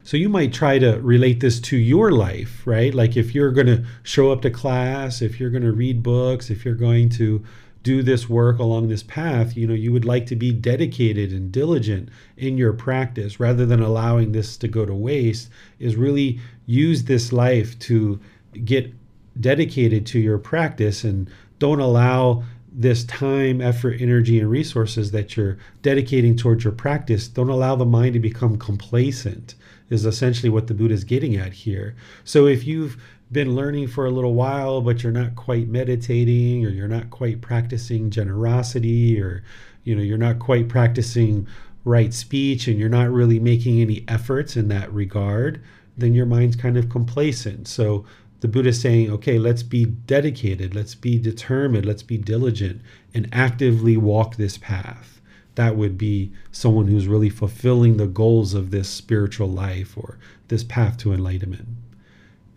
[0.06, 2.92] So you might try to relate this to your life, right?
[2.92, 6.50] Like if you're going to show up to class, if you're going to read books,
[6.50, 7.42] if you're going to
[7.82, 11.50] do this work along this path, you know, you would like to be dedicated and
[11.50, 15.48] diligent in your practice rather than allowing this to go to waste,
[15.78, 18.20] is really use this life to
[18.62, 18.92] get
[19.40, 25.56] dedicated to your practice and don't allow this time, effort, energy, and resources that you're
[25.80, 29.54] dedicating towards your practice, don't allow the mind to become complacent
[29.90, 31.94] is essentially what the Buddha is getting at here.
[32.24, 32.96] So if you've
[33.30, 37.40] been learning for a little while, but you're not quite meditating or you're not quite
[37.40, 39.42] practicing generosity or
[39.82, 41.46] you know you're not quite practicing
[41.84, 45.60] right speech and you're not really making any efforts in that regard,
[45.96, 47.68] then your mind's kind of complacent.
[47.68, 48.04] So
[48.40, 52.82] the Buddha is saying, okay, let's be dedicated, let's be determined, let's be diligent
[53.12, 55.13] and actively walk this path.
[55.54, 60.18] That would be someone who's really fulfilling the goals of this spiritual life or
[60.48, 61.68] this path to enlightenment.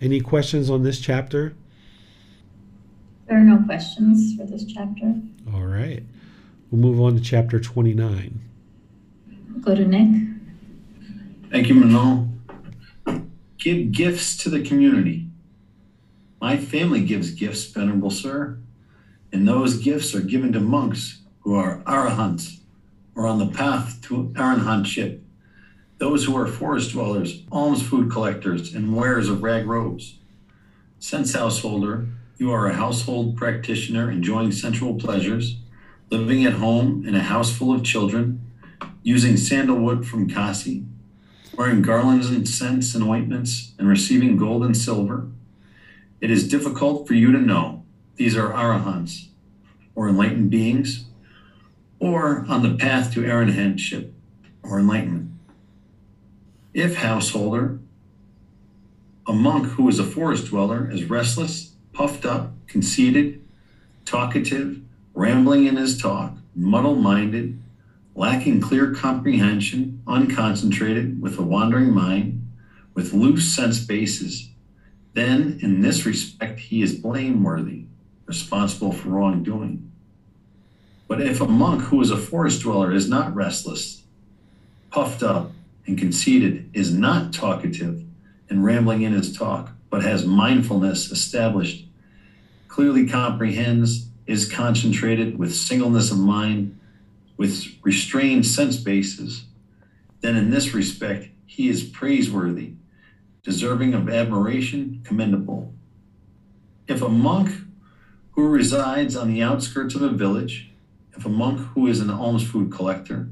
[0.02, 1.54] Any questions on this chapter?
[3.28, 5.16] There are no questions for this chapter.
[5.54, 6.04] All right.
[6.72, 8.40] We'll move on to chapter 29.
[9.62, 10.28] Go to Nick.
[11.52, 12.30] Thank you, Manal.
[13.58, 15.28] Give gifts to the community.
[16.40, 18.58] My family gives gifts, Venerable Sir,
[19.32, 22.60] and those gifts are given to monks who are arahants
[23.18, 25.20] or on the path to arahantship,
[25.98, 30.20] those who are forest dwellers, alms food collectors, and wearers of rag robes.
[31.00, 32.08] Sense householder,
[32.38, 35.58] you are a household practitioner enjoying sensual pleasures,
[36.12, 38.40] living at home in a house full of children,
[39.02, 40.84] using sandalwood from Kasi,
[41.58, 45.28] wearing garlands and scents and ointments, and receiving gold and silver.
[46.22, 47.84] It is difficult for you to know
[48.16, 49.30] these are arahants,
[49.96, 51.06] or enlightened beings,
[52.00, 54.12] or on the path to arahantship,
[54.64, 55.32] or enlightenment.
[56.74, 57.80] If householder,
[59.26, 63.42] a monk who is a forest dweller is restless, puffed up, conceited,
[64.06, 64.82] talkative,
[65.14, 67.60] rambling in his talk, muddle minded,
[68.16, 72.48] lacking clear comprehension, unconcentrated, with a wandering mind,
[72.94, 74.50] with loose sense bases,
[75.14, 77.86] then in this respect he is blameworthy,
[78.26, 79.92] responsible for wrongdoing.
[81.08, 84.04] But if a monk who is a forest dweller is not restless,
[84.92, 85.52] puffed up,
[85.86, 88.04] and conceited, is not talkative
[88.50, 91.86] and rambling in his talk, but has mindfulness established,
[92.68, 96.78] clearly comprehends, is concentrated with singleness of mind,
[97.38, 99.46] with restrained sense bases,
[100.22, 102.74] then in this respect he is praiseworthy,
[103.44, 105.74] deserving of admiration, commendable.
[106.88, 107.52] If a monk
[108.32, 110.70] who resides on the outskirts of a village,
[111.18, 113.28] if a monk who is an alms food collector,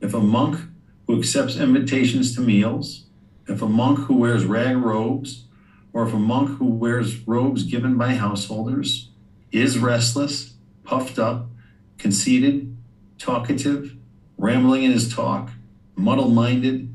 [0.00, 0.58] if a monk
[1.06, 3.04] who accepts invitations to meals,
[3.46, 5.44] if a monk who wears rag robes,
[5.92, 9.10] or if a monk who wears robes given by householders,
[9.50, 11.48] is restless, puffed up,
[11.98, 12.74] conceited,
[13.18, 13.94] talkative,
[14.38, 15.50] rambling in his talk,
[15.94, 16.92] muddle minded,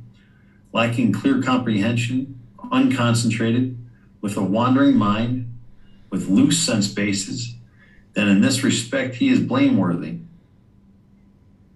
[0.73, 2.39] lacking clear comprehension,
[2.72, 3.77] unconcentrated,
[4.22, 5.53] with a wandering mind,
[6.10, 7.53] with loose sense bases,
[8.18, 10.18] then in this respect he is blameworthy.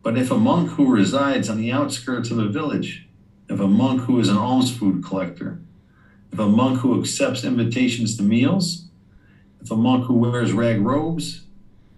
[0.01, 3.07] But if a monk who resides on the outskirts of a village,
[3.47, 5.59] if a monk who is an alms food collector,
[6.33, 8.85] if a monk who accepts invitations to meals,
[9.61, 11.45] if a monk who wears rag robes,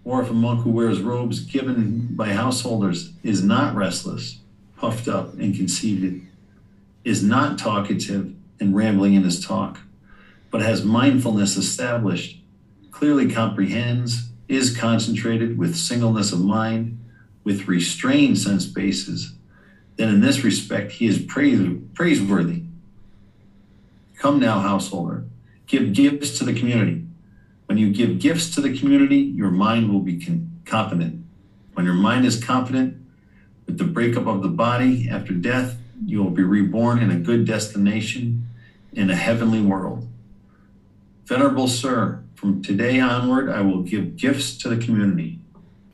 [0.04, 4.40] or if a monk who wears robes given by householders is not restless,
[4.76, 6.20] puffed up, and conceited,
[7.02, 9.78] is not talkative and rambling in his talk,
[10.50, 12.42] but has mindfulness established,
[12.90, 16.98] clearly comprehends, is concentrated with singleness of mind,
[17.44, 19.32] with restrained sense bases,
[19.96, 21.60] then in this respect he is praise,
[21.94, 22.62] praiseworthy.
[24.18, 25.24] Come now, householder,
[25.66, 27.04] give gifts to the community
[27.66, 31.24] when you give gifts to the community, your mind will be confident.
[31.72, 32.96] When your mind is confident,
[33.66, 37.46] with the breakup of the body after death, you will be reborn in a good
[37.46, 38.46] destination
[38.92, 40.06] in a heavenly world.
[41.24, 45.38] Venerable Sir, from today onward, I will give gifts to the community.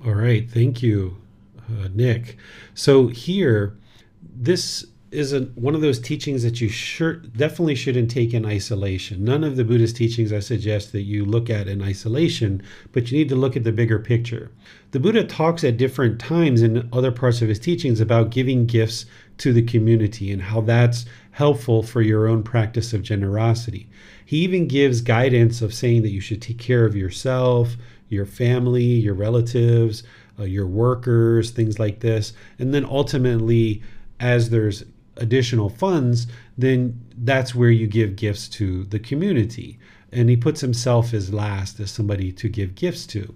[0.05, 0.51] All right.
[0.51, 1.23] Thank you,
[1.57, 2.39] uh, Nick.
[2.75, 3.79] So here,
[4.21, 9.23] this is a, one of those teachings that you sure definitely shouldn't take in isolation.
[9.23, 13.19] None of the Buddhist teachings I suggest that you look at in isolation, but you
[13.19, 14.51] need to look at the bigger picture.
[14.91, 19.07] The Buddha talks at different times in other parts of his teachings about giving gifts
[19.39, 23.89] to the community and how that's helpful for your own practice of generosity.
[24.31, 27.75] He even gives guidance of saying that you should take care of yourself,
[28.09, 30.05] your family, your relatives,
[30.39, 32.33] uh, your workers, things like this.
[32.57, 33.83] And then ultimately,
[34.21, 34.85] as there's
[35.17, 39.81] additional funds, then that's where you give gifts to the community.
[40.13, 43.35] And he puts himself as last as somebody to give gifts to.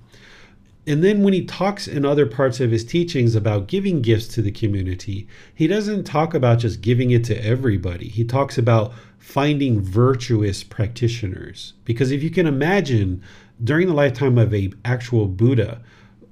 [0.86, 4.42] And then when he talks in other parts of his teachings about giving gifts to
[4.42, 5.26] the community,
[5.56, 8.06] he doesn't talk about just giving it to everybody.
[8.06, 8.92] He talks about
[9.24, 11.72] finding virtuous practitioners.
[11.86, 13.22] Because if you can imagine,
[13.64, 15.80] during the lifetime of a actual Buddha,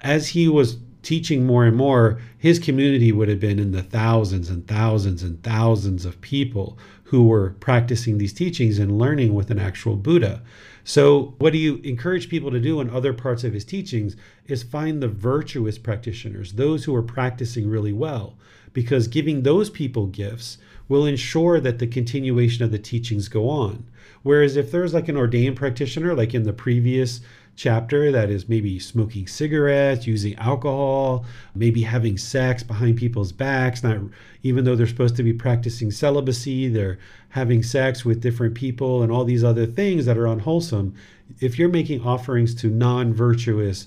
[0.03, 4.51] as he was teaching more and more, his community would have been in the thousands
[4.51, 9.59] and thousands and thousands of people who were practicing these teachings and learning with an
[9.59, 10.43] actual Buddha.
[10.85, 14.17] So, what do you encourage people to do in other parts of his teachings
[14.47, 18.37] is find the virtuous practitioners, those who are practicing really well,
[18.75, 20.59] because giving those people gifts
[20.93, 23.83] will ensure that the continuation of the teachings go on.
[24.23, 27.23] Whereas if there's like an ordained practitioner, like in the previous
[27.57, 31.25] chapter that is maybe smoking cigarettes, using alcohol,
[31.55, 34.01] maybe having sex behind people's backs, not
[34.43, 36.99] even though they're supposed to be practicing celibacy, they're
[37.31, 40.95] having sex with different people and all these other things that are unwholesome.
[41.41, 43.87] If you're making offerings to non-virtuous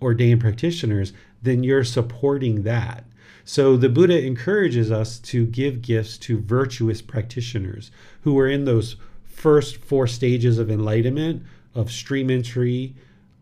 [0.00, 1.12] ordained practitioners,
[1.42, 3.04] then you're supporting that.
[3.44, 7.90] So the Buddha encourages us to give gifts to virtuous practitioners
[8.22, 11.42] who are in those first four stages of enlightenment
[11.74, 12.94] of stream entry,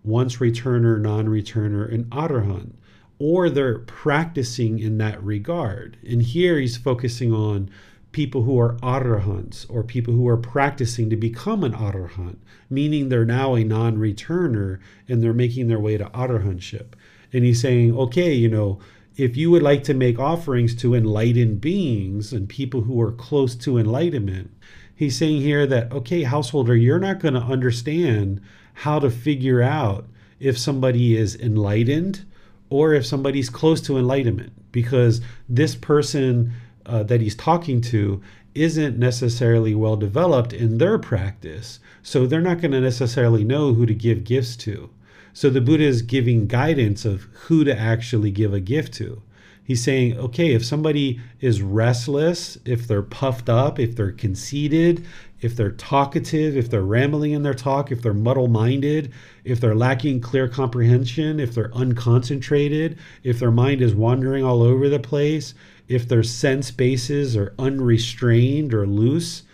[0.03, 2.73] once returner, non returner, and arahant,
[3.19, 5.97] or they're practicing in that regard.
[6.07, 7.71] And here he's focusing on
[8.11, 12.39] people who are arahants or people who are practicing to become an arahant,
[12.69, 16.95] meaning they're now a non returner and they're making their way to arahantship.
[17.33, 18.81] And he's saying, okay, you know,
[19.17, 23.55] if you would like to make offerings to enlightened beings and people who are close
[23.57, 24.51] to enlightenment,
[24.95, 28.41] he's saying here that, okay, householder, you're not going to understand
[28.75, 30.07] how to figure out
[30.41, 32.25] if somebody is enlightened
[32.71, 36.53] or if somebody's close to enlightenment because this person
[36.87, 38.21] uh, that he's talking to
[38.55, 41.81] isn't necessarily well developed in their practice.
[42.03, 44.91] So they're not going to necessarily know who to give gifts to.
[45.33, 49.23] So the Buddha is giving guidance of who to actually give a gift to.
[49.65, 55.07] He's saying, okay, if somebody is restless, if they're puffed up, if they're conceited,
[55.41, 59.13] if they're talkative, if they're rambling in their talk, if they're muddle minded,
[59.45, 64.89] if they're lacking clear comprehension, if they're unconcentrated, if their mind is wandering all over
[64.89, 65.55] the place,
[65.89, 69.45] if their sense bases are unrestrained or loose,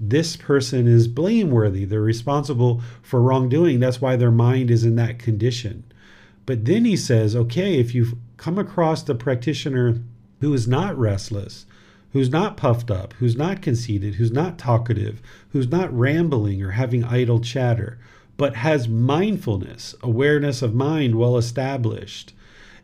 [0.00, 1.84] this person is blameworthy.
[1.84, 3.80] They're responsible for wrongdoing.
[3.80, 5.84] That's why their mind is in that condition.
[6.46, 10.00] But then he says, okay, if you've come across the practitioner
[10.40, 11.66] who is not restless,
[12.12, 15.20] who's not puffed up, who's not conceited, who's not talkative,
[15.50, 17.98] who's not rambling or having idle chatter,
[18.36, 22.32] but has mindfulness, awareness of mind well established,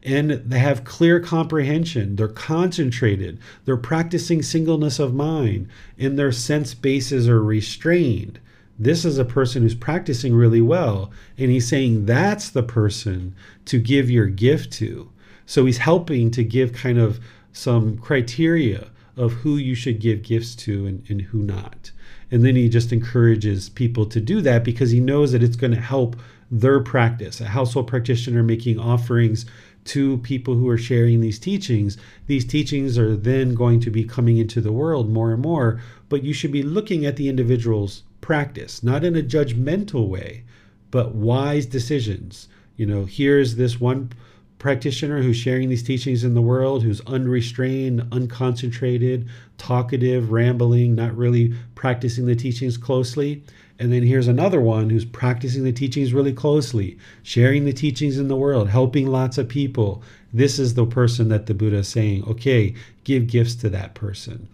[0.05, 2.16] and they have clear comprehension.
[2.16, 3.39] They're concentrated.
[3.64, 5.68] They're practicing singleness of mind,
[5.98, 8.39] and their sense bases are restrained.
[8.78, 11.10] This is a person who's practicing really well.
[11.39, 13.35] And he's saying that's the person
[13.66, 15.10] to give your gift to.
[15.47, 17.20] So he's helping to give kind of
[17.52, 21.93] some criteria of who you should give gifts to and, and who not.
[22.31, 25.74] And then he just encourages people to do that because he knows that it's going
[25.74, 26.16] to help
[26.51, 27.40] their practice.
[27.40, 29.47] A household practitioner making offerings
[29.85, 31.97] to people who are sharing these teachings.
[32.27, 36.23] These teachings are then going to be coming into the world more and more, but
[36.23, 40.44] you should be looking at the individual's practice, not in a judgmental way,
[40.90, 42.48] but wise decisions.
[42.77, 44.11] You know, here's this one
[44.59, 49.28] practitioner who's sharing these teachings in the world, who's unrestrained, unconcentrated,
[49.59, 53.43] talkative, rambling, not really practicing the teachings closely.
[53.78, 58.28] And then here's another one who's practicing the teachings really closely, sharing the teachings in
[58.28, 60.02] the world, helping lots of people.
[60.32, 64.48] This is the person that the Buddha is saying, okay, give gifts to that person.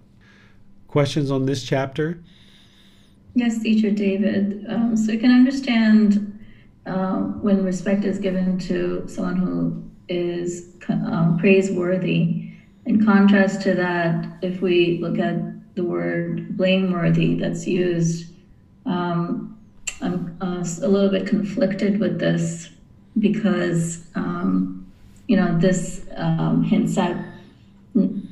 [0.89, 2.19] Questions on this chapter?
[3.35, 4.65] Yes, teacher David.
[4.69, 6.39] Um, so you can understand
[6.87, 12.53] uh, when respect is given to someone who is um, praiseworthy.
[12.87, 15.37] In contrast to that, if we look at
[15.77, 18.30] the word blameworthy that's used
[18.91, 19.57] um,
[20.03, 22.71] I'm uh, a little bit conflicted with this
[23.19, 24.91] because, um,
[25.29, 27.17] you know, this um, hints at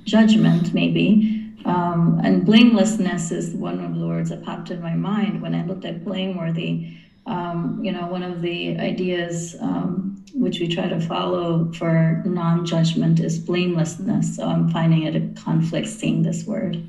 [0.05, 1.53] judgment, maybe.
[1.65, 5.65] Um, and blamelessness is one of the words that popped in my mind when I
[5.65, 6.97] looked at blameworthy.
[7.27, 12.65] Um, you know, one of the ideas um, which we try to follow for non
[12.65, 14.37] judgment is blamelessness.
[14.37, 16.83] So I'm finding it a conflict seeing this word.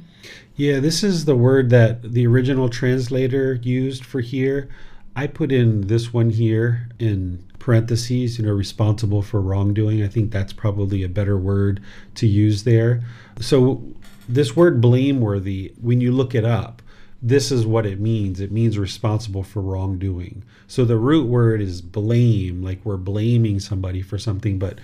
[0.55, 4.69] Yeah, this is the word that the original translator used for here.
[5.15, 10.03] I put in this one here in parentheses, you know, responsible for wrongdoing.
[10.03, 11.81] I think that's probably a better word
[12.15, 13.01] to use there.
[13.39, 13.83] So,
[14.27, 16.81] this word blameworthy, when you look it up,
[17.21, 18.39] this is what it means.
[18.39, 20.43] It means responsible for wrongdoing.
[20.67, 24.79] So, the root word is blame, like we're blaming somebody for something, but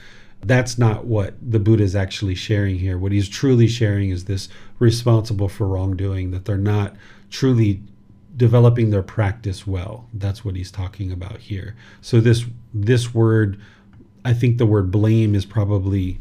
[0.47, 2.97] that's not what the Buddha is actually sharing here.
[2.97, 4.49] What he's truly sharing is this
[4.79, 6.95] responsible for wrongdoing, that they're not
[7.29, 7.81] truly
[8.35, 10.09] developing their practice well.
[10.13, 11.75] That's what he's talking about here.
[12.01, 13.59] So this this word
[14.25, 16.19] I think the word blame is probably,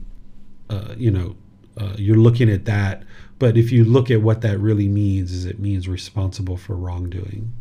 [0.68, 1.36] uh, you know,
[1.78, 3.02] uh, you're looking at that.
[3.38, 7.52] But if you look at what that really means, is it means responsible for wrongdoing.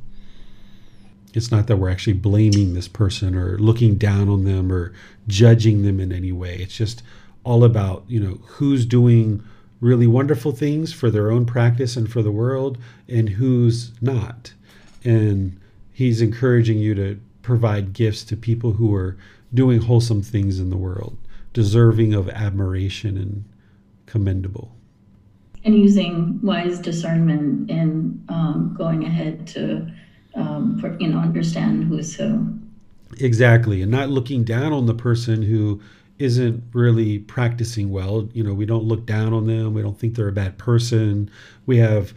[1.33, 4.93] It's not that we're actually blaming this person or looking down on them or
[5.27, 6.57] judging them in any way.
[6.57, 7.01] It's just
[7.43, 9.43] all about, you know, who's doing
[9.79, 12.77] really wonderful things for their own practice and for the world
[13.09, 14.53] and who's not.
[15.03, 15.59] And
[15.91, 19.17] he's encouraging you to provide gifts to people who are
[19.53, 21.17] doing wholesome things in the world,
[21.51, 23.43] deserving of admiration and
[24.05, 24.73] commendable.
[25.65, 29.91] And using wise discernment in um, going ahead to
[30.35, 32.59] um, for, you know understand who's who.
[33.19, 35.81] Exactly, and not looking down on the person who
[36.19, 38.29] isn't really practicing well.
[38.33, 39.73] You know, we don't look down on them.
[39.73, 41.29] We don't think they're a bad person.
[41.65, 42.13] We have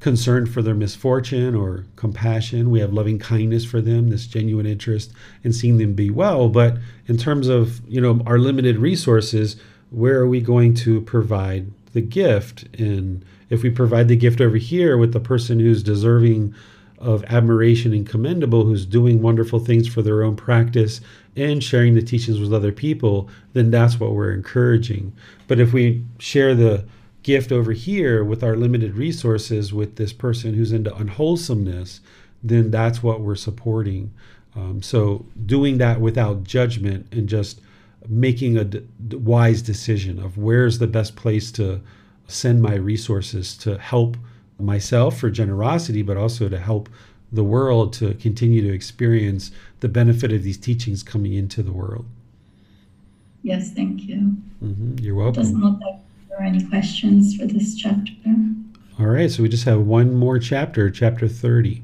[0.00, 2.70] concern for their misfortune or compassion.
[2.70, 5.12] We have loving kindness for them, this genuine interest
[5.42, 6.48] in seeing them be well.
[6.48, 9.56] But in terms of, you know, our limited resources,
[9.90, 12.64] where are we going to provide the gift?
[12.78, 16.54] And if we provide the gift over here with the person who's deserving
[17.00, 21.00] of admiration and commendable who's doing wonderful things for their own practice
[21.36, 25.12] and sharing the teachings with other people, then that's what we're encouraging.
[25.46, 26.84] But if we share the
[27.22, 32.00] gift over here with our limited resources with this person who's into unwholesomeness,
[32.42, 34.12] then that's what we're supporting.
[34.56, 37.60] Um, so doing that without judgment and just
[38.08, 41.80] making a d- wise decision of where's the best place to
[42.26, 44.16] send my resources to help
[44.58, 46.88] myself for generosity, but also to help
[47.30, 52.06] the world to continue to experience the benefit of these teachings coming into the world.
[53.42, 54.36] Yes, thank you.
[54.62, 54.98] Mm-hmm.
[54.98, 55.42] You're welcome.
[55.42, 58.12] Doesn't look like there are any questions for this chapter.
[58.98, 61.82] All right, so we just have one more chapter, chapter 30.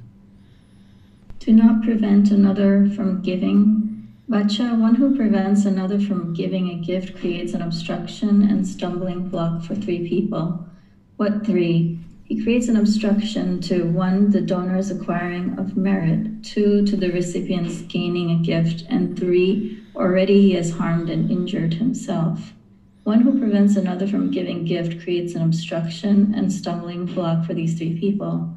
[1.39, 4.09] Do not prevent another from giving.
[4.29, 9.63] Vaccha, one who prevents another from giving a gift creates an obstruction and stumbling block
[9.63, 10.67] for three people.
[11.19, 12.01] What three?
[12.25, 17.83] He creates an obstruction to one, the donor's acquiring of merit, two, to the recipient's
[17.83, 22.55] gaining a gift, and three, already he has harmed and injured himself.
[23.03, 27.75] One who prevents another from giving gift creates an obstruction and stumbling block for these
[27.75, 28.57] three people.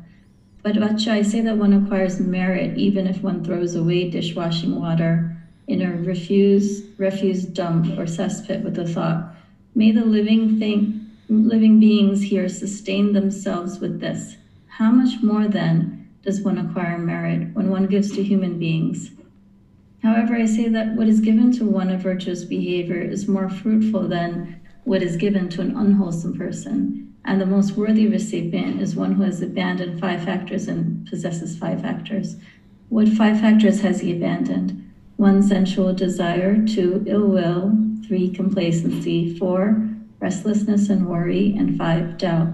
[0.64, 5.36] But Vaccha, I say that one acquires merit even if one throws away dishwashing water
[5.68, 9.36] in a refuse refuse dump or cesspit with the thought,
[9.76, 14.38] may the living thing living beings here sustain themselves with this.
[14.68, 19.12] How much more then does one acquire merit when one gives to human beings?
[20.04, 24.08] However, I say that what is given to one of virtuous behavior is more fruitful
[24.08, 29.14] than what is given to an unwholesome person, and the most worthy recipient is one
[29.14, 32.38] who has abandoned five factors and possesses five factors.
[32.90, 34.84] What five factors has he abandoned?
[35.18, 37.78] One, sensual desire, two, ill will,
[38.08, 39.87] three, complacency, four,
[40.20, 42.50] restlessness and worry, and five, doubt.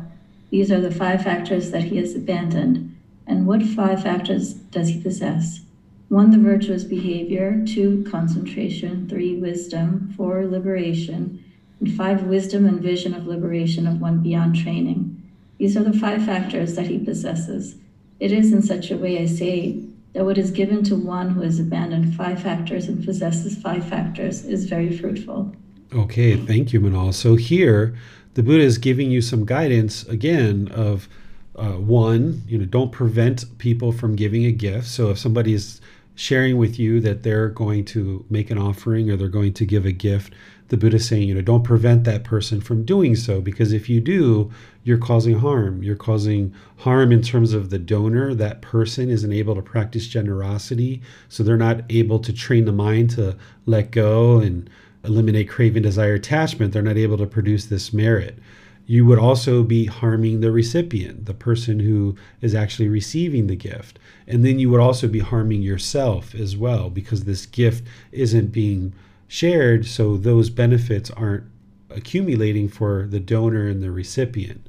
[0.50, 2.96] These are the five factors that he has abandoned.
[3.26, 5.62] And what five factors does he possess?
[6.10, 11.44] One, the virtuous behavior, two, concentration, three, wisdom, four, liberation,
[11.80, 15.22] and five, wisdom and vision of liberation of one beyond training.
[15.58, 17.76] These are the five factors that he possesses.
[18.20, 19.84] It is in such a way, I say,
[20.14, 24.46] that what is given to one who has abandoned five factors and possesses five factors
[24.46, 25.56] is very fruitful.
[25.94, 27.14] Okay, thank you, Manal.
[27.14, 27.94] So here,
[28.34, 31.08] the Buddha is giving you some guidance again of
[31.56, 34.88] uh, one, you know, don't prevent people from giving a gift.
[34.88, 35.82] So if somebody is
[36.16, 39.86] sharing with you that they're going to make an offering or they're going to give
[39.86, 40.34] a gift,
[40.70, 43.88] the Buddha is saying, you know, don't prevent that person from doing so because if
[43.88, 44.52] you do,
[44.84, 45.84] you're causing harm.
[45.84, 48.34] You're causing harm in terms of the donor.
[48.34, 53.12] That person isn't able to practice generosity, so they're not able to train the mind
[53.12, 53.38] to
[53.68, 54.68] let go and
[55.04, 58.38] eliminate craving, desire, attachment, they're not able to produce this merit.
[58.86, 63.98] You would also be harming the recipient, the person who is actually receiving the gift.
[64.28, 68.94] And then you would also be harming yourself as well because this gift isn't being
[69.28, 71.46] shared, so those benefits aren't
[71.90, 74.68] accumulating for the donor and the recipient.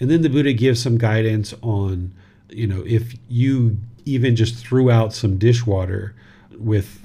[0.00, 2.12] And then the Buddha gives some guidance on,
[2.48, 6.14] you know, if you even just threw out some dishwater
[6.58, 7.01] with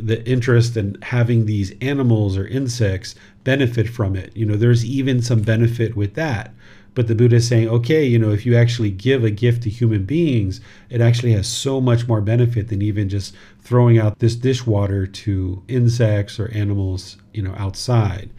[0.00, 3.14] the interest in having these animals or insects
[3.44, 4.36] benefit from it.
[4.36, 6.54] You know, there's even some benefit with that.
[6.94, 9.70] But the Buddha is saying, okay, you know, if you actually give a gift to
[9.70, 10.60] human beings,
[10.90, 15.62] it actually has so much more benefit than even just throwing out this dishwater to
[15.66, 18.30] insects or animals, you know, outside.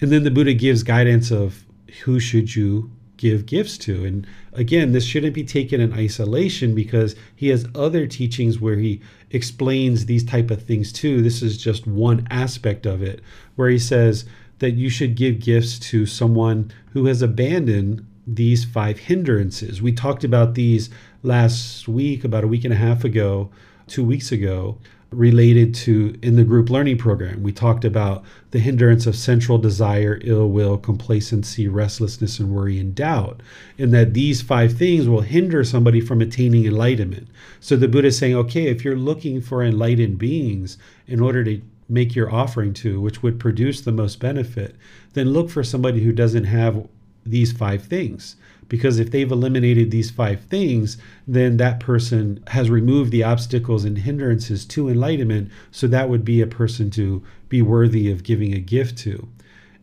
[0.00, 1.64] And then the Buddha gives guidance of
[2.04, 2.90] who should you
[3.22, 4.04] give gifts to.
[4.04, 9.00] And again, this shouldn't be taken in isolation because he has other teachings where he
[9.30, 11.22] explains these type of things too.
[11.22, 13.20] This is just one aspect of it
[13.54, 14.24] where he says
[14.58, 19.80] that you should give gifts to someone who has abandoned these five hindrances.
[19.80, 20.90] We talked about these
[21.22, 23.50] last week, about a week and a half ago,
[23.86, 24.78] two weeks ago,
[25.12, 27.42] related to in the group learning program.
[27.42, 32.94] We talked about the hindrance of sensual desire, ill will, complacency, restlessness, and worry and
[32.94, 33.42] doubt,
[33.78, 37.28] and that these five things will hinder somebody from attaining enlightenment.
[37.60, 41.60] So the Buddha is saying, okay, if you're looking for enlightened beings in order to
[41.88, 44.76] make your offering to, which would produce the most benefit,
[45.12, 46.86] then look for somebody who doesn't have
[47.24, 48.36] these five things
[48.72, 50.96] because if they've eliminated these five things,
[51.28, 55.50] then that person has removed the obstacles and hindrances to enlightenment.
[55.70, 59.28] So that would be a person to be worthy of giving a gift to.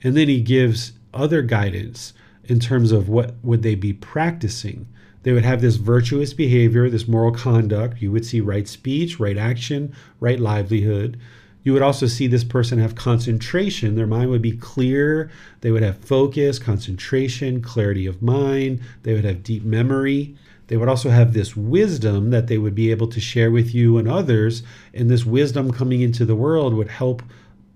[0.02, 2.14] And then he gives other guidance
[2.46, 4.88] in terms of what would they be practicing.
[5.22, 8.02] They would have this virtuous behavior, this moral conduct.
[8.02, 11.20] You would see right speech, right action, right livelihood.
[11.70, 13.94] You would also see this person have concentration.
[13.94, 15.30] Their mind would be clear.
[15.62, 18.82] They would have focus, concentration, clarity of mind.
[19.04, 20.36] They would have deep memory.
[20.66, 24.00] They would also have this wisdom that they would be able to share with you
[24.00, 24.64] and others.
[24.96, 27.22] And this wisdom coming into the world would help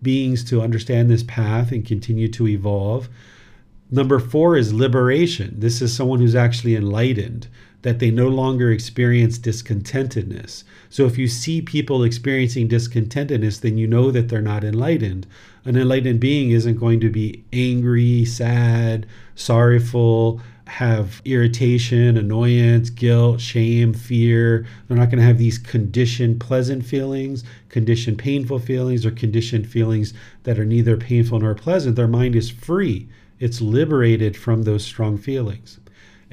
[0.02, 3.10] beings to understand this path and continue to evolve.
[3.92, 5.60] Number four is liberation.
[5.60, 7.48] This is someone who's actually enlightened
[7.84, 10.64] that they no longer experience discontentedness.
[10.90, 15.28] So if you see people experiencing discontentedness, then you know that they're not enlightened.
[15.66, 19.06] An enlightened being isn't going to be angry, sad,
[19.36, 24.66] sorrowful, have irritation, annoyance, guilt, shame, fear.
[24.88, 30.14] They're not going to have these conditioned pleasant feelings, conditioned painful feelings, or conditioned feelings
[30.44, 31.98] that are neither painful nor pleasant.
[31.98, 35.80] Their mind is free, it's liberated from those strong feelings.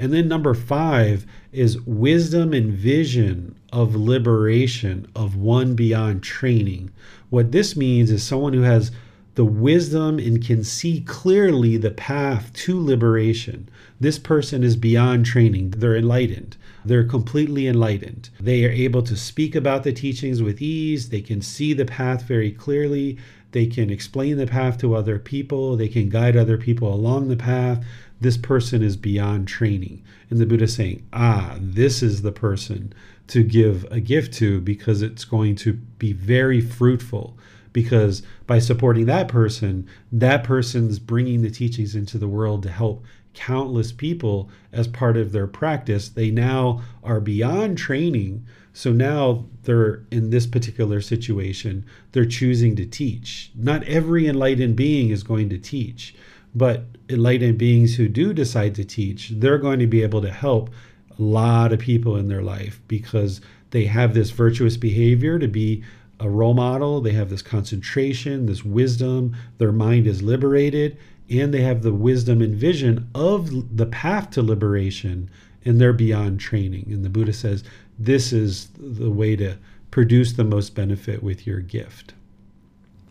[0.01, 6.91] And then number five is wisdom and vision of liberation of one beyond training.
[7.29, 8.91] What this means is someone who has
[9.35, 13.69] the wisdom and can see clearly the path to liberation.
[14.01, 15.73] This person is beyond training.
[15.73, 16.57] They're enlightened.
[16.83, 18.31] They're completely enlightened.
[18.41, 21.11] They are able to speak about the teachings with ease.
[21.11, 23.19] They can see the path very clearly.
[23.53, 25.77] They can explain the path to other people.
[25.77, 27.85] They can guide other people along the path
[28.21, 30.03] this person is beyond training.
[30.29, 32.93] And the Buddha saying, ah, this is the person
[33.29, 37.37] to give a gift to because it's going to be very fruitful.
[37.73, 43.05] Because by supporting that person, that person's bringing the teachings into the world to help
[43.33, 46.09] countless people as part of their practice.
[46.09, 48.45] They now are beyond training.
[48.73, 53.51] So now they're in this particular situation, they're choosing to teach.
[53.55, 56.15] Not every enlightened being is going to teach.
[56.55, 60.71] But enlightened beings who do decide to teach, they're going to be able to help
[61.19, 63.41] a lot of people in their life because
[63.71, 65.83] they have this virtuous behavior to be
[66.19, 67.01] a role model.
[67.01, 69.37] They have this concentration, this wisdom.
[69.59, 70.97] Their mind is liberated,
[71.29, 75.31] and they have the wisdom and vision of the path to liberation,
[75.65, 76.87] and they're beyond training.
[76.89, 77.65] And the Buddha says
[77.99, 79.57] this is the way to
[79.91, 82.15] produce the most benefit with your gift.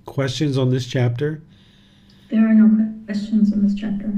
[0.06, 1.42] Questions on this chapter?
[2.30, 4.14] There are no questions in this chapter.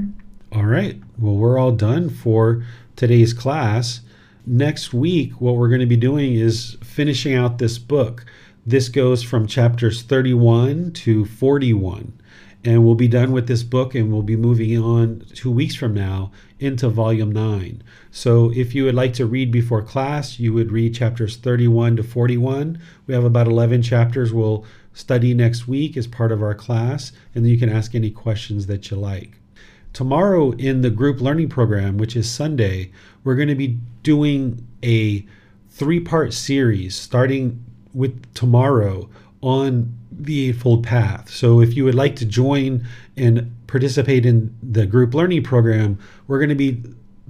[0.52, 1.00] All right.
[1.18, 2.64] Well, we're all done for
[2.94, 4.02] today's class.
[4.44, 8.26] Next week, what we're going to be doing is finishing out this book.
[8.66, 12.12] This goes from chapters 31 to 41.
[12.64, 15.94] And we'll be done with this book and we'll be moving on two weeks from
[15.94, 16.30] now
[16.60, 17.82] into volume 9.
[18.10, 22.02] So if you would like to read before class, you would read chapters 31 to
[22.02, 22.78] 41.
[23.06, 24.32] We have about 11 chapters.
[24.32, 28.66] We'll study next week as part of our class, and you can ask any questions
[28.66, 29.38] that you like.
[29.92, 32.90] Tomorrow in the group learning program, which is Sunday,
[33.24, 35.24] we're going to be doing a
[35.70, 37.64] three part series starting
[37.94, 39.08] with tomorrow
[39.42, 41.30] on the Eightfold Path.
[41.30, 42.86] So if you would like to join
[43.16, 46.82] and participate in the group learning program, we're going to be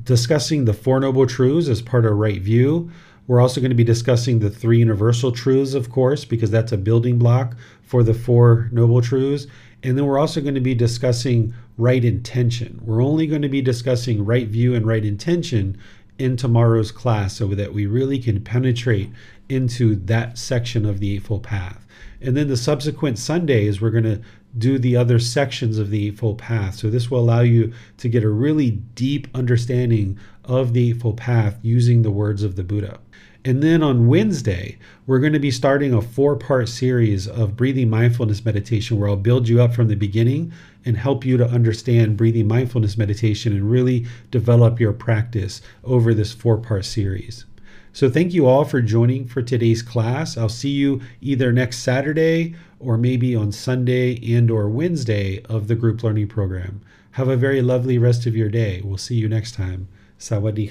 [0.04, 2.90] discussing the Four Noble Truths as part of Right View.
[3.32, 6.76] We're also going to be discussing the three universal truths, of course, because that's a
[6.76, 9.46] building block for the four noble truths.
[9.82, 12.78] And then we're also going to be discussing right intention.
[12.84, 15.78] We're only going to be discussing right view and right intention
[16.18, 19.08] in tomorrow's class so that we really can penetrate
[19.48, 21.86] into that section of the Eightfold Path.
[22.20, 24.20] And then the subsequent Sundays, we're going to
[24.58, 26.74] do the other sections of the Eightfold Path.
[26.74, 31.58] So this will allow you to get a really deep understanding of the Eightfold Path
[31.62, 33.00] using the words of the Buddha.
[33.44, 37.90] And then on Wednesday, we're going to be starting a four part series of breathing
[37.90, 40.52] mindfulness meditation where I'll build you up from the beginning
[40.84, 46.32] and help you to understand breathing mindfulness meditation and really develop your practice over this
[46.32, 47.44] four part series.
[47.92, 50.36] So, thank you all for joining for today's class.
[50.38, 55.74] I'll see you either next Saturday or maybe on Sunday and or Wednesday of the
[55.74, 56.80] group learning program.
[57.12, 58.80] Have a very lovely rest of your day.
[58.82, 59.88] We'll see you next time.
[60.18, 60.70] Sawadee